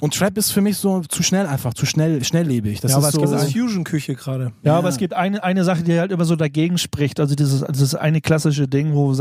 Und 0.00 0.14
Trap 0.14 0.36
ist 0.36 0.50
für 0.52 0.60
mich 0.60 0.76
so 0.76 1.00
zu 1.00 1.22
schnell 1.22 1.46
einfach, 1.46 1.72
zu 1.72 1.86
schnell, 1.86 2.22
schnelllebig. 2.22 2.80
Das 2.80 2.90
Ja, 2.92 2.98
aber 2.98 3.08
ist 3.08 3.14
es 3.14 3.20
so, 3.20 3.20
gibt 3.22 3.32
Das 3.32 3.44
ist 3.48 3.52
Fusion-Küche 3.54 4.14
gerade. 4.14 4.44
Ja, 4.62 4.72
Ja. 4.72 4.78
aber 4.78 4.88
es 4.90 4.98
gibt 4.98 5.14
eine, 5.14 5.42
eine 5.42 5.64
Sache, 5.64 5.82
die 5.84 5.98
halt 5.98 6.12
immer 6.12 6.24
so 6.26 6.36
dagegen 6.36 6.76
spricht. 6.76 7.18
Also 7.18 7.34
dieses, 7.34 7.62
dieses 7.70 7.94
eine 7.94 8.20
klassische 8.20 8.68
Ding, 8.68 8.94
wo, 8.94 9.14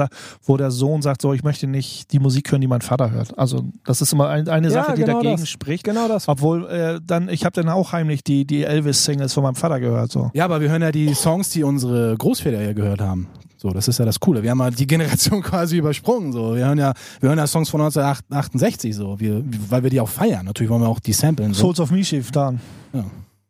wo 0.43 0.57
der 0.57 0.71
Sohn 0.71 1.01
sagt, 1.01 1.21
so, 1.21 1.33
ich 1.33 1.43
möchte 1.43 1.67
nicht 1.67 2.11
die 2.11 2.19
Musik 2.19 2.51
hören, 2.51 2.59
die 2.61 2.67
mein 2.67 2.81
Vater 2.81 3.11
hört. 3.11 3.37
Also 3.37 3.63
das 3.85 4.01
ist 4.01 4.11
immer 4.13 4.27
ein, 4.29 4.47
eine 4.49 4.67
Ja, 4.67 4.73
Sache, 4.83 4.95
die 4.95 5.01
genau 5.03 5.21
dagegen 5.21 5.39
das. 5.41 5.49
spricht. 5.49 5.83
Genau 5.85 6.07
das. 6.09 6.27
Obwohl, 6.27 6.65
äh, 6.67 6.99
dann, 7.05 7.29
ich 7.29 7.45
habe 7.45 7.53
dann 7.53 7.69
auch 7.69 7.93
heimlich 7.93 8.23
die, 8.23 8.45
die 8.45 8.63
Elvis-Singles 8.63 9.33
von 9.33 9.43
meinem 9.43 9.55
Vater 9.55 9.79
gehört. 9.79 10.11
So. 10.11 10.29
Ja, 10.33 10.43
aber 10.45 10.59
wir 10.61 10.69
hören 10.69 10.81
ja 10.81 10.91
die 10.91 11.13
Songs, 11.13 11.49
die 11.49 11.63
unsere 11.63 12.15
Großväter 12.17 12.61
ja 12.61 12.73
gehört 12.73 12.99
haben. 13.01 13.27
So, 13.65 13.71
das 13.73 13.87
ist 13.87 13.97
ja 13.97 14.05
das 14.05 14.19
Coole. 14.19 14.43
Wir 14.43 14.51
haben 14.51 14.59
ja 14.59 14.69
die 14.69 14.85
Generation 14.85 15.41
quasi 15.41 15.77
übersprungen. 15.77 16.31
So, 16.31 16.55
wir 16.55 16.67
hören 16.67 16.77
ja, 16.77 16.93
wir 17.19 17.29
hören 17.29 17.39
ja 17.39 17.47
Songs 17.47 17.67
von 17.67 17.81
1968 17.81 18.95
so, 18.95 19.19
wir, 19.19 19.43
weil 19.69 19.81
wir 19.81 19.89
die 19.89 19.99
auch 19.99 20.07
feiern. 20.07 20.45
Natürlich 20.45 20.69
wollen 20.69 20.83
wir 20.83 20.87
auch 20.87 20.99
die 20.99 21.13
samplen. 21.13 21.51
So. 21.55 21.61
Souls 21.61 21.79
of 21.79 21.89
Mischief, 21.89 22.29
dann. 22.29 22.59
Ja. 22.93 23.05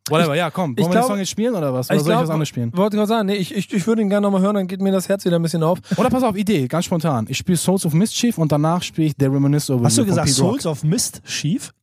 Whatever, 0.07 0.33
ja, 0.35 0.49
komm. 0.51 0.73
ich 0.77 0.83
Wollen 0.85 0.93
wir 0.93 1.01
den 1.01 1.07
Song 1.07 1.17
jetzt 1.17 1.31
spielen 1.31 1.53
oder 1.53 1.73
was? 1.73 1.89
Oder 1.89 1.97
Ich 1.97 2.03
soll 2.03 2.11
ich 2.11 2.15
glaub- 2.15 2.23
was 2.23 2.29
anderes 2.29 2.47
spielen? 2.47 2.71
Wollte 2.77 2.95
gerade 2.95 3.09
sagen, 3.09 3.25
nee, 3.25 3.35
ich, 3.35 3.53
ich, 3.53 3.73
ich 3.73 3.87
würde 3.87 4.03
ihn 4.03 4.07
gerne 4.09 4.21
nochmal 4.25 4.39
hören, 4.39 4.55
dann 4.55 4.67
geht 4.67 4.79
mir 4.79 4.93
das 4.93 5.09
Herz 5.09 5.25
wieder 5.25 5.35
ein 5.37 5.41
bisschen 5.41 5.63
auf. 5.63 5.79
Oder 5.97 6.09
pass 6.09 6.23
auf, 6.23 6.37
Idee, 6.37 6.69
ganz 6.69 6.85
spontan. 6.85 7.25
Ich 7.27 7.37
spiele 7.37 7.57
Souls 7.57 7.85
of 7.85 7.93
Mischief 7.93 8.37
und 8.37 8.53
danach 8.53 8.83
spiele 8.83 9.07
ich 9.07 9.15
The 9.19 9.25
Reminisce 9.25 9.73
Over 9.73 9.83
Hast 9.83 9.97
du 9.97 10.05
gesagt. 10.05 10.29
Souls 10.29 10.65
of 10.65 10.85
Mist 10.85 11.23
schief? 11.25 11.73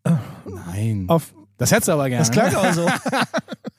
Nein. 0.46 1.04
auf 1.08 1.34
Das 1.62 1.70
hättest 1.70 1.87
du 1.87 1.92
aber 1.92 2.09
gerne. 2.09 2.22
Das 2.25 2.31
klang 2.33 2.53
auch 2.57 2.72
so. 2.72 2.88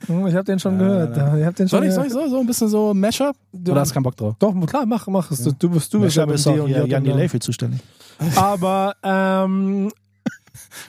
Hm, 0.08 0.28
ich 0.28 0.36
habe 0.36 0.46
den 0.46 0.58
schon 0.58 0.80
gehört. 0.80 1.18
Ich 1.18 1.46
hab 1.46 1.54
den 1.54 1.68
schon 1.68 1.80
Soll 1.80 1.86
ich, 1.88 1.94
soll 1.94 2.06
ich 2.06 2.14
so, 2.14 2.30
so 2.30 2.40
ein 2.40 2.48
bisschen 2.48 2.70
so 2.70 2.94
Mashup? 2.94 3.36
Oder 3.68 3.82
hast 3.82 3.90
du 3.90 3.94
keinen 3.96 4.04
Bock 4.04 4.16
drauf? 4.16 4.36
Doch, 4.40 4.54
klar, 4.68 4.86
mach, 4.86 5.06
mach 5.08 5.30
es. 5.32 5.44
Du, 5.44 5.52
du 5.52 5.70
bist, 5.70 5.94
du 5.94 6.00
bist 6.00 6.16
ja 6.16 6.26
Mashup 6.26 6.56
mit 6.56 6.76
D 6.76 6.80
und 6.82 6.88
Jan 6.90 7.04
Delay 7.04 7.28
für 7.28 7.40
zuständig. 7.40 7.82
Aber 8.38 8.96
ähm, 9.04 9.92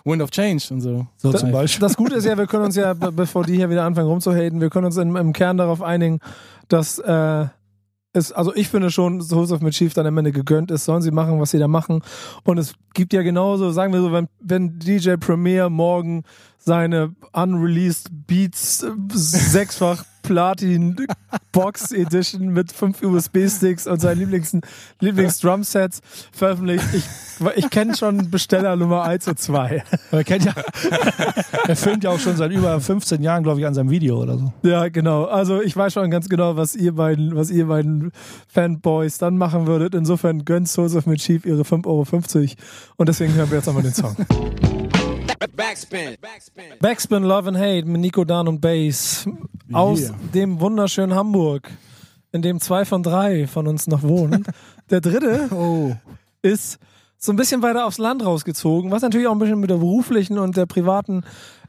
Wind 0.05 0.23
of 0.23 0.31
Change 0.31 0.63
und 0.71 0.81
so. 0.83 1.05
So 1.17 1.33
zum 1.33 1.51
Beispiel. 1.51 1.81
das 1.87 1.97
Gute 1.97 2.15
ist 2.15 2.27
ja, 2.27 2.39
wir 2.39 2.47
können 2.47 2.67
uns 2.67 2.77
ja, 2.77 2.95
be- 2.95 3.11
bevor 3.11 3.43
die 3.43 3.57
hier 3.57 3.69
wieder 3.71 3.83
anfangen 3.83 4.07
rumzuhaten, 4.07 4.61
wir 4.61 4.71
können 4.71 4.87
uns 4.87 4.97
im, 4.97 5.17
im 5.17 5.33
Kern 5.33 5.57
darauf 5.57 5.83
einigen, 5.83 6.21
dass 6.69 7.01
äh, 7.01 7.47
es, 8.14 8.33
also 8.33 8.55
ich 8.55 8.68
finde 8.68 8.90
schon, 8.90 9.20
Souls 9.20 9.53
of 9.53 9.61
Mischief 9.61 9.92
dann 9.92 10.07
am 10.07 10.16
Ende 10.16 10.33
gegönnt 10.33 10.70
ist, 10.70 10.85
sollen 10.85 11.03
sie 11.03 11.11
machen, 11.11 11.40
was 11.40 11.50
sie 11.50 11.59
da 11.59 11.68
machen. 11.68 12.00
Und 12.44 12.59
es 12.59 12.74
gibt 12.94 13.12
ja 13.12 13.22
genauso, 13.22 13.70
sagen 13.72 13.92
wir 13.92 14.00
so, 14.00 14.12
wenn, 14.12 14.29
wenn 14.40 14.79
DJ 14.79 15.14
Premier 15.16 15.68
morgen 15.68 16.22
seine 16.59 17.14
unreleased 17.33 18.09
Beats 18.27 18.87
sechsfach 19.12 20.05
Platin 20.25 20.97
Box 21.53 21.93
Edition 21.93 22.49
mit 22.49 22.73
fünf 22.73 23.03
USB-Sticks 23.03 23.87
und 23.87 24.01
seinen 24.01 24.19
Lieblings, 24.19 24.57
Lieblings-Drum-Sets 25.01 26.01
veröffentlicht. 26.33 26.85
Ich, 26.93 27.05
ich 27.57 27.71
kenne 27.71 27.95
schon 27.95 28.31
Besteller 28.31 28.75
Nummer 28.75 29.05
1 29.05 29.29
und 29.29 29.39
2. 29.39 29.85
Er 30.11 30.25
kennt 30.25 30.47
ja, 30.47 30.55
er 31.69 31.77
filmt 31.77 32.05
ja 32.05 32.11
auch 32.11 32.19
schon 32.19 32.37
seit 32.37 32.51
über 32.51 32.81
15 32.81 33.23
Jahren, 33.23 33.45
glaube 33.45 33.61
ich, 33.61 33.67
an 33.67 33.75
seinem 33.75 33.91
Video 33.91 34.21
oder 34.21 34.39
so. 34.39 34.53
Ja, 34.63 34.89
genau. 34.89 35.25
Also 35.27 35.61
ich 35.61 35.77
weiß 35.77 35.93
schon 35.93 36.11
ganz 36.11 36.29
genau, 36.29 36.57
was 36.57 36.75
ihr 36.75 36.95
beiden, 36.95 37.37
was 37.37 37.51
ihr 37.51 37.67
beiden 37.67 38.11
Fanboys 38.49 39.19
dann 39.19 39.37
machen 39.37 39.67
würdet. 39.67 39.95
Insofern 39.95 40.45
gönnt 40.45 40.69
Souls 40.69 40.97
of 40.97 41.07
Mischief 41.07 41.45
ihre 41.45 41.63
5,50 41.63 41.87
Euro. 41.87 42.07
Und 42.97 43.09
deswegen 43.09 43.35
hören 43.35 43.51
wir 43.51 43.59
jetzt 43.59 43.67
nochmal 43.67 43.83
den 43.83 43.95
Song. 43.95 44.17
Backspin. 45.49 46.17
Backspin. 46.21 46.65
Backspin 46.81 47.23
Love 47.23 47.49
and 47.49 47.59
Hate 47.59 47.85
mit 47.87 48.01
Nico 48.01 48.25
Dan 48.25 48.49
und 48.49 48.61
Bass 48.61 49.27
aus 49.73 50.01
Yeah. 50.01 50.15
dem 50.35 50.61
wunderschönen 50.61 51.15
Hamburg, 51.15 51.71
in 52.33 52.43
dem 52.43 52.61
zwei 52.61 52.85
von 52.85 53.03
drei 53.03 53.47
von 53.47 53.67
uns 53.67 53.87
noch 53.87 54.03
wohnen. 54.03 54.45
Der 54.91 55.01
dritte 55.01 55.49
Oh. 55.55 55.93
ist 56.43 56.79
so 57.19 57.33
ein 57.33 57.37
bisschen 57.37 57.63
weiter 57.63 57.87
aufs 57.87 57.99
Land 57.99 58.25
rausgezogen, 58.25 58.91
was 58.91 59.03
natürlich 59.03 59.27
auch 59.27 59.33
ein 59.33 59.39
bisschen 59.39 59.61
mit 59.61 59.71
der 59.71 59.77
beruflichen 59.77 60.39
und 60.39 60.57
der 60.57 60.67
privaten 60.67 61.25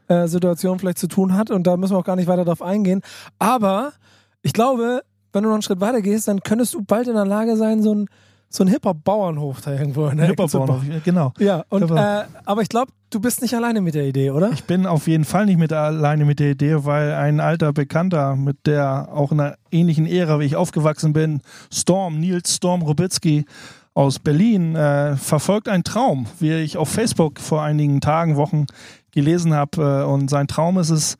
äh, 0.07 0.27
Situation 0.27 0.79
vielleicht 0.79 0.97
zu 0.97 1.07
tun 1.07 1.33
hat 1.35 1.49
und 1.49 1.65
da 1.65 1.77
müssen 1.77 1.93
wir 1.93 1.99
auch 1.99 2.03
gar 2.05 2.15
nicht 2.17 2.27
weiter 2.27 2.43
drauf 2.45 2.61
eingehen. 2.61 3.01
Aber 3.39 3.93
ich 4.41 4.53
glaube, 4.53 5.01
wenn 5.33 5.43
du 5.43 5.49
noch 5.49 5.55
einen 5.55 5.61
Schritt 5.63 5.79
weiter 5.79 6.01
gehst, 6.01 6.27
dann 6.27 6.41
könntest 6.41 6.73
du 6.73 6.81
bald 6.83 7.07
in 7.07 7.13
der 7.15 7.25
Lage 7.25 7.55
sein, 7.57 7.81
so 7.81 7.93
ein 7.95 8.07
so 8.55 8.63
ein 8.63 8.67
Hip-Hop-Bauernhof 8.67 9.61
da 9.61 9.71
irgendwo 9.73 10.07
in 10.07 10.17
der 10.17 10.27
Hip-Hop-Bauernhof, 10.27 10.87
bauen. 10.87 11.01
genau. 11.03 11.33
Ja, 11.39 11.63
und, 11.69 11.83
Aber- 11.83 12.21
äh, 12.21 12.25
aber 12.45 12.61
ich 12.61 12.69
glaube, 12.69 12.91
du 13.09 13.19
bist 13.19 13.41
nicht 13.41 13.53
alleine 13.53 13.81
mit 13.81 13.95
der 13.95 14.05
Idee, 14.05 14.31
oder? 14.31 14.51
Ich 14.53 14.63
bin 14.63 14.85
auf 14.85 15.07
jeden 15.07 15.25
Fall 15.25 15.45
nicht 15.45 15.57
mit 15.59 15.71
alleine 15.73 16.25
mit 16.25 16.39
der 16.39 16.51
Idee, 16.51 16.85
weil 16.85 17.13
ein 17.13 17.39
alter 17.39 17.73
Bekannter, 17.73 18.35
mit 18.35 18.65
der 18.65 19.09
auch 19.11 19.31
in 19.31 19.39
einer 19.39 19.55
ähnlichen 19.71 20.05
Ära, 20.05 20.39
wie 20.39 20.45
ich 20.45 20.55
aufgewachsen 20.55 21.13
bin, 21.13 21.41
Storm, 21.73 22.19
Nils 22.19 22.55
Storm 22.55 22.81
Rubitzky 22.81 23.45
aus 23.93 24.19
Berlin, 24.19 24.75
äh, 24.75 25.15
verfolgt 25.15 25.69
einen 25.69 25.83
Traum, 25.83 26.25
wie 26.39 26.51
ich 26.53 26.77
auf 26.77 26.89
Facebook 26.89 27.39
vor 27.39 27.61
einigen 27.63 28.01
Tagen, 28.01 28.35
Wochen 28.35 28.65
gelesen 29.11 29.53
habe. 29.53 30.01
Äh, 30.05 30.11
und 30.11 30.29
sein 30.29 30.47
Traum 30.47 30.77
ist 30.77 30.89
es, 30.89 31.17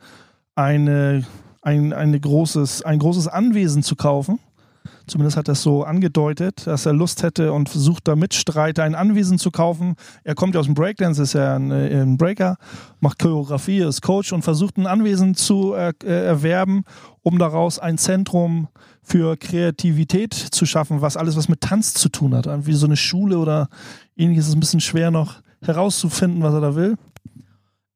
eine, 0.56 1.24
ein, 1.62 1.94
eine 1.94 2.20
großes, 2.20 2.84
ein 2.84 3.00
großes 3.00 3.28
Anwesen 3.28 3.84
zu 3.84 3.96
kaufen. 3.96 4.40
Zumindest 5.08 5.38
hat 5.38 5.48
er 5.48 5.54
es 5.54 5.62
so 5.62 5.84
angedeutet, 5.84 6.66
dass 6.66 6.86
er 6.86 6.94
Lust 6.94 7.24
hätte 7.24 7.54
und 7.54 7.70
versucht 7.70 8.08
da 8.08 8.16
Mitstreiter 8.16 8.84
ein 8.84 8.96
Anwesen 8.96 9.38
zu 9.38 9.52
kaufen. 9.52 9.96
Er 10.24 10.36
kommt 10.36 10.56
ja 10.56 10.60
aus 10.60 10.66
dem 10.66 10.76
Breakdance, 10.76 11.22
ist 11.22 11.34
ja 11.34 11.56
ein, 11.56 11.72
äh, 11.72 12.02
ein 12.02 12.18
Breaker, 12.18 12.58
macht 13.00 13.20
Choreografie, 13.20 13.80
ist 13.80 14.02
Coach 14.02 14.34
und 14.34 14.42
versucht 14.42 14.78
ein 14.78 14.88
Anwesen 14.88 15.36
zu 15.36 15.74
äh, 15.74 15.94
äh, 16.04 16.26
erwerben, 16.26 16.84
um 17.22 17.38
daraus 17.38 17.80
ein 17.80 17.98
Zentrum 17.98 18.68
für 19.04 19.38
Kreativität 19.38 20.34
zu 20.34 20.66
schaffen, 20.66 21.02
was 21.02 21.18
alles 21.18 21.38
was 21.38 21.48
mit 21.48 21.62
Tanz 21.62 21.94
zu 21.94 22.10
tun 22.10 22.34
hat. 22.34 22.48
Wie 22.66 22.74
so 22.74 22.88
eine 22.88 22.98
Schule 22.98 23.38
oder 23.38 23.70
ähnliches 24.18 24.48
ist 24.48 24.56
ein 24.56 24.60
bisschen 24.60 24.82
schwer 24.82 25.12
noch 25.12 25.36
herauszufinden, 25.62 26.42
was 26.42 26.54
er 26.54 26.62
da 26.62 26.76
will. 26.76 26.98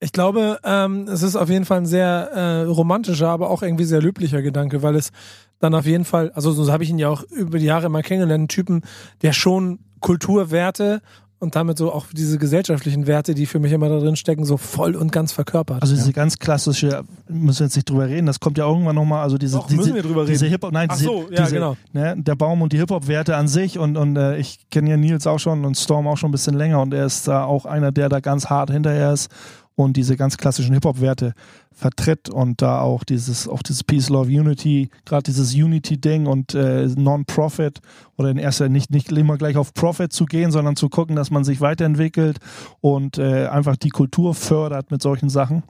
Ich 0.01 0.13
glaube, 0.13 0.59
ähm, 0.63 1.07
es 1.09 1.23
ist 1.23 1.35
auf 1.35 1.49
jeden 1.49 1.65
Fall 1.65 1.79
ein 1.79 1.85
sehr 1.85 2.31
äh, 2.33 2.61
romantischer, 2.63 3.29
aber 3.29 3.49
auch 3.49 3.61
irgendwie 3.61 3.83
sehr 3.83 4.01
löblicher 4.01 4.41
Gedanke, 4.41 4.81
weil 4.81 4.95
es 4.95 5.11
dann 5.59 5.75
auf 5.75 5.85
jeden 5.85 6.05
Fall, 6.05 6.31
also 6.31 6.51
so 6.51 6.71
habe 6.71 6.83
ich 6.83 6.89
ihn 6.89 6.99
ja 6.99 7.09
auch 7.09 7.23
über 7.23 7.59
die 7.59 7.65
Jahre 7.65 7.87
immer 7.87 8.01
kennengelernt, 8.01 8.39
einen 8.39 8.47
Typen, 8.47 8.81
der 9.21 9.33
schon 9.33 9.79
Kulturwerte 9.99 11.01
und 11.39 11.55
damit 11.55 11.77
so 11.77 11.91
auch 11.91 12.07
diese 12.13 12.37
gesellschaftlichen 12.37 13.07
Werte, 13.07 13.33
die 13.33 13.45
für 13.45 13.59
mich 13.59 13.71
immer 13.71 13.87
da 13.87 13.99
drin 13.99 14.15
stecken, 14.15 14.43
so 14.43 14.57
voll 14.57 14.95
und 14.95 15.11
ganz 15.11 15.31
verkörpert. 15.31 15.81
Also 15.81 15.95
diese 15.95 16.11
ganz 16.11 16.37
klassische, 16.37 17.03
müssen 17.27 17.59
wir 17.59 17.65
jetzt 17.65 17.75
nicht 17.75 17.89
drüber 17.89 18.07
reden, 18.07 18.25
das 18.25 18.39
kommt 18.39 18.57
ja 18.57 18.67
irgendwann 18.67 18.95
nochmal, 18.95 19.23
also 19.23 19.37
diese, 19.37 19.57
Doch, 19.57 19.67
diese, 19.67 19.93
diese. 20.25 20.45
Hip-Hop, 20.47 20.71
nein, 20.73 20.87
Ach 20.91 20.95
diese, 20.95 21.05
so, 21.05 21.27
ja, 21.29 21.43
diese, 21.43 21.55
genau. 21.55 21.77
ne, 21.93 22.15
der 22.17 22.35
Baum 22.35 22.61
und 22.61 22.73
die 22.73 22.77
Hip-Hop-Werte 22.77 23.37
an 23.37 23.47
sich 23.47 23.79
und, 23.79 23.97
und 23.97 24.17
äh, 24.17 24.37
ich 24.37 24.69
kenne 24.69 24.89
ja 24.89 24.97
Nils 24.97 25.27
auch 25.27 25.39
schon 25.39 25.65
und 25.65 25.77
Storm 25.77 26.07
auch 26.07 26.17
schon 26.17 26.29
ein 26.29 26.33
bisschen 26.33 26.55
länger 26.55 26.81
und 26.81 26.93
er 26.93 27.05
ist 27.05 27.27
da 27.27 27.45
auch 27.45 27.65
einer, 27.65 27.91
der 27.91 28.09
da 28.09 28.19
ganz 28.19 28.47
hart 28.47 28.69
hinterher 28.71 29.13
ist 29.13 29.29
und 29.79 29.95
diese 29.95 30.17
ganz 30.17 30.35
klassischen 30.35 30.73
Hip-Hop-Werte 30.73 31.33
vertritt 31.71 32.29
und 32.29 32.61
da 32.61 32.81
auch 32.81 33.05
dieses, 33.05 33.47
auch 33.47 33.63
dieses 33.63 33.85
Peace, 33.85 34.09
Love, 34.09 34.29
Unity, 34.29 34.89
gerade 35.05 35.23
dieses 35.23 35.55
Unity-Ding 35.55 36.25
und 36.25 36.53
äh, 36.53 36.87
Non-Profit 36.87 37.79
oder 38.17 38.29
in 38.29 38.37
erster 38.37 38.67
nicht, 38.67 38.91
nicht 38.91 39.09
immer 39.09 39.37
gleich 39.37 39.55
auf 39.55 39.73
Profit 39.73 40.11
zu 40.11 40.25
gehen, 40.25 40.51
sondern 40.51 40.75
zu 40.75 40.89
gucken, 40.89 41.15
dass 41.15 41.31
man 41.31 41.45
sich 41.45 41.61
weiterentwickelt 41.61 42.39
und 42.81 43.19
äh, 43.19 43.47
einfach 43.47 43.77
die 43.77 43.87
Kultur 43.87 44.35
fördert 44.35 44.91
mit 44.91 45.01
solchen 45.01 45.29
Sachen. 45.29 45.63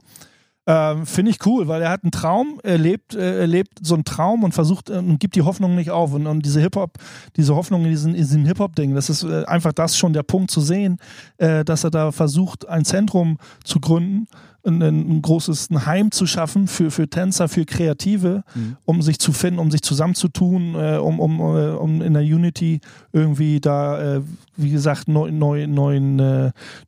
Ähm, 0.66 1.06
Finde 1.06 1.30
ich 1.30 1.44
cool, 1.46 1.68
weil 1.68 1.80
er 1.80 1.90
hat 1.90 2.04
einen 2.04 2.12
Traum, 2.12 2.60
er 2.62 2.76
lebt, 2.76 3.14
äh, 3.14 3.40
er 3.40 3.46
lebt 3.46 3.78
so 3.80 3.94
einen 3.94 4.04
Traum 4.04 4.44
und 4.44 4.52
versucht 4.52 4.90
äh, 4.90 4.98
und 4.98 5.18
gibt 5.18 5.34
die 5.34 5.42
Hoffnung 5.42 5.74
nicht 5.74 5.90
auf. 5.90 6.12
Und, 6.12 6.26
und 6.26 6.44
diese 6.44 6.60
Hip-Hop, 6.60 6.98
diese 7.36 7.56
Hoffnung 7.56 7.84
in 7.84 7.90
diesem, 7.90 8.12
diesem 8.12 8.44
Hip-Hop-Ding, 8.44 8.94
das 8.94 9.08
ist 9.08 9.22
äh, 9.22 9.44
einfach 9.46 9.72
das 9.72 9.96
schon 9.96 10.12
der 10.12 10.22
Punkt 10.22 10.50
zu 10.50 10.60
sehen, 10.60 10.98
dass 11.38 11.84
er 11.84 11.90
da 11.90 12.12
versucht, 12.12 12.68
ein 12.68 12.84
Zentrum 12.84 13.38
zu 13.64 13.80
gründen, 13.80 14.26
ein, 14.64 14.82
ein 14.82 15.22
großes 15.22 15.70
ein 15.70 15.86
Heim 15.86 16.10
zu 16.10 16.26
schaffen 16.26 16.66
für, 16.66 16.90
für 16.90 17.08
Tänzer, 17.08 17.48
für 17.48 17.64
Kreative, 17.64 18.44
um 18.84 19.00
sich 19.00 19.18
zu 19.18 19.32
finden, 19.32 19.58
um 19.58 19.70
sich 19.70 19.82
zusammenzutun, 19.82 20.74
um, 20.74 21.20
um, 21.20 21.40
um 21.40 22.02
in 22.02 22.12
der 22.12 22.22
Unity 22.22 22.80
irgendwie 23.12 23.60
da, 23.60 24.20
wie 24.56 24.70
gesagt, 24.70 25.08
neu, 25.08 25.30
neu, 25.30 25.66
neuen, 25.66 26.16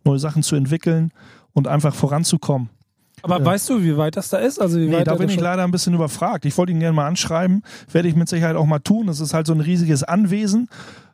neue 0.05 0.19
Sachen 0.19 0.43
zu 0.43 0.57
entwickeln 0.57 1.13
und 1.55 1.67
einfach 1.67 1.95
voranzukommen. 1.95 2.69
Aber 3.23 3.39
ja. 3.39 3.45
weißt 3.45 3.71
du, 3.71 3.83
wie 3.83 3.97
weit 3.97 4.17
das 4.17 4.29
da 4.29 4.39
ist? 4.39 4.61
Also 4.61 4.79
wie 4.79 4.87
Nee, 4.87 4.97
weit 4.97 5.07
da 5.07 5.15
bin 5.15 5.29
ich 5.29 5.35
schon- 5.35 5.45
leider 5.45 5.65
ein 5.65 5.71
bisschen 5.71 5.95
überfragt. 5.95 6.45
Ich 6.45 6.57
wollte 6.59 6.73
ihn 6.73 6.81
gerne 6.81 6.95
mal 6.95 7.07
anschreiben. 7.07 7.63
Werde 7.91 8.09
ich 8.09 8.17
mit 8.17 8.29
Sicherheit 8.29 8.57
auch 8.57 8.67
mal 8.67 8.79
tun. 8.81 9.07
Das 9.07 9.21
ist 9.21 9.35
halt 9.35 9.47
so 9.47 9.53
ein 9.53 9.61
riesiges 9.61 10.03
Anwesen, 10.03 10.69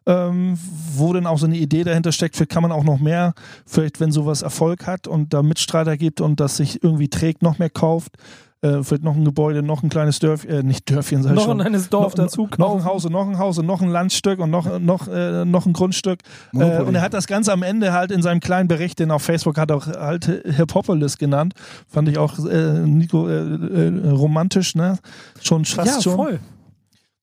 ähm, 0.07 0.59
wo 0.97 1.13
dann 1.13 1.27
auch 1.27 1.39
so 1.39 1.47
eine 1.47 1.57
Idee 1.57 1.85
dahinter 1.85 2.13
steckt. 2.13 2.37
Vielleicht 2.37 2.51
kann 2.51 2.63
man 2.63 2.73
auch 2.73 2.85
noch 2.85 2.99
mehr, 2.99 3.35
vielleicht 3.67 4.01
wenn 4.01 4.11
sowas 4.13 4.43
Erfolg 4.43 4.87
hat 4.87 5.07
und 5.07 5.35
da 5.35 5.43
Mitstreiter 5.43 5.97
gibt 5.97 6.21
und 6.21 6.41
das 6.41 6.57
sich 6.57 6.83
irgendwie 6.83 7.09
trägt, 7.09 7.43
noch 7.43 7.59
mehr 7.59 7.71
kauft. 7.71 8.13
Äh, 8.61 8.83
vielleicht 8.83 9.05
noch 9.05 9.15
ein 9.15 9.25
Gebäude, 9.25 9.63
noch 9.63 9.85
ein 9.85 9.89
kleines 9.89 10.19
Dörfchen, 10.19 10.51
äh, 10.51 10.63
nicht 10.65 10.91
Dörfchen, 10.91 11.23
sag 11.23 11.31
ich 11.31 11.37
noch 11.37 11.45
schon. 11.45 11.61
ein 11.61 11.67
kleines 11.67 11.91
Dorf 11.91 12.17
noch, 12.17 12.25
dazu 12.25 12.43
noch 12.43 12.51
ein 12.51 12.59
kaufen. 12.59 12.85
Haus 12.85 13.05
und 13.05 13.13
noch 13.13 13.29
ein 13.29 13.39
Haus 13.39 13.59
und 13.59 13.67
noch 13.67 13.81
ein 13.83 13.89
Landstück 13.89 14.41
und 14.41 14.51
noch, 14.51 14.81
noch, 14.81 15.07
äh, 15.07 15.45
noch 15.45 15.67
ein 15.67 15.73
Grundstück. 15.73 16.21
Äh, 16.55 16.83
und 16.83 16.97
er 16.97 17.03
hat 17.03 17.15
das 17.15 17.29
Ganze 17.29 17.53
am 17.53 17.63
Ende 17.63 17.93
halt 17.93 18.11
in 18.11 18.21
seinem 18.21 18.41
kleinen 18.41 18.67
Bericht, 18.67 18.99
den 18.99 19.13
auf 19.13 19.23
Facebook 19.23 19.59
hat 19.59 19.71
er 19.71 19.77
auch 19.77 19.87
halt 19.87 20.25
Hip-Hopolis 20.25 21.19
genannt. 21.19 21.55
Fand 21.87 22.09
ich 22.09 22.19
auch 22.19 22.37
äh, 22.47 22.81
Nico 22.81 23.29
äh, 23.29 23.37
äh, 23.37 24.11
romantisch, 24.11 24.75
ne? 24.75 24.99
Schon 25.41 25.65
fast 25.65 25.97
ja, 25.97 26.03
schon. 26.03 26.17
voll. 26.17 26.41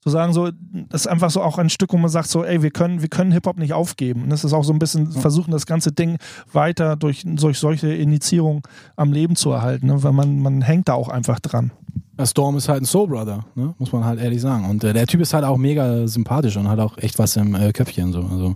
Zu 0.05 0.11
sagen, 0.11 0.33
so, 0.33 0.51
das 0.89 1.01
ist 1.01 1.07
einfach 1.07 1.31
so 1.31 1.41
auch 1.41 1.57
ein 1.57 1.71
Stück, 1.71 1.91
wo 1.91 1.97
man 1.97 2.11
sagt, 2.11 2.29
so, 2.29 2.43
ey, 2.43 2.61
wir 2.61 2.69
können, 2.69 3.01
wir 3.01 3.09
können 3.09 3.31
Hip-Hop 3.31 3.57
nicht 3.57 3.73
aufgeben. 3.73 4.21
Und 4.21 4.29
das 4.29 4.43
ist 4.43 4.53
auch 4.53 4.63
so 4.63 4.71
ein 4.71 4.77
bisschen 4.77 5.11
versuchen, 5.11 5.49
das 5.49 5.65
ganze 5.65 5.91
Ding 5.91 6.17
weiter 6.53 6.95
durch, 6.95 7.23
durch 7.25 7.57
solche 7.57 7.91
Initiierung 7.91 8.61
am 8.97 9.11
Leben 9.11 9.35
zu 9.35 9.49
erhalten, 9.49 9.87
ne? 9.87 10.03
weil 10.03 10.11
man, 10.11 10.39
man 10.41 10.61
hängt 10.61 10.89
da 10.89 10.93
auch 10.93 11.09
einfach 11.09 11.39
dran. 11.39 11.71
Der 12.19 12.27
Storm 12.27 12.55
ist 12.55 12.69
halt 12.69 12.83
ein 12.83 12.85
Soul 12.85 13.07
Brother, 13.07 13.45
ne? 13.55 13.73
muss 13.79 13.91
man 13.91 14.05
halt 14.05 14.21
ehrlich 14.21 14.41
sagen. 14.41 14.69
Und 14.69 14.83
äh, 14.83 14.93
der 14.93 15.07
Typ 15.07 15.21
ist 15.21 15.33
halt 15.33 15.43
auch 15.43 15.57
mega 15.57 16.07
sympathisch 16.07 16.55
und 16.55 16.69
hat 16.69 16.79
auch 16.79 16.99
echt 16.99 17.17
was 17.17 17.35
im 17.35 17.55
äh, 17.55 17.73
Köpfchen. 17.73 18.13
So. 18.13 18.19
Also, 18.19 18.55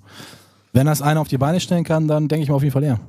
wenn 0.72 0.86
das 0.86 1.02
einer 1.02 1.20
auf 1.20 1.28
die 1.28 1.40
Beine 1.40 1.60
stellen 1.60 1.84
kann, 1.84 2.08
dann 2.08 2.28
denke 2.28 2.44
ich 2.44 2.50
mal 2.50 2.56
auf 2.58 2.62
jeden 2.62 2.74
Fall 2.74 2.84
ja. 2.84 3.00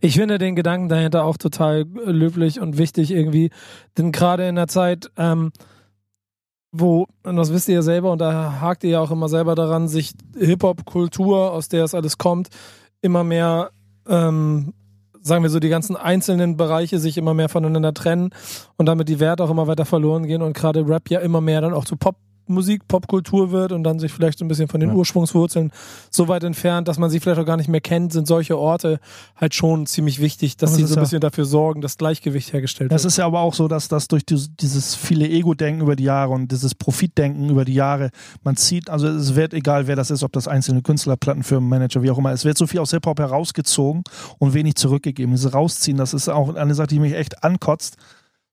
Ich 0.00 0.14
finde 0.14 0.38
den 0.38 0.56
Gedanken 0.56 0.88
dahinter 0.88 1.24
auch 1.24 1.36
total 1.36 1.84
löblich 2.06 2.58
und 2.58 2.78
wichtig 2.78 3.10
irgendwie, 3.10 3.50
denn 3.98 4.12
gerade 4.12 4.48
in 4.48 4.54
der 4.54 4.66
Zeit, 4.66 5.10
ähm, 5.18 5.52
wo, 6.72 7.06
und 7.22 7.36
das 7.36 7.52
wisst 7.52 7.68
ihr 7.68 7.76
ja 7.76 7.82
selber, 7.82 8.10
und 8.12 8.20
da 8.20 8.60
hakt 8.60 8.82
ihr 8.82 8.90
ja 8.90 9.00
auch 9.00 9.10
immer 9.10 9.28
selber 9.28 9.54
daran, 9.54 9.88
sich 9.88 10.12
Hip-Hop-Kultur, 10.38 11.52
aus 11.52 11.68
der 11.68 11.84
es 11.84 11.94
alles 11.94 12.16
kommt, 12.16 12.48
immer 13.02 13.22
mehr, 13.24 13.70
ähm, 14.08 14.72
sagen 15.20 15.42
wir 15.42 15.50
so, 15.50 15.60
die 15.60 15.68
ganzen 15.68 15.96
einzelnen 15.96 16.56
Bereiche 16.56 16.98
sich 16.98 17.18
immer 17.18 17.34
mehr 17.34 17.50
voneinander 17.50 17.92
trennen 17.92 18.30
und 18.76 18.86
damit 18.86 19.08
die 19.08 19.20
Werte 19.20 19.44
auch 19.44 19.50
immer 19.50 19.66
weiter 19.66 19.84
verloren 19.84 20.26
gehen 20.26 20.42
und 20.42 20.54
gerade 20.54 20.88
Rap 20.88 21.10
ja 21.10 21.20
immer 21.20 21.40
mehr 21.40 21.60
dann 21.60 21.74
auch 21.74 21.84
zu 21.84 21.96
Popmusik, 22.46 22.88
Popkultur 22.88 23.52
wird 23.52 23.72
und 23.72 23.84
dann 23.84 23.98
sich 23.98 24.12
vielleicht 24.12 24.38
so 24.38 24.44
ein 24.44 24.48
bisschen 24.48 24.68
von 24.68 24.80
den 24.80 24.90
Ja. 24.90 24.96
Ursprungswurzeln 24.96 25.70
so 26.10 26.28
weit 26.28 26.42
entfernt, 26.44 26.88
dass 26.88 26.98
man 26.98 27.08
sie 27.08 27.20
vielleicht 27.20 27.40
auch 27.40 27.46
gar 27.46 27.56
nicht 27.56 27.68
mehr 27.68 27.80
kennt, 27.80 28.12
sind 28.12 28.26
solche 28.26 28.58
Orte 28.58 28.98
halt 29.36 29.54
schon 29.54 29.86
ziemlich 29.86 30.20
wichtig, 30.20 30.56
dass 30.56 30.70
Aber 30.70 30.76
sie 30.78 30.84
so 30.84 30.94
ein 30.94 30.96
ja- 30.96 31.02
bisschen 31.02 31.20
dafür 31.20 31.44
sorgen, 31.44 31.80
dass 31.80 31.96
Gleichgewicht 31.98 32.52
hergestellt 32.52 32.90
Das 32.90 33.04
wird. 33.04 33.12
ist 33.12 33.16
ja 33.18 33.26
aber 33.26 33.40
auch 33.40 33.54
so, 33.54 33.68
dass 33.68 33.88
das 33.88 34.08
durch 34.08 34.26
dieses, 34.26 34.50
dieses 34.56 34.94
viele 34.94 35.28
Ego-Denken 35.28 35.82
über 35.82 35.96
die 35.96 36.04
Jahre 36.04 36.32
und 36.32 36.50
dieses 36.50 36.74
Profitdenken 36.74 37.48
über 37.48 37.64
die 37.64 37.74
Jahre, 37.74 38.10
man 38.42 38.56
zieht, 38.56 38.90
also 38.90 39.06
es 39.06 39.34
wird 39.34 39.54
egal, 39.54 39.86
wer 39.86 39.96
das 39.96 40.10
ist, 40.10 40.22
ob 40.22 40.32
das 40.32 40.48
einzelne 40.48 40.82
Künstler, 40.82 41.16
Plattenfirmen, 41.16 41.68
Manager, 41.68 42.02
wie 42.02 42.10
auch 42.10 42.18
immer, 42.18 42.32
es 42.32 42.44
wird 42.44 42.58
so 42.58 42.66
viel 42.66 42.80
aus 42.80 42.90
Hip-Hop 42.90 43.18
herausgezogen 43.20 44.02
und 44.38 44.54
wenig 44.54 44.74
zurückgegeben. 44.74 45.32
Dieses 45.34 45.54
Rausziehen, 45.54 45.96
das 45.96 46.12
ist 46.12 46.28
auch 46.28 46.54
eine 46.54 46.74
Sache, 46.74 46.88
die 46.88 46.98
mich 46.98 47.14
echt 47.14 47.44
ankotzt. 47.44 47.96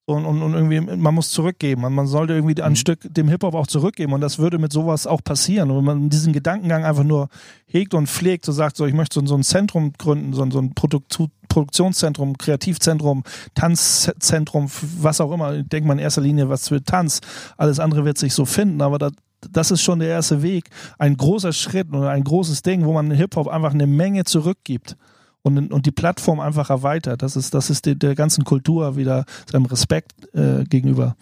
Und, 0.10 0.26
und, 0.26 0.42
und 0.42 0.54
irgendwie, 0.54 0.82
man 0.82 1.14
muss 1.14 1.30
zurückgeben. 1.30 1.82
Man, 1.82 1.94
man 1.94 2.08
sollte 2.08 2.34
irgendwie 2.34 2.62
ein 2.62 2.76
Stück 2.76 3.00
dem 3.04 3.28
Hip-Hop 3.30 3.54
auch 3.54 3.68
zurückgeben. 3.68 4.14
Und 4.14 4.22
das 4.22 4.40
würde 4.40 4.58
mit 4.58 4.74
sowas 4.74 5.08
auch 5.08 5.24
passieren. 5.24 5.72
Und 5.72 5.78
wenn 5.78 5.86
man 5.86 6.10
diesen 6.10 6.34
Gedankengang 6.34 6.84
einfach 6.84 7.04
nur 7.04 7.30
hegt 7.68 7.94
und 7.94 8.08
pflegt, 8.08 8.46
so 8.46 8.52
sagt, 8.52 8.76
so, 8.76 8.86
ich 8.86 8.94
möchte 8.94 9.20
so, 9.20 9.26
so 9.26 9.36
ein 9.36 9.44
Zentrum 9.44 9.94
gründen, 9.98 10.34
so, 10.34 10.50
so 10.50 10.60
ein 10.60 10.74
Produktu 10.74 11.28
Produktionszentrum, 11.50 12.38
Kreativzentrum, 12.38 13.24
Tanzzentrum, 13.56 14.68
was 15.00 15.20
auch 15.20 15.32
immer. 15.32 15.56
Ich 15.56 15.68
denke 15.68 15.88
mal 15.88 15.94
in 15.94 16.00
erster 16.00 16.22
Linie 16.22 16.48
was 16.48 16.68
für 16.68 16.84
Tanz. 16.84 17.22
Alles 17.58 17.80
andere 17.80 18.06
wird 18.06 18.20
sich 18.20 18.36
so 18.36 18.46
finden, 18.46 18.82
aber 18.82 19.00
das, 19.00 19.14
das 19.50 19.72
ist 19.72 19.82
schon 19.82 19.98
der 19.98 20.10
erste 20.10 20.44
Weg. 20.44 20.70
Ein 21.00 21.18
großer 21.18 21.52
Schritt 21.52 21.90
oder 21.92 22.12
ein 22.12 22.24
großes 22.24 22.62
Ding, 22.62 22.86
wo 22.86 22.94
man 22.94 23.10
Hip-Hop 23.10 23.48
einfach 23.48 23.74
eine 23.74 23.88
Menge 23.88 24.26
zurückgibt. 24.26 24.96
Und, 25.42 25.72
und 25.72 25.86
die 25.86 25.92
Plattform 25.92 26.42
einfach 26.42 26.70
erweitert. 26.70 27.22
Das 27.22 27.38
ist, 27.38 27.54
das 27.54 27.70
ist 27.70 27.86
der, 27.86 27.96
der 27.96 28.14
ganzen 28.14 28.44
Kultur 28.44 28.98
wieder 28.98 29.24
seinem 29.50 29.66
Respekt 29.66 30.12
äh, 30.36 30.66
gegenüber. 30.66 31.16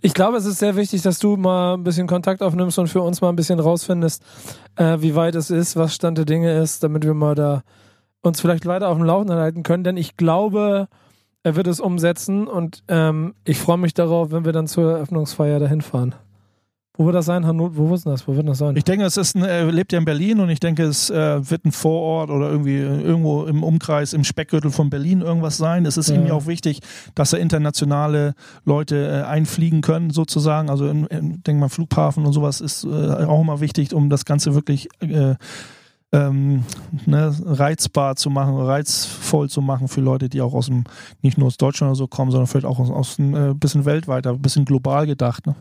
Ich 0.00 0.14
glaube, 0.14 0.38
es 0.38 0.46
ist 0.46 0.58
sehr 0.58 0.74
wichtig, 0.74 1.02
dass 1.02 1.18
du 1.18 1.36
mal 1.36 1.74
ein 1.74 1.84
bisschen 1.84 2.06
Kontakt 2.06 2.42
aufnimmst 2.42 2.78
und 2.78 2.88
für 2.88 3.02
uns 3.02 3.20
mal 3.20 3.28
ein 3.28 3.36
bisschen 3.36 3.60
rausfindest, 3.60 4.22
äh, 4.76 4.96
wie 5.00 5.14
weit 5.14 5.34
es 5.34 5.50
ist, 5.50 5.76
was 5.76 5.94
Stand 5.94 6.16
der 6.16 6.24
Dinge 6.24 6.58
ist, 6.58 6.82
damit 6.82 7.04
wir 7.04 7.12
mal 7.12 7.34
da 7.34 7.62
uns 8.22 8.40
vielleicht 8.40 8.64
weiter 8.66 8.88
auf 8.88 8.96
dem 8.96 9.04
Laufenden 9.04 9.38
halten 9.38 9.62
können. 9.62 9.84
Denn 9.84 9.98
ich 9.98 10.16
glaube, 10.16 10.88
er 11.42 11.56
wird 11.56 11.66
es 11.66 11.80
umsetzen 11.80 12.46
und 12.46 12.82
ähm, 12.88 13.34
ich 13.44 13.58
freue 13.58 13.78
mich 13.78 13.94
darauf, 13.94 14.30
wenn 14.30 14.44
wir 14.44 14.52
dann 14.52 14.66
zur 14.66 14.92
Eröffnungsfeier 14.92 15.58
dahin 15.58 15.82
fahren. 15.82 16.14
Wo 16.98 17.06
wird 17.06 17.14
das 17.14 17.26
sein? 17.26 17.46
Hannover? 17.46 17.76
Wo 17.76 17.94
denn 17.94 18.10
das? 18.10 18.26
Wo 18.26 18.34
wird 18.34 18.48
das 18.48 18.58
sein? 18.58 18.76
Ich 18.76 18.82
denke, 18.82 19.04
es 19.04 19.16
ist 19.16 19.36
ein, 19.36 19.44
er 19.44 19.70
lebt 19.70 19.92
ja 19.92 20.00
in 20.00 20.04
Berlin 20.04 20.40
und 20.40 20.50
ich 20.50 20.58
denke, 20.58 20.82
es 20.82 21.08
äh, 21.10 21.48
wird 21.48 21.64
ein 21.64 21.70
Vorort 21.70 22.28
oder 22.28 22.50
irgendwie 22.50 22.78
äh, 22.78 23.00
irgendwo 23.02 23.44
im 23.44 23.62
Umkreis, 23.62 24.12
im 24.12 24.24
Speckgürtel 24.24 24.72
von 24.72 24.90
Berlin 24.90 25.20
irgendwas 25.20 25.56
sein. 25.56 25.86
Es 25.86 25.96
ist 25.96 26.08
Ja. 26.08 26.16
ihm 26.16 26.26
ja 26.26 26.32
auch 26.32 26.46
wichtig, 26.46 26.80
dass 27.14 27.32
er 27.32 27.38
internationale 27.38 28.34
Leute 28.64 28.96
äh, 28.96 29.22
einfliegen 29.28 29.80
können, 29.80 30.10
sozusagen. 30.10 30.70
Also, 30.70 30.88
in, 30.88 31.06
in, 31.06 31.40
denke 31.44 31.60
mal, 31.60 31.68
Flughafen 31.68 32.26
und 32.26 32.32
sowas 32.32 32.60
ist 32.60 32.82
äh, 32.82 32.88
auch 33.24 33.42
immer 33.42 33.60
wichtig, 33.60 33.94
um 33.94 34.10
das 34.10 34.24
Ganze 34.24 34.56
wirklich 34.56 34.88
äh, 34.98 35.36
ähm, 36.10 36.64
ne, 37.06 37.32
reizbar 37.44 38.16
zu 38.16 38.28
machen, 38.28 38.56
reizvoll 38.56 39.48
zu 39.48 39.60
machen 39.62 39.86
für 39.86 40.00
Leute, 40.00 40.28
die 40.28 40.40
auch 40.40 40.54
aus 40.54 40.66
dem, 40.66 40.82
nicht 41.22 41.38
nur 41.38 41.46
aus 41.46 41.58
Deutschland 41.58 41.90
oder 41.90 41.96
so 41.96 42.08
kommen, 42.08 42.32
sondern 42.32 42.48
vielleicht 42.48 42.66
auch 42.66 42.80
aus, 42.80 42.90
aus 42.90 43.18
ein 43.20 43.34
äh, 43.34 43.54
bisschen 43.54 43.84
weltweiter, 43.84 44.30
ein 44.30 44.42
bisschen 44.42 44.64
global 44.64 45.06
gedacht. 45.06 45.46
Ne? 45.46 45.54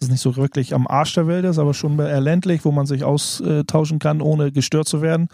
Dass 0.00 0.08
es 0.08 0.10
nicht 0.10 0.22
so 0.22 0.36
wirklich 0.36 0.74
am 0.74 0.86
Arsch 0.86 1.14
der 1.14 1.26
Welt 1.26 1.44
ist, 1.44 1.58
aber 1.58 1.74
schon 1.74 1.98
eher 1.98 2.20
ländlich, 2.20 2.64
wo 2.64 2.72
man 2.72 2.86
sich 2.86 3.04
austauschen 3.04 3.98
kann, 3.98 4.22
ohne 4.22 4.50
gestört 4.50 4.88
zu 4.88 5.02
werden. 5.02 5.28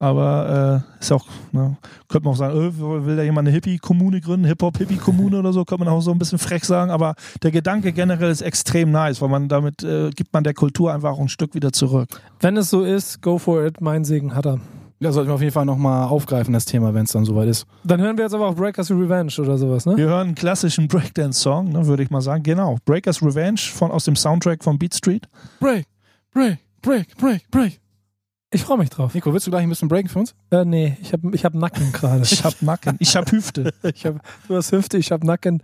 Aber 0.00 0.84
äh, 0.98 1.00
ist 1.00 1.10
auch, 1.10 1.26
ne, 1.50 1.76
könnte 2.06 2.26
man 2.26 2.34
auch 2.34 2.38
sagen, 2.38 2.56
äh, 2.56 3.04
will 3.06 3.16
da 3.16 3.24
jemand 3.24 3.48
eine 3.48 3.54
Hippie-Kommune 3.54 4.20
gründen, 4.20 4.46
Hip-Hop-Hippie-Kommune 4.46 5.38
oder 5.38 5.52
so, 5.52 5.64
könnte 5.64 5.84
man 5.84 5.92
auch 5.92 6.00
so 6.00 6.12
ein 6.12 6.18
bisschen 6.18 6.38
frech 6.38 6.64
sagen. 6.64 6.92
Aber 6.92 7.14
der 7.42 7.50
Gedanke 7.50 7.92
generell 7.92 8.30
ist 8.30 8.42
extrem 8.42 8.92
nice, 8.92 9.20
weil 9.20 9.28
man 9.28 9.48
damit 9.48 9.82
äh, 9.82 10.10
gibt 10.10 10.32
man 10.32 10.44
der 10.44 10.54
Kultur 10.54 10.92
einfach 10.92 11.10
auch 11.10 11.20
ein 11.20 11.28
Stück 11.28 11.54
wieder 11.54 11.72
zurück. 11.72 12.08
Wenn 12.38 12.56
es 12.56 12.70
so 12.70 12.84
ist, 12.84 13.22
go 13.22 13.38
for 13.38 13.64
it. 13.64 13.80
Mein 13.80 14.04
Segen 14.04 14.36
hat 14.36 14.46
er. 14.46 14.60
Ja, 15.00 15.12
sollten 15.12 15.30
wir 15.30 15.34
auf 15.34 15.40
jeden 15.40 15.52
Fall 15.52 15.64
nochmal 15.64 16.08
aufgreifen, 16.08 16.52
das 16.52 16.64
Thema, 16.64 16.92
wenn 16.92 17.04
es 17.04 17.12
dann 17.12 17.24
soweit 17.24 17.48
ist. 17.48 17.66
Dann 17.84 18.00
hören 18.00 18.16
wir 18.16 18.24
jetzt 18.24 18.34
aber 18.34 18.48
auch 18.48 18.54
Breakers 18.56 18.90
Revenge 18.90 19.32
oder 19.38 19.56
sowas, 19.56 19.86
ne? 19.86 19.96
Wir 19.96 20.06
hören 20.06 20.28
einen 20.28 20.34
klassischen 20.34 20.88
Breakdance-Song, 20.88 21.70
ne, 21.70 21.86
würde 21.86 22.02
ich 22.02 22.10
mal 22.10 22.20
sagen. 22.20 22.42
Genau, 22.42 22.78
Breakers 22.84 23.22
Revenge 23.22 23.60
von, 23.60 23.92
aus 23.92 24.04
dem 24.04 24.16
Soundtrack 24.16 24.64
von 24.64 24.76
Beat 24.76 24.94
Street. 24.94 25.28
Break, 25.60 25.86
break, 26.32 26.58
break, 26.82 27.16
break, 27.16 27.48
break. 27.50 27.80
Ich 28.50 28.64
freue 28.64 28.78
mich 28.78 28.90
drauf. 28.90 29.14
Nico, 29.14 29.32
willst 29.32 29.46
du 29.46 29.50
gleich 29.50 29.62
ein 29.62 29.68
bisschen 29.68 29.88
breaken 29.88 30.08
für 30.08 30.18
uns? 30.20 30.34
Äh, 30.50 30.64
nee, 30.64 30.96
ich 31.02 31.12
habe 31.12 31.30
ich 31.32 31.44
hab 31.44 31.54
Nacken 31.54 31.92
gerade. 31.92 32.22
Ich 32.22 32.42
hab 32.44 32.60
Nacken, 32.62 32.96
ich 32.98 33.14
hab 33.14 33.30
Hüfte. 33.30 33.72
ich 33.82 34.06
hab, 34.06 34.20
du 34.48 34.56
hast 34.56 34.72
Hüfte, 34.72 34.96
ich 34.98 35.12
habe 35.12 35.26
Nacken. 35.26 35.62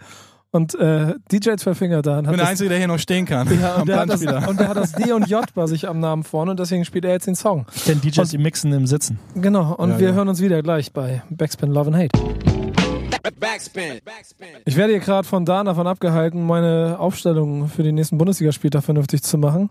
Und 0.54 0.72
äh, 0.76 1.14
DJ 1.32 1.56
zwei 1.56 1.74
Finger 1.74 2.00
da. 2.00 2.18
Und 2.18 2.24
Ich 2.24 2.26
hat 2.28 2.30
bin 2.30 2.36
der 2.36 2.36
das, 2.44 2.48
Einzige, 2.50 2.68
der 2.68 2.78
hier 2.78 2.86
noch 2.86 2.98
stehen 3.00 3.26
kann. 3.26 3.48
ja, 3.60 3.74
und, 3.74 3.88
der 3.88 3.98
hat 3.98 4.08
das, 4.08 4.20
und 4.22 4.60
der 4.60 4.68
hat 4.68 4.76
das 4.76 4.92
D 4.92 5.10
und 5.12 5.28
J 5.28 5.44
bei 5.52 5.66
sich 5.66 5.88
am 5.88 5.98
Namen 5.98 6.22
vorne 6.22 6.52
und 6.52 6.60
deswegen 6.60 6.84
spielt 6.84 7.04
er 7.04 7.10
jetzt 7.10 7.26
den 7.26 7.34
Song. 7.34 7.66
Denn 7.88 8.00
DJs, 8.00 8.28
die 8.30 8.38
mixen 8.38 8.72
im 8.72 8.86
Sitzen. 8.86 9.18
Genau, 9.34 9.74
und 9.74 9.90
Ja, 9.90 9.98
wir 9.98 10.08
ja. 10.10 10.14
hören 10.14 10.28
uns 10.28 10.40
wieder 10.40 10.62
gleich 10.62 10.92
bei 10.92 11.24
Backspin 11.28 11.70
Love 11.72 11.92
and 11.92 11.96
Hate. 11.96 12.63
Backspin. 13.32 14.00
Backspin. 14.04 14.48
Ich 14.66 14.76
werde 14.76 14.92
hier 14.92 15.00
gerade 15.00 15.26
von 15.26 15.46
Dan 15.46 15.64
davon 15.66 15.86
abgehalten, 15.86 16.46
meine 16.46 16.96
Aufstellung 16.98 17.68
für 17.68 17.82
den 17.82 17.94
nächsten 17.94 18.18
Bundesligaspieltag 18.18 18.84
vernünftig 18.84 19.22
zu 19.22 19.38
machen. 19.38 19.70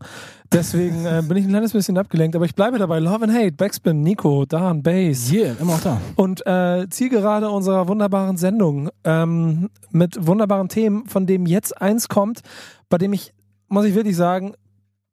Deswegen 0.52 1.06
äh, 1.06 1.22
bin 1.28 1.38
ich 1.38 1.46
ein 1.46 1.50
kleines 1.50 1.72
bisschen 1.72 1.98
abgelenkt, 1.98 2.36
aber 2.36 2.46
ich 2.46 2.56
bleibe 2.56 2.80
dabei. 2.80 3.00
Love 3.00 3.26
and 3.26 3.34
Hate, 3.34 3.52
Backspin, 3.52 4.02
Nico, 4.02 4.46
Dan, 4.46 4.82
Bass. 4.82 5.32
Yeah, 5.32 5.56
immer 5.60 5.74
auch 5.76 5.82
da. 5.82 6.02
Und 6.16 6.46
äh, 6.48 6.88
Zielgerade 6.90 7.50
unserer 7.50 7.88
wunderbaren 7.88 8.38
Sendung 8.38 8.90
ähm, 9.04 9.70
mit 9.92 10.26
wunderbaren 10.26 10.70
Themen, 10.70 11.06
von 11.06 11.28
dem 11.28 11.46
jetzt 11.46 11.80
eins 11.80 12.08
kommt, 12.08 12.42
bei 12.90 12.98
dem 12.98 13.14
ich, 13.14 13.34
muss 13.68 13.86
ich 13.86 13.94
wirklich 13.94 14.16
sagen, 14.16 14.54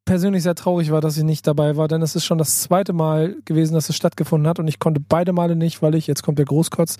persönlich 0.05 0.43
sehr 0.43 0.55
traurig 0.55 0.91
war, 0.91 1.01
dass 1.01 1.17
ich 1.17 1.23
nicht 1.23 1.45
dabei 1.47 1.77
war, 1.77 1.87
denn 1.87 2.01
es 2.01 2.15
ist 2.15 2.25
schon 2.25 2.37
das 2.37 2.61
zweite 2.61 2.93
Mal 2.93 3.35
gewesen, 3.45 3.73
dass 3.73 3.89
es 3.89 3.95
stattgefunden 3.95 4.47
hat 4.47 4.59
und 4.59 4.67
ich 4.67 4.79
konnte 4.79 4.99
beide 4.99 5.33
Male 5.33 5.55
nicht, 5.55 5.81
weil 5.81 5.95
ich, 5.95 6.07
jetzt 6.07 6.23
kommt 6.23 6.39
der 6.39 6.45
Großkotz, 6.45 6.97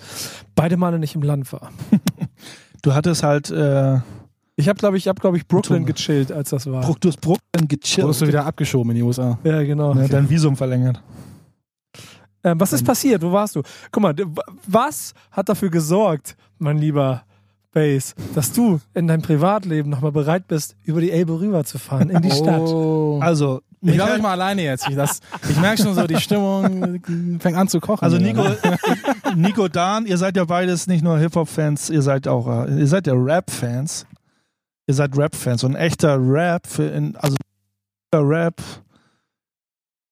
beide 0.54 0.76
Male 0.76 0.98
nicht 0.98 1.14
im 1.14 1.22
Land 1.22 1.52
war. 1.52 1.70
Du 2.82 2.94
hattest 2.94 3.22
halt, 3.22 3.48
äh, 3.50 4.00
Ich 4.56 4.68
habe, 4.68 4.78
glaube 4.78 4.96
ich, 4.96 5.06
hab, 5.08 5.20
glaub 5.20 5.36
ich, 5.36 5.46
Brooklyn 5.46 5.86
gechillt, 5.86 6.32
als 6.32 6.50
das 6.50 6.66
war. 6.66 6.82
Du 7.00 7.08
hast 7.08 7.20
Brooklyn 7.20 7.68
gechillt. 7.68 8.04
Wurdest 8.04 8.22
du 8.22 8.26
wieder 8.26 8.44
abgeschoben 8.44 8.90
in 8.90 8.96
die 8.96 9.02
USA. 9.02 9.38
ja, 9.44 9.62
genau. 9.62 9.94
ne, 9.94 10.08
dein 10.08 10.28
Visum 10.28 10.56
verlängert. 10.56 11.00
Ähm, 12.44 12.58
was 12.58 12.72
ist 12.72 12.84
passiert? 12.84 13.22
Wo 13.22 13.30
warst 13.30 13.54
du? 13.56 13.62
Guck 13.92 14.02
mal, 14.02 14.14
was 14.66 15.14
hat 15.30 15.48
dafür 15.48 15.70
gesorgt, 15.70 16.36
mein 16.58 16.76
lieber 16.78 17.22
Base, 17.72 18.14
dass 18.34 18.52
du 18.52 18.80
in 18.94 19.06
deinem 19.06 19.22
Privatleben 19.22 19.90
nochmal 19.90 20.12
bereit 20.12 20.46
bist, 20.46 20.76
über 20.84 21.00
die 21.00 21.10
Elbe 21.10 21.40
rüberzufahren 21.40 22.10
in 22.10 22.20
die 22.22 22.30
Stadt? 22.30 22.60
Oh. 22.60 23.18
Also, 23.22 23.62
Ich 23.80 23.96
lasse 23.96 24.12
mich 24.14 24.22
mal 24.22 24.32
alleine 24.32 24.62
jetzt. 24.62 24.88
Ich, 24.88 24.94
das- 24.94 25.20
ich 25.48 25.58
merke 25.58 25.82
schon 25.82 25.94
so, 25.94 26.06
die 26.06 26.20
Stimmung 26.20 27.00
fängt 27.40 27.56
an 27.56 27.68
zu 27.68 27.80
kochen. 27.80 28.04
also. 28.04 28.18
Nico, 28.18 28.44
Nico 29.34 29.68
Dan, 29.68 30.06
ihr 30.06 30.18
seid 30.18 30.36
ja 30.36 30.44
beides 30.44 30.86
nicht 30.86 31.02
nur 31.02 31.18
Hip-Hop-Fans, 31.18 31.90
ihr 31.90 32.02
seid 32.02 32.28
auch, 32.28 32.46
äh, 32.66 32.78
ihr 32.80 32.86
seid 32.86 33.06
ja 33.06 33.14
Rap-Fans. 33.16 34.06
Ihr 34.86 34.94
seid 34.94 35.16
Rap-Fans. 35.16 35.64
Und 35.64 35.76
ein 35.76 35.82
echter 35.82 36.18
Rap, 36.20 36.66
für 36.66 36.84
in, 36.84 37.16
also 37.16 37.36
Rap, 38.14 38.60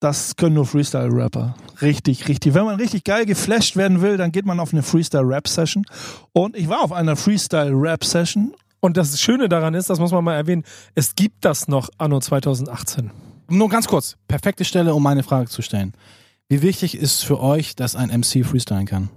das 0.01 0.35
können 0.37 0.55
nur 0.55 0.67
Freestyle-Rapper. 0.67 1.55
Richtig, 1.83 2.27
richtig. 2.29 2.55
Wenn 2.55 2.65
man 2.65 2.77
richtig 2.81 3.05
geil 3.05 3.27
geflasht 3.27 3.77
werden 3.77 4.01
will, 4.01 4.17
dann 4.17 4.33
geht 4.33 4.47
man 4.47 4.59
auf 4.59 4.73
eine 4.73 4.83
Freestyle-Rap-Session. 4.83 5.85
Und 6.33 6.57
ich 6.57 6.69
war 6.69 6.83
auf 6.83 6.93
einer 6.93 7.17
Freestyle-Rap-Session. 7.17 8.55
Und 8.81 8.97
das 8.97 9.21
Schöne 9.21 9.49
daran 9.49 9.75
ist, 9.75 9.91
das 9.91 9.99
muss 10.01 10.11
man 10.11 10.25
mal 10.25 10.35
erwähnen, 10.37 10.65
es 10.95 11.15
gibt 11.15 11.45
das 11.45 11.69
noch 11.69 11.91
anno 11.99 12.19
2018. 12.19 13.11
Nur 13.49 13.69
ganz 13.69 13.87
kurz. 13.89 14.17
Perfekte 14.27 14.65
Stelle, 14.65 14.95
um 14.95 15.03
meine 15.03 15.23
Frage 15.23 15.49
zu 15.51 15.61
stellen. 15.61 15.93
Wie 16.49 16.63
wichtig 16.63 16.97
ist 16.97 17.23
für 17.25 17.41
euch, 17.41 17.77
dass 17.77 17.95
ein 17.95 18.09
MC 18.09 18.45
freestylen 18.45 18.87
kann? 18.87 19.11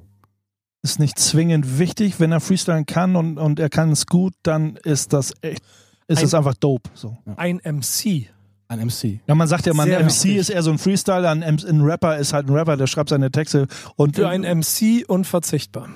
Ist 0.81 0.99
nicht 0.99 1.17
zwingend 1.17 1.79
wichtig. 1.79 2.19
Wenn 2.19 2.31
er 2.33 2.41
freestylen 2.41 2.85
kann 2.85 3.15
und, 3.15 3.37
und 3.37 3.59
er 3.59 3.69
kann 3.69 3.91
es 3.91 4.05
gut, 4.05 4.33
dann 4.43 4.75
ist 4.83 5.13
das 5.13 5.33
echt, 5.41 5.61
ist 6.07 6.19
Ein- 6.19 6.25
es 6.25 6.33
einfach 6.33 6.55
dope. 6.55 6.89
So. 6.93 7.17
Ein 7.37 7.61
MC. 7.63 8.27
Ein 8.67 8.79
MC. 8.87 9.19
Ja, 9.27 9.35
man 9.35 9.47
sagt 9.47 9.65
ja, 9.65 9.73
man 9.73 9.87
Sehr 9.87 9.99
MC 9.99 10.07
wichtig. 10.07 10.35
ist 10.37 10.49
eher 10.49 10.63
so 10.63 10.71
ein 10.71 10.77
Freestyler, 10.77 11.29
ein, 11.29 11.43
ein 11.43 11.81
Rapper 11.81 12.17
ist 12.17 12.33
halt 12.33 12.47
ein 12.47 12.53
Rapper, 12.55 12.77
der 12.77 12.87
schreibt 12.87 13.09
seine 13.09 13.29
Texte 13.31 13.67
und 13.97 14.15
Für 14.15 14.29
einen 14.29 14.59
MC 14.59 15.03
unverzichtbar. 15.07 15.89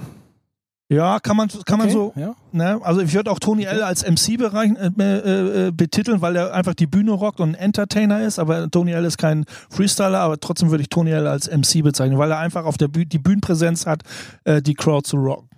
ja, 0.90 1.20
kann 1.20 1.36
man 1.38 1.48
kann 1.66 1.80
man 1.80 1.88
Okay, 1.88 1.94
so, 1.94 2.14
Ja? 2.16 2.36
ne? 2.52 2.80
Also 2.84 3.02
ich 3.02 3.14
würde 3.14 3.32
auch 3.32 3.40
Tony 3.40 3.64
L 3.64 3.82
als 3.84 4.04
MC 4.06 4.38
bereich, 4.38 4.72
äh, 4.78 4.92
äh, 5.00 5.68
äh, 5.68 5.72
betiteln, 5.72 6.22
weil 6.22 6.36
er 6.36 6.54
einfach 6.54 6.74
die 6.76 6.88
Bühne 6.88 7.12
rockt 7.12 7.40
und 7.40 7.50
ein 7.50 7.56
Entertainer 7.56 8.22
ist, 8.22 8.38
aber 8.38 8.70
Tony 8.70 8.92
L 8.92 9.06
ist 9.06 9.18
kein 9.18 9.46
Freestyler, 9.70 10.20
aber 10.20 10.40
trotzdem 10.40 10.70
würde 10.70 10.82
ich 10.84 10.90
Tony 10.90 11.12
L 11.12 11.26
als 11.28 11.50
MC 11.50 11.82
bezeichnen, 11.84 12.18
weil 12.18 12.32
er 12.32 12.38
einfach 12.40 12.66
auf 12.66 12.78
der 12.78 12.90
Bühne 12.90 13.06
die 13.08 13.20
Bühnenpräsenz 13.20 13.86
hat, 13.86 14.04
äh, 14.44 14.62
die 14.62 14.76
Crowd 14.76 15.08
zu 15.08 15.18
rocken. 15.18 15.50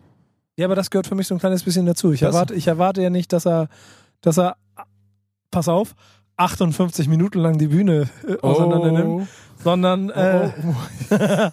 Ja, 0.57 0.65
aber 0.65 0.75
das 0.75 0.89
gehört 0.89 1.07
für 1.07 1.15
mich 1.15 1.27
so 1.27 1.35
ein 1.35 1.39
kleines 1.39 1.63
bisschen 1.63 1.85
dazu. 1.85 2.11
Ich 2.11 2.21
erwarte, 2.21 2.53
ich 2.53 2.67
erwarte 2.67 3.01
ja 3.01 3.09
nicht, 3.09 3.31
dass 3.33 3.45
er, 3.47 3.67
dass 4.21 4.37
er, 4.37 4.57
pass 5.51 5.67
auf, 5.67 5.95
58 6.39 7.07
Minuten 7.07 7.39
lang 7.39 7.57
die 7.57 7.67
Bühne 7.67 8.09
äh, 8.27 8.37
auseinander 8.41 8.91
nimmt, 8.91 9.27
sondern, 9.63 10.09
äh, 10.09 10.49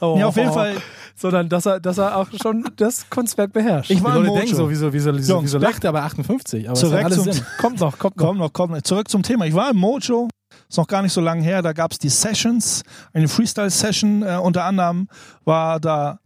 oh, 0.01 0.16
Ja, 0.18 0.26
auf 0.26 0.37
jeden 0.37 0.53
Fall. 0.53 0.74
sondern 1.16 1.49
dass 1.49 1.66
er, 1.66 1.80
dass 1.80 1.99
er 1.99 2.16
auch 2.16 2.28
schon 2.41 2.64
das 2.76 3.11
Kunstwerk 3.11 3.53
beherrscht. 3.53 3.91
Ich 3.91 4.03
war 4.05 4.16
im 4.16 4.24
denken 4.24 4.55
so, 4.55 4.70
wieso, 4.70 4.93
wieso, 4.93 5.12
wieso, 5.14 5.32
Jungs, 5.34 5.45
wieso 5.45 5.59
lacht 5.59 5.82
er 5.84 5.93
bei 5.93 6.03
58? 6.03 6.68
Aber 6.68 6.76
Zurück 6.78 7.12
zum- 7.12 7.24
kommt 7.59 7.80
noch, 7.80 7.99
kommt 7.99 8.16
noch. 8.16 8.26
Komm 8.26 8.39
noch, 8.39 8.53
komm 8.53 8.70
noch. 8.72 8.82
Zurück 8.82 9.09
zum 9.09 9.22
Thema. 9.22 9.47
Ich 9.47 9.55
war 9.55 9.70
im 9.70 9.76
Mojo, 9.78 10.28
ist 10.68 10.78
noch 10.78 10.87
gar 10.87 11.03
nicht 11.03 11.12
so 11.12 11.20
lange 11.20 11.43
her, 11.43 11.62
da 11.62 11.72
gab 11.72 11.93
es 11.93 11.99
die 11.99 12.09
Sessions, 12.09 12.82
eine 13.12 13.28
Freestyle-Session. 13.28 14.22
Äh, 14.22 14.39
unter 14.43 14.64
anderem 14.64 15.09
war 15.45 15.80
da 15.80 16.18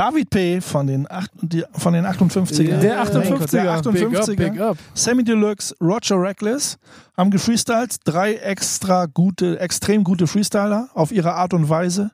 David 0.00 0.30
P. 0.30 0.60
von 0.62 0.86
den, 0.86 1.10
acht, 1.10 1.30
die, 1.42 1.62
von 1.72 1.92
den 1.92 2.06
58er. 2.06 2.78
Der 2.78 3.04
58er. 3.04 3.50
Der 3.50 3.60
Big 3.60 3.68
up, 3.68 3.86
58er. 3.86 4.36
big 4.36 4.58
up. 4.58 4.78
Sammy 4.94 5.24
Deluxe, 5.24 5.74
Roger 5.78 6.18
Reckless 6.18 6.78
haben 7.18 7.30
gefreestylt. 7.30 7.96
Drei 8.04 8.32
extra 8.36 9.04
gute, 9.04 9.60
extrem 9.60 10.02
gute 10.02 10.26
Freestyler 10.26 10.88
auf 10.94 11.12
ihre 11.12 11.34
Art 11.34 11.52
und 11.52 11.68
Weise. 11.68 12.12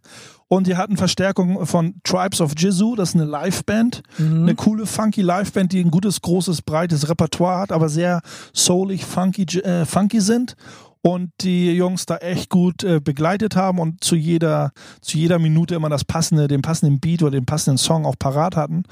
Und 0.48 0.66
die 0.66 0.76
hatten 0.76 0.96
Verstärkung 0.96 1.64
von 1.64 1.94
Tribes 2.02 2.40
of 2.40 2.54
Jizu, 2.56 2.96
das 2.96 3.10
ist 3.10 3.14
eine 3.14 3.24
Liveband. 3.24 4.02
Eine 4.18 4.56
coole, 4.56 4.86
funky 4.86 5.22
Liveband, 5.22 5.72
die 5.72 5.80
ein 5.80 5.92
gutes, 5.92 6.20
großes, 6.22 6.62
breites 6.62 7.08
Repertoire 7.08 7.58
hat, 7.58 7.70
aber 7.70 7.88
sehr 7.88 8.20
soulig, 8.52 9.04
funky, 9.04 9.42
äh, 9.60 9.84
funky 9.84 10.20
sind. 10.20 10.56
Und 11.02 11.30
die 11.40 11.72
Jungs 11.72 12.06
da 12.06 12.16
echt 12.16 12.50
gut 12.50 12.82
äh, 12.82 13.00
begleitet 13.00 13.54
haben 13.54 13.78
und 13.78 14.02
zu 14.02 14.16
jeder, 14.16 14.72
zu 15.00 15.18
jeder 15.18 15.38
Minute 15.38 15.76
immer 15.76 15.88
das 15.88 16.04
passende, 16.04 16.48
den 16.48 16.62
passenden 16.62 16.98
Beat 16.98 17.22
oder 17.22 17.32
den 17.32 17.46
passenden 17.46 17.78
Song 17.78 18.04
auch 18.04 18.16
parat 18.18 18.56
hatten. 18.56 18.84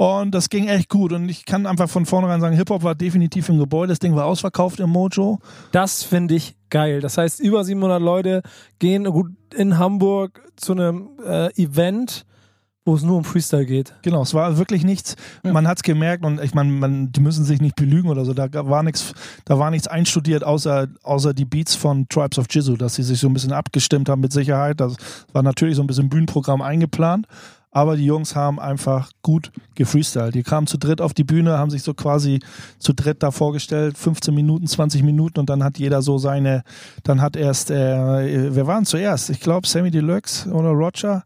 Und 0.00 0.34
das 0.34 0.48
ging 0.48 0.66
echt 0.68 0.88
gut. 0.88 1.12
Und 1.12 1.28
ich 1.28 1.44
kann 1.44 1.66
einfach 1.66 1.90
von 1.90 2.06
vornherein 2.06 2.40
sagen, 2.40 2.56
Hip-Hop 2.56 2.82
war 2.82 2.94
definitiv 2.94 3.50
im 3.50 3.58
Gebäude. 3.58 3.88
Das 3.88 3.98
Ding 3.98 4.16
war 4.16 4.24
ausverkauft 4.24 4.80
im 4.80 4.88
Mojo. 4.88 5.40
Das 5.72 6.02
finde 6.02 6.36
ich 6.36 6.56
geil. 6.70 7.02
Das 7.02 7.18
heißt, 7.18 7.38
über 7.38 7.64
700 7.64 8.00
Leute 8.00 8.42
gehen 8.78 9.04
gut 9.04 9.32
in 9.54 9.76
Hamburg 9.76 10.42
zu 10.56 10.72
einem 10.72 11.10
äh, 11.22 11.52
Event, 11.62 12.24
wo 12.84 12.94
es 12.94 13.02
nur 13.02 13.18
um 13.18 13.24
Freestyle 13.24 13.66
geht. 13.66 13.94
Genau, 14.02 14.22
es 14.22 14.32
war 14.32 14.56
wirklich 14.56 14.84
nichts. 14.84 15.16
Man 15.42 15.68
hat's 15.68 15.82
gemerkt 15.82 16.24
und 16.24 16.40
ich 16.42 16.54
meine, 16.54 17.08
die 17.08 17.20
müssen 17.20 17.44
sich 17.44 17.60
nicht 17.60 17.76
belügen 17.76 18.08
oder 18.08 18.24
so. 18.24 18.32
Da 18.32 18.48
war 18.52 18.82
nichts, 18.82 19.12
da 19.44 19.58
war 19.58 19.70
nichts 19.70 19.86
einstudiert, 19.86 20.44
außer, 20.44 20.88
außer 21.02 21.34
die 21.34 21.44
Beats 21.44 21.74
von 21.74 22.08
Tribes 22.08 22.38
of 22.38 22.46
Jizu, 22.50 22.76
dass 22.76 22.94
sie 22.94 23.02
sich 23.02 23.20
so 23.20 23.28
ein 23.28 23.34
bisschen 23.34 23.52
abgestimmt 23.52 24.08
haben 24.08 24.20
mit 24.20 24.32
Sicherheit. 24.32 24.80
Das 24.80 24.96
war 25.32 25.42
natürlich 25.42 25.76
so 25.76 25.82
ein 25.82 25.86
bisschen 25.86 26.08
Bühnenprogramm 26.08 26.62
eingeplant. 26.62 27.26
aber 27.70 27.96
die 27.96 28.04
Jungs 28.04 28.34
haben 28.34 28.58
einfach 28.58 29.10
gut 29.22 29.52
gefreestylt. 29.74 30.34
Die 30.34 30.42
kamen 30.42 30.66
zu 30.66 30.76
dritt 30.76 31.00
auf 31.00 31.14
die 31.14 31.24
Bühne, 31.24 31.58
haben 31.58 31.70
sich 31.70 31.82
so 31.82 31.94
quasi 31.94 32.40
zu 32.78 32.92
dritt 32.92 33.22
da 33.22 33.30
vorgestellt, 33.30 33.96
15 33.96 34.34
Minuten, 34.34 34.66
20 34.66 35.02
Minuten 35.02 35.38
und 35.38 35.48
dann 35.48 35.62
hat 35.62 35.78
jeder 35.78 36.02
so 36.02 36.18
seine, 36.18 36.64
dann 37.04 37.20
hat 37.20 37.36
erst, 37.36 37.70
äh, 37.70 38.54
wer 38.54 38.66
waren 38.66 38.84
zuerst? 38.86 39.30
Ich 39.30 39.40
glaube 39.40 39.68
Sammy 39.68 39.90
Deluxe 39.90 40.50
oder 40.50 40.70
Roger 40.70 41.24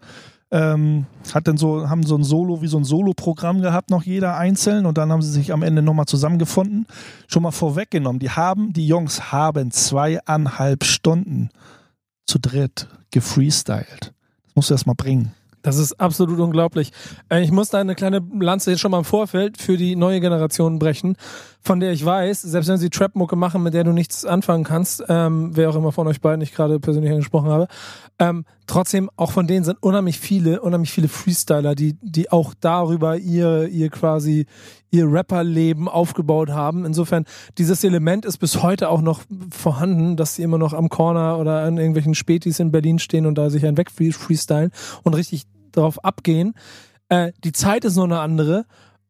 ähm, 0.55 1.07
hat 1.35 1.49
dann 1.49 1.57
so, 1.57 1.91
haben 1.91 2.05
so 2.05 2.17
ein 2.17 2.23
Solo, 2.23 2.63
wie 2.63 2.69
so 2.69 2.79
ein 2.79 2.85
Solo-Programm 2.85 3.61
gehabt, 3.61 3.91
noch 3.91 4.05
jeder 4.05 4.37
einzeln 4.37 4.87
und 4.87 4.97
dann 4.97 5.11
haben 5.11 5.21
sie 5.21 5.33
sich 5.33 5.53
am 5.53 5.63
Ende 5.65 5.83
nochmal 5.83 6.07
zusammengefunden. 6.07 6.87
Schon 7.27 7.43
mal 7.43 7.51
vorweggenommen, 7.51 8.21
die 8.21 8.31
haben, 8.31 8.73
die 8.73 8.87
Jungs 8.87 9.33
haben 9.33 9.73
zweieinhalb 9.73 10.85
Stunden 10.85 11.51
zu 12.25 12.39
dritt 12.39 12.87
gefreestylt. 13.11 14.13
Das 14.45 14.55
musst 14.55 14.71
du 14.71 14.75
erst 14.75 14.87
mal 14.87 14.95
bringen. 14.95 15.35
Das 15.63 15.77
ist 15.79 15.99
absolut 15.99 16.39
unglaublich. 16.39 16.93
Äh, 17.31 17.43
Ich 17.43 17.51
muss 17.51 17.71
da 17.71 17.81
eine 17.81 17.97
kleine 17.97 18.23
Lanze 18.39 18.71
jetzt 18.71 18.81
schon 18.81 18.93
mal 18.93 18.99
im 18.99 19.05
Vorfeld 19.05 19.61
für 19.61 19.77
die 19.77 19.97
neue 19.97 20.21
Generation 20.21 20.79
brechen, 20.79 21.17
von 21.65 21.81
der 21.81 21.93
ich 21.93 22.05
weiß, 22.05 22.43
selbst 22.43 22.69
wenn 22.69 22.77
sie 22.77 22.91
Trap-Mucke 22.91 23.37
machen, 23.37 23.63
mit 23.63 23.73
der 23.73 23.85
du 23.85 23.93
nichts 23.93 24.27
anfangen 24.27 24.65
kannst, 24.65 25.03
ähm, 25.09 25.51
wer 25.55 25.71
auch 25.71 25.77
immer 25.77 25.93
von 25.93 26.07
euch 26.07 26.21
beiden 26.21 26.43
ich 26.43 26.55
gerade 26.55 26.79
persönlich 26.79 27.11
angesprochen 27.11 27.49
habe, 27.49 27.69
ähm, 28.19 28.45
trotzdem 28.67 29.11
auch 29.17 29.33
von 29.33 29.47
denen 29.47 29.65
sind 29.65 29.83
unheimlich 29.83 30.21
viele, 30.21 30.61
unheimlich 30.61 30.93
viele 30.93 31.09
Freestyler, 31.09 31.75
die, 31.75 31.97
die 32.03 32.31
auch 32.31 32.53
darüber 32.61 33.17
ihr, 33.17 33.69
ihr 33.69 33.89
quasi 33.89 34.45
ihr 34.91 35.11
Rapperleben 35.11 35.89
aufgebaut 35.89 36.51
haben. 36.51 36.85
Insofern, 36.85 37.25
dieses 37.57 37.83
Element 37.83 38.27
ist 38.27 38.39
bis 38.39 38.63
heute 38.63 38.91
auch 38.91 39.01
noch 39.01 39.23
vorhanden, 39.51 40.17
dass 40.17 40.35
sie 40.37 40.43
immer 40.43 40.59
noch 40.59 40.75
am 40.75 40.91
Corner 40.91 41.39
oder 41.39 41.63
an 41.63 41.79
irgendwelchen 41.79 42.15
Spätis 42.15 42.61
in 42.61 42.73
Berlin 42.73 42.99
stehen 42.99 43.25
und 43.25 43.37
da 43.37 43.49
sich 43.49 43.65
einen 43.65 43.79
wegfreestylen 43.79 44.71
und 45.03 45.15
richtig 45.15 45.45
drauf 45.73 46.05
abgehen. 46.05 46.55
Äh, 47.09 47.33
die 47.43 47.53
Zeit 47.53 47.85
ist 47.85 47.97
nur 47.97 48.05
eine 48.05 48.21
andere. 48.21 48.67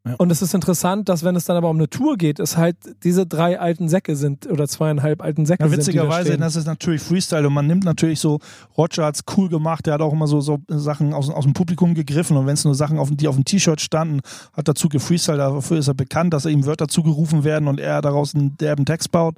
Ja. 0.07 0.17
Und 0.19 0.31
es 0.31 0.43
ist 0.43 0.53
interessant, 0.53 1.09
dass 1.09 1.25
wenn 1.25 1.35
es 1.35 1.47
dann 1.47 1.57
aber 1.57 1.71
um 1.71 1.77
eine 1.77 1.89
Tour 1.89 2.19
geht, 2.19 2.39
es 2.39 2.59
halt 2.59 2.77
diese 3.05 3.27
drei 3.27 3.59
alten 3.59 3.89
Säcke 3.89 4.17
sind 4.17 4.47
oder 4.51 4.69
zweieinhalb 4.69 5.23
alten 5.23 5.47
Säcke 5.47 5.63
Ja, 5.63 5.69
sind. 5.71 5.79
die 5.79 5.93
da 5.93 6.03
witzigerweise, 6.03 6.37
das 6.37 6.57
ist 6.57 6.67
natürlich 6.67 7.01
Freestyle 7.01 7.47
und 7.47 7.55
man 7.55 7.67
nimmt 7.67 7.85
natürlich 7.85 8.21
so, 8.21 8.39
Roger 8.77 9.07
hat's 9.07 9.23
cool 9.37 9.49
gemacht, 9.49 9.87
der 9.87 9.95
hat 9.95 10.03
auch 10.03 10.13
immer 10.13 10.27
so, 10.27 10.43
so 10.43 10.59
Sachen 10.69 11.15
aus, 11.15 11.31
aus 11.31 11.45
dem 11.45 11.55
Publikum 11.55 11.95
gegriffen 11.95 12.37
und 12.37 12.47
wenn 12.47 12.53
es 12.53 12.65
nur 12.67 12.75
Sachen, 12.75 12.99
auf, 12.99 13.09
die 13.13 13.29
auf 13.29 13.37
dem 13.37 13.47
T-Shirt 13.47 13.81
standen, 13.81 14.21
hat 14.53 14.69
dazu 14.69 14.91
gefreestylt, 14.91 15.39
dafür 15.39 15.79
ist 15.79 15.89
er 15.89 15.95
bekannt, 15.95 16.35
dass 16.35 16.45
er 16.45 16.51
ihm 16.51 16.67
Wörter 16.67 16.89
zugerufen 16.89 17.43
werden 17.43 17.67
und 17.67 17.81
er 17.81 18.03
daraus 18.03 18.35
einen 18.35 18.59
derben 18.59 18.85
Text 18.85 19.11
baut. 19.11 19.37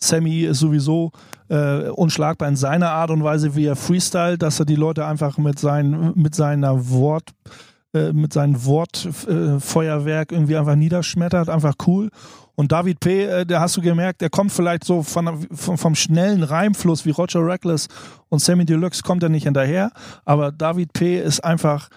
Sammy 0.00 0.42
ist 0.42 0.58
sowieso 0.60 1.12
äh, 1.48 1.88
unschlagbar 1.90 2.48
in 2.48 2.56
seiner 2.56 2.90
Art 2.90 3.10
und 3.10 3.22
Weise, 3.22 3.54
wie 3.56 3.66
er 3.66 3.76
freestylt, 3.76 4.42
dass 4.42 4.58
er 4.60 4.66
die 4.66 4.76
Leute 4.76 5.06
einfach 5.06 5.38
mit, 5.38 5.58
sein, 5.58 6.12
mit 6.14 6.34
seiner 6.34 6.90
Wort, 6.90 7.30
äh, 7.94 8.12
mit 8.12 8.32
seinem 8.32 8.64
Wortfeuerwerk 8.64 10.32
irgendwie 10.32 10.56
einfach 10.56 10.76
niederschmettert, 10.76 11.48
einfach 11.48 11.74
cool. 11.86 12.10
Und 12.54 12.72
David 12.72 13.00
P., 13.00 13.24
äh, 13.24 13.46
der 13.46 13.60
hast 13.60 13.76
du 13.76 13.80
gemerkt, 13.80 14.20
der 14.20 14.30
kommt 14.30 14.52
vielleicht 14.52 14.84
so 14.84 15.02
von, 15.02 15.46
vom, 15.52 15.78
vom 15.78 15.94
schnellen 15.94 16.42
Reimfluss 16.42 17.06
wie 17.06 17.10
Roger 17.10 17.46
Reckless 17.46 17.88
und 18.28 18.40
Sammy 18.40 18.64
Deluxe 18.64 19.02
kommt 19.02 19.22
er 19.22 19.28
nicht 19.28 19.44
hinterher, 19.44 19.92
aber 20.24 20.52
David 20.52 20.92
P. 20.92 21.18
ist 21.18 21.44
einfach 21.44 21.88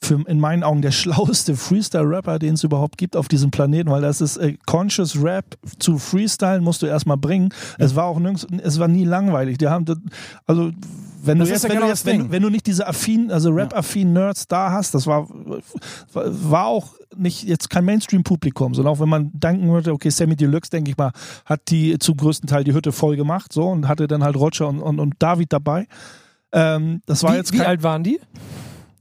für, 0.00 0.22
in 0.26 0.40
meinen 0.40 0.62
Augen 0.62 0.80
der 0.80 0.90
schlauste 0.92 1.56
Freestyle-Rapper, 1.56 2.38
den 2.38 2.54
es 2.54 2.64
überhaupt 2.64 2.96
gibt 2.96 3.16
auf 3.16 3.28
diesem 3.28 3.50
Planeten, 3.50 3.90
weil 3.90 4.02
das 4.02 4.20
ist 4.20 4.36
äh, 4.36 4.56
Conscious 4.66 5.22
Rap 5.22 5.58
zu 5.78 5.98
Freestyle 5.98 6.60
musst 6.60 6.82
du 6.82 6.86
erstmal 6.86 7.16
bringen. 7.16 7.50
Es 7.78 7.94
war 7.94 8.04
auch 8.04 8.18
nirgends, 8.18 8.46
es 8.62 8.78
war 8.78 8.88
nie 8.88 9.04
langweilig. 9.04 9.58
Die 9.58 9.68
haben, 9.68 9.84
also 10.46 10.70
wenn 11.26 11.38
Das 11.38 11.48
du 11.48 11.54
jetzt, 11.54 11.62
ja 11.64 11.68
wenn, 11.68 11.76
genau 11.76 11.86
du 11.86 11.92
jetzt 11.92 12.06
wenn, 12.06 12.30
wenn 12.30 12.42
du 12.42 12.50
nicht 12.50 12.66
diese 12.66 12.86
affin, 12.86 13.30
also 13.30 13.50
Rap-affin 13.50 14.12
Nerds 14.12 14.46
da 14.48 14.70
hast, 14.70 14.94
das 14.94 15.06
war, 15.06 15.26
war 16.12 16.66
auch 16.66 16.94
nicht 17.16 17.44
jetzt 17.44 17.70
kein 17.70 17.84
Mainstream-Publikum, 17.84 18.74
sondern 18.74 18.94
auch 18.94 19.00
wenn 19.00 19.08
man 19.08 19.30
denken 19.32 19.68
würde, 19.70 19.92
okay, 19.92 20.10
Sammy 20.10 20.36
Deluxe, 20.36 20.70
denke 20.70 20.90
ich 20.90 20.96
mal, 20.96 21.12
hat 21.44 21.60
die 21.68 21.98
zum 21.98 22.16
größten 22.16 22.48
Teil 22.48 22.64
die 22.64 22.74
Hütte 22.74 22.92
voll 22.92 23.16
gemacht, 23.16 23.52
so 23.52 23.68
und 23.68 23.88
hatte 23.88 24.06
dann 24.06 24.22
halt 24.22 24.36
Roger 24.36 24.68
und, 24.68 24.80
und, 24.80 25.00
und 25.00 25.14
David 25.18 25.52
dabei. 25.52 25.86
Ähm, 26.52 27.02
das 27.06 27.22
war 27.22 27.32
wie, 27.32 27.36
jetzt 27.36 27.52
wie 27.52 27.60
alt 27.60 27.82
waren 27.82 28.02
die? 28.02 28.20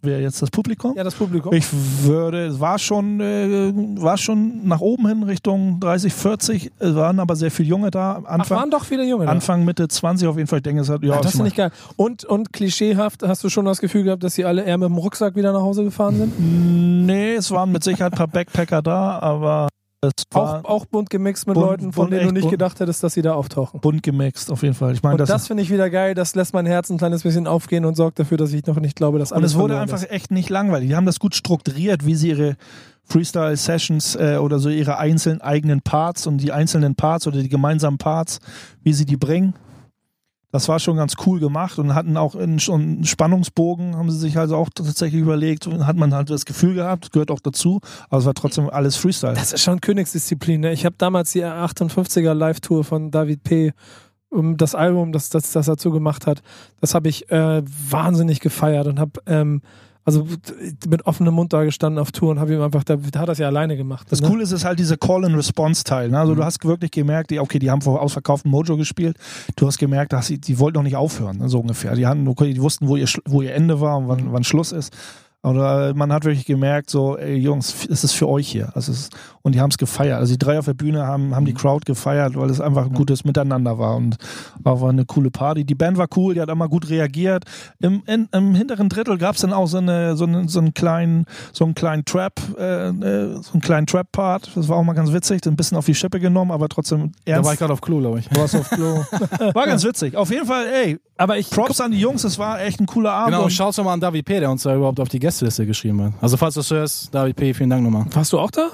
Wer 0.06 0.22
jetzt 0.22 0.41
das 0.41 0.49
Publikum? 0.51 0.93
Ja, 0.95 1.03
das 1.03 1.16
Publikum. 1.16 1.53
Ich 1.53 1.66
würde, 2.03 2.47
es 2.47 2.60
war 2.60 2.80
schon, 2.80 3.20
äh, 3.20 3.72
war 4.01 4.18
schon 4.18 4.68
nach 4.68 4.80
oben 4.80 5.08
hin 5.08 5.24
Richtung 5.24 5.80
30, 5.80 6.14
40, 6.14 6.72
es 6.80 6.95
waren 6.95 7.20
aber 7.20 7.36
sehr 7.36 7.51
viele 7.51 7.70
Junge 7.70 7.91
da. 7.91 8.22
Ach, 8.24 8.30
Anfang, 8.30 8.58
waren 8.58 8.72
doch 8.72 8.86
viele 8.86 9.03
Junge 9.06 9.26
da. 9.26 9.32
Anfang 9.32 9.66
Mitte 9.66 9.88
20 9.88 10.28
auf 10.28 10.38
jeden 10.38 10.47
Fall. 10.47 10.60
Ich 10.60 10.64
denke, 10.64 10.82
es 10.82 10.89
hat, 10.89 11.03
ja, 11.03 11.16
Ja, 11.16 11.22
das 11.22 11.32
finde 11.32 11.47
ich 11.47 11.56
geil. 11.56 11.72
Und, 11.95 12.24
und 12.26 12.53
klischeehaft, 12.53 13.24
hast 13.24 13.43
du 13.43 13.49
schon 13.49 13.66
das 13.66 13.80
Gefühl 13.80 14.03
gehabt, 14.03 14.24
dass 14.24 14.36
sie 14.36 14.45
alle 14.45 14.64
eher 14.64 14.78
mit 14.78 14.88
dem 14.88 14.97
Rucksack 14.97 15.36
wieder 15.36 15.51
nach 15.51 15.62
Hause 15.62 15.84
gefahren 15.84 16.18
sind? 16.18 17.06
Nee, 17.06 17.36
es 17.36 17.51
waren 17.51 17.72
mit 17.72 17.84
Sicherheit 17.84 18.14
ein 18.14 18.18
paar 18.18 18.28
Backpacker 18.28 18.82
da, 18.82 19.20
aber 19.20 19.68
Auch, 20.34 20.64
auch 20.66 20.86
bunt 20.86 21.10
gemixt 21.10 21.47
mit 21.47 21.56
Bunt- 21.56 21.66
Leuten, 21.68 21.93
von 21.93 22.10
denen 22.12 22.28
du 22.28 22.34
nicht 22.34 22.41
bunt. 22.43 22.51
gedacht 22.51 22.80
hättest, 22.80 23.03
dass 23.03 23.14
sie 23.14 23.22
da 23.22 23.34
auftauchen. 23.34 23.80
bunt 23.80 24.03
gemixt, 24.03 24.51
auf 24.51 24.64
jeden 24.64 24.74
Fall. 24.76 24.93
Ich 24.93 25.03
meine, 25.03 25.14
Und 25.16 25.20
das, 25.22 25.30
das, 25.30 25.47
finde 25.47 25.64
ich 25.64 25.70
wieder 25.72 25.89
geil, 25.89 26.14
das 26.14 26.36
lässt 26.36 26.53
mein 26.53 26.66
Herz 26.66 26.89
ein 26.89 26.97
kleines 26.97 27.24
bisschen 27.24 27.47
aufgehen 27.47 27.86
und 27.86 27.95
sorgt 27.95 28.20
dafür, 28.20 28.38
dass 28.38 28.51
ich 28.53 28.66
noch 28.66 28.80
nicht 28.80 28.95
glaube, 28.95 29.20
dass 29.20 29.32
und 29.32 29.38
alles 29.39 29.51
es 29.51 29.58
wurde 29.58 29.80
einfach 29.80 29.97
ist. 30.01 30.12
echt 30.12 30.32
nicht 30.32 30.49
langweilig. 30.49 30.89
Die 30.89 30.95
haben 30.95 31.06
das 31.06 31.20
gut 31.20 31.36
strukturiert, 31.36 32.06
wie 32.06 32.16
sie 32.16 32.30
ihre 32.30 32.56
Freestyle-Sessions 33.08 34.16
äh, 34.16 34.38
oder 34.38 34.60
so 34.60 34.70
ihre 34.70 34.97
einzelnen 34.97 35.41
eigenen 35.41 35.82
Parts 35.82 36.28
und 36.28 36.38
die 36.38 36.51
einzelnen 36.51 36.95
Parts 36.95 37.28
oder 37.28 37.39
die 37.41 37.49
gemeinsamen 37.49 37.97
Parts, 37.97 38.39
wie 38.84 38.93
sie 38.93 39.06
die 39.06 39.18
bringen. 39.18 39.53
Das 40.56 40.70
war 40.70 40.80
schon 40.80 40.95
ganz 40.95 41.16
cool 41.26 41.41
gemacht 41.41 41.78
und 41.80 41.93
hatten 41.95 42.16
auch 42.16 42.34
in, 42.34 42.60
schon 42.60 42.82
einen 42.82 43.03
Spannungsbogen, 43.03 43.97
haben 43.97 44.10
sie 44.10 44.18
sich 44.18 44.38
also 44.38 44.56
auch 44.56 44.70
tatsächlich 44.74 45.20
überlegt 45.20 45.68
und 45.68 45.86
hat 45.86 45.97
man 45.97 46.14
halt 46.14 46.30
das 46.30 46.45
Gefühl 46.45 46.76
gehabt, 46.76 47.12
gehört 47.12 47.30
auch 47.30 47.41
dazu, 47.41 47.82
aber 48.10 48.20
es 48.20 48.26
war 48.26 48.34
trotzdem 48.34 48.70
alles 48.70 48.95
Freestyle. 48.95 49.34
Das 49.34 49.51
ist 49.51 49.64
schon 49.64 49.82
Königsdisziplin. 49.82 50.62
Ne? 50.62 50.72
Ich 50.72 50.86
habe 50.86 50.95
damals 50.97 51.34
die 51.34 51.43
58er 51.43 52.34
Live-Tour 52.34 52.86
von 52.86 53.12
David 53.12 53.43
P., 53.43 53.74
das 54.32 54.76
Album, 54.76 55.12
das, 55.12 55.28
das, 55.28 55.51
das 55.51 55.66
dazu 55.66 55.91
gemacht 55.91 56.26
hat, 56.26 56.41
das 56.80 56.95
habe 56.95 57.10
ich 57.10 57.30
äh, 57.32 57.62
wahnsinnig 57.66 58.39
gefeiert 58.39 58.88
und 58.88 58.97
habe 58.97 59.20
ähm, 59.26 59.62
also 60.06 60.28
mit 60.88 61.06
offenem 61.08 61.34
Mund 61.34 61.51
da 61.51 61.64
gestanden 61.64 61.99
auf 61.99 62.12
Tour 62.12 62.30
und 62.30 62.39
habe 62.39 62.53
ihm 62.53 62.62
einfach, 62.62 62.84
da, 62.84 62.95
da 62.95 63.20
hat 63.22 63.30
er 63.30 63.32
es 63.32 63.39
ja 63.39 63.47
alleine 63.47 63.76
gemacht. 63.76 64.06
Das 64.12 64.22
ne? 64.22 64.28
Coole 64.28 64.43
ist, 64.43 64.51
ist 64.51 64.64
halt 64.64 64.78
diese 64.78 64.97
Call-and-Response-Teil. 64.97 66.10
Ne? 66.10 66.20
Also 66.20 66.36
du 66.36 66.43
hast 66.43 66.64
wirklich 66.64 66.91
gemerkt, 66.91 67.32
die, 67.32 67.39
okay, 67.39 67.58
die 67.58 67.72
haben 67.72 67.82
vor 67.82 67.99
ausverkauftem 67.99 68.51
Mojo 68.51 68.78
gespielt. 68.78 69.18
Du 69.56 69.66
hast 69.66 69.80
gemerkt, 69.80 70.14
dass 70.14 70.28
sie, 70.28 70.38
die 70.38 70.60
wollten 70.60 70.78
noch 70.78 70.84
nicht 70.84 70.95
aufhören, 70.95 71.39
ne? 71.39 71.49
so 71.49 71.60
ungefähr. 71.60 71.95
Die, 71.95 72.06
okay, 72.06 72.53
die 72.53 72.62
wussten, 72.62 72.88
wo 72.88 72.95
ihr, 72.95 73.08
wo 73.26 73.41
ihr 73.41 73.56
Ende 73.56 73.82
war 73.82 73.97
und 73.97 74.08
wann, 74.08 74.32
wann 74.32 74.43
Schluss 74.43 74.72
ist. 74.72 74.95
Oder 75.46 75.93
man 75.93 76.12
hat 76.12 76.26
wirklich 76.26 76.46
gemerkt, 76.46 76.89
so, 76.89 77.18
ey 77.18 77.36
Jungs, 77.36 77.88
es 77.89 78.04
ist 78.04 78.14
für 78.14 78.28
euch 78.28 78.48
hier. 78.48 78.72
Also 78.76 78.91
es 78.91 79.00
ist, 79.00 79.16
und 79.43 79.54
die 79.54 79.62
haben 79.62 79.70
es 79.70 79.78
gefeiert. 79.78 80.20
Also 80.20 80.34
die 80.34 80.39
drei 80.39 80.58
auf 80.58 80.66
der 80.66 80.74
Bühne 80.74 81.06
haben, 81.06 81.36
haben 81.36 81.46
die 81.46 81.54
Crowd 81.54 81.86
gefeiert, 81.86 82.36
weil 82.36 82.50
es 82.50 82.60
einfach 82.60 82.86
ein 82.86 82.93
gutes 82.93 83.24
Miteinander 83.26 83.78
war 83.78 83.96
und 83.96 84.18
war, 84.60 84.89
eine 84.89 85.06
coole 85.06 85.30
Party. 85.30 85.64
Die 85.64 85.76
Band 85.76 85.98
war 85.98 86.08
cool, 86.16 86.34
die 86.34 86.41
hat 86.41 86.50
immer 86.50 86.68
gut 86.68 86.89
reagiert. 86.89 87.46
Im, 87.80 88.02
in, 88.08 88.28
im 88.32 88.56
hinteren 88.56 88.89
Drittel 88.89 89.18
gab 89.18 89.36
es 89.36 89.41
dann 89.41 89.54
auch 89.54 89.68
so, 89.68 89.78
eine, 89.78 90.18
so, 90.18 90.26
einen, 90.26 90.48
so 90.48 90.60
einen 90.60 90.74
kleinen, 90.74 91.26
so 91.54 91.64
einen 91.64 91.76
kleinen 91.76 92.06
Trap, 92.06 92.34
äh, 92.58 92.89
äh, 92.89 93.41
so 93.41 93.54
einen 93.54 93.62
kleinen 93.62 93.86
Trap-Part. 93.86 94.52
Das 94.56 94.68
war 94.68 94.78
auch 94.78 94.84
mal 94.84 94.93
ganz 94.93 95.14
witzig, 95.14 95.46
ein 95.46 95.56
bisschen 95.56 95.78
auf 95.78 95.86
die 95.86 95.96
Schippe 95.96 96.20
genommen, 96.20 96.52
aber 96.52 96.68
trotzdem 96.70 97.12
Da 97.26 97.34
ernst. 97.34 97.46
war 97.46 97.54
ich 97.54 97.60
gerade 97.60 97.74
auf 97.74 97.82
Klo, 97.82 98.00
glaube 98.00 98.20
ich. 98.20 98.28
Du 98.30 98.39
warst 98.39 98.56
auf 98.56 98.70
Klo. 98.70 98.96
War 99.54 99.68
ganz 99.68 99.84
witzig. 99.84 100.16
Auf 100.16 100.32
jeden 100.32 100.48
Fall, 100.48 100.66
ey, 100.68 101.00
Aber 101.18 101.38
ich, 101.38 101.50
Props 101.50 101.80
an 101.82 101.91
die 101.91 102.00
Jungs, 102.00 102.24
es 102.24 102.39
war 102.39 102.62
echt 102.62 102.80
ein 102.80 102.88
cooler 102.88 103.14
Abend. 103.14 103.34
Genau, 103.34 103.43
und 103.46 103.52
schaut's 103.52 103.78
nochmal 103.78 103.93
an 103.93 104.00
David 104.00 104.26
P., 104.26 104.39
der 104.39 104.50
uns 104.50 104.64
da 104.64 104.76
überhaupt 104.76 105.00
auf 105.00 105.10
die 105.10 105.20
Gästeliste 105.36 105.66
geschrieben 105.66 106.02
hat. 106.02 106.14
Also 106.22 106.38
falls 106.38 106.54
du 106.54 106.62
es 106.62 106.72
hörst, 106.72 107.14
David 107.14 107.36
P., 107.36 107.54
vielen 107.54 107.70
Dank 107.70 107.84
nochmal. 107.84 108.06
warst 108.14 108.32
du 108.32 108.40
auch 108.40 108.52
da? 108.52 108.70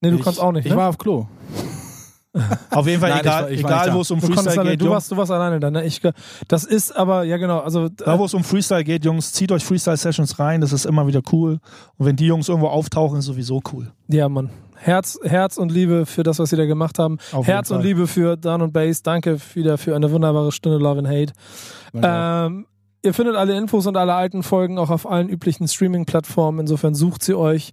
Nee, 0.00 0.10
du 0.10 0.16
ich, 0.16 0.22
kannst 0.22 0.40
auch 0.40 0.50
nicht, 0.52 0.66
Ich 0.66 0.72
ne? 0.72 0.76
war 0.76 0.88
auf 0.88 0.98
Klo. 0.98 1.26
auf 2.70 2.86
jeden 2.86 3.00
Fall, 3.00 3.10
Nein, 3.10 3.20
ich 3.20 3.24
egal, 3.24 3.42
war- 3.44 3.50
ich 3.50 3.62
war 3.62 3.70
egal 3.84 3.94
wo 3.94 4.00
es 4.00 4.10
um 4.10 4.20
Freestyle 4.20 4.50
alleine, 4.50 4.70
geht, 4.72 4.80
du, 4.82 4.90
warst, 4.90 5.10
du 5.12 5.16
warst 5.16 5.30
alleine 5.30 5.60
dann, 5.60 5.72
ne? 5.72 5.84
Ich, 5.86 6.02
das 6.48 6.64
ist 6.64 6.94
aber, 6.94 7.22
ja 7.24 7.36
genau, 7.38 7.60
also 7.60 7.88
da 7.88 8.18
wo 8.18 8.24
es 8.24 8.34
um 8.34 8.42
Freestyle 8.44 8.84
geht, 8.84 9.04
Jungs, 9.04 9.32
zieht 9.32 9.52
euch 9.52 9.64
Freestyle-Sessions 9.64 10.38
rein, 10.38 10.60
das 10.60 10.72
ist 10.72 10.84
immer 10.86 11.06
wieder 11.06 11.22
cool. 11.32 11.60
Und 11.96 12.06
wenn 12.06 12.16
die 12.16 12.26
Jungs 12.26 12.48
irgendwo 12.48 12.68
auftauchen, 12.68 13.20
ist 13.20 13.26
sowieso 13.26 13.62
cool. 13.72 13.90
Ja, 14.08 14.28
Mann. 14.28 14.50
Herz, 14.74 15.18
Herz 15.22 15.56
und 15.56 15.72
Liebe 15.72 16.04
für 16.04 16.22
das, 16.24 16.38
was 16.38 16.50
sie 16.50 16.56
da 16.56 16.66
gemacht 16.66 16.98
haben. 16.98 17.16
Auf 17.32 17.46
Herz 17.46 17.70
und. 17.70 17.80
Liebe 17.82 18.06
für 18.06 18.36
Dan 18.36 18.60
und 18.60 18.74
Bass. 18.74 19.02
Danke 19.02 19.38
wieder 19.54 19.78
für 19.78 19.96
eine 19.96 20.10
wunderbare 20.12 20.52
Stunde 20.52 20.76
Love 20.78 20.98
and 20.98 21.08
Hate. 21.08 21.32
Ähm, 21.94 22.66
ihr 23.06 23.14
findet 23.14 23.36
alle 23.36 23.56
Infos 23.56 23.86
und 23.86 23.96
alle 23.96 24.14
alten 24.14 24.42
Folgen 24.42 24.78
auch 24.78 24.90
auf 24.90 25.08
allen 25.08 25.28
üblichen 25.28 25.66
Streaming-Plattformen. 25.66 26.60
Insofern 26.60 26.94
sucht 26.94 27.22
sie 27.22 27.34
euch. 27.34 27.70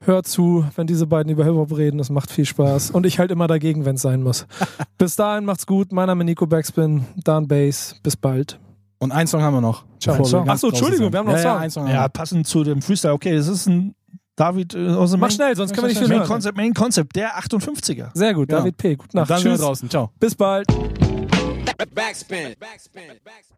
Hört 0.00 0.26
zu, 0.26 0.66
wenn 0.76 0.86
diese 0.86 1.06
beiden 1.06 1.32
über 1.32 1.44
Hip-Hop 1.46 1.74
reden. 1.74 1.96
Das 1.96 2.10
macht 2.10 2.30
viel 2.30 2.44
Spaß. 2.44 2.90
Und 2.90 3.06
ich 3.06 3.18
halt 3.18 3.30
immer 3.30 3.46
dagegen, 3.46 3.86
wenn 3.86 3.94
es 3.94 4.02
sein 4.02 4.22
muss. 4.22 4.46
Bis 4.98 5.16
dahin 5.16 5.46
macht's 5.46 5.66
gut. 5.66 5.92
Mein 5.92 6.08
Name 6.08 6.24
ist 6.24 6.26
Nico 6.26 6.46
Backspin, 6.46 7.06
Dan 7.24 7.48
Bass. 7.48 7.96
Bis 8.02 8.16
bald. 8.16 8.58
Und 8.98 9.12
einen 9.12 9.26
Song 9.28 9.40
haben 9.40 9.54
wir 9.54 9.60
noch. 9.62 9.84
Ciao. 10.00 10.16
bevor 10.18 10.32
wir 10.32 10.40
Ach 10.42 10.46
ganz 10.46 10.60
so, 10.60 10.68
draußen 10.68 10.84
Entschuldigung, 10.84 11.12
wir 11.12 11.18
haben 11.20 11.26
noch 11.26 11.32
ja, 11.34 11.40
Song. 11.42 11.62
Ja, 11.62 11.70
Song 11.70 11.88
Ja, 11.88 12.08
passend 12.08 12.46
zu 12.46 12.64
dem 12.64 12.82
Freestyle. 12.82 13.14
Okay, 13.14 13.34
das 13.34 13.48
ist 13.48 13.66
ein 13.66 13.94
David 14.36 14.74
äh, 14.74 14.88
aus 14.88 15.12
dem 15.12 15.20
Mach 15.20 15.28
Main, 15.28 15.36
schnell, 15.36 15.56
sonst 15.56 15.72
können 15.72 15.84
wir 15.84 15.88
nicht 15.90 15.98
viel 15.98 16.08
Main 16.08 16.18
hören. 16.18 16.28
Concept, 16.28 16.56
Main 16.56 16.74
Concept, 16.74 17.16
der 17.16 17.38
58er. 17.38 18.08
Sehr 18.14 18.34
gut, 18.34 18.48
Genau. 18.48 18.60
David 18.60 18.76
P. 18.76 18.96
Gute. 18.96 19.16
Nacht. 19.16 19.30
Dann 19.30 19.40
Tschüss. 19.40 19.60
draußen. 19.60 19.88
Ciao. 19.88 20.10
Bis 20.18 20.34
bald. 20.34 20.66
Backspin. 21.94 22.54
Backspin. 22.58 23.02
Backspin. 23.24 23.54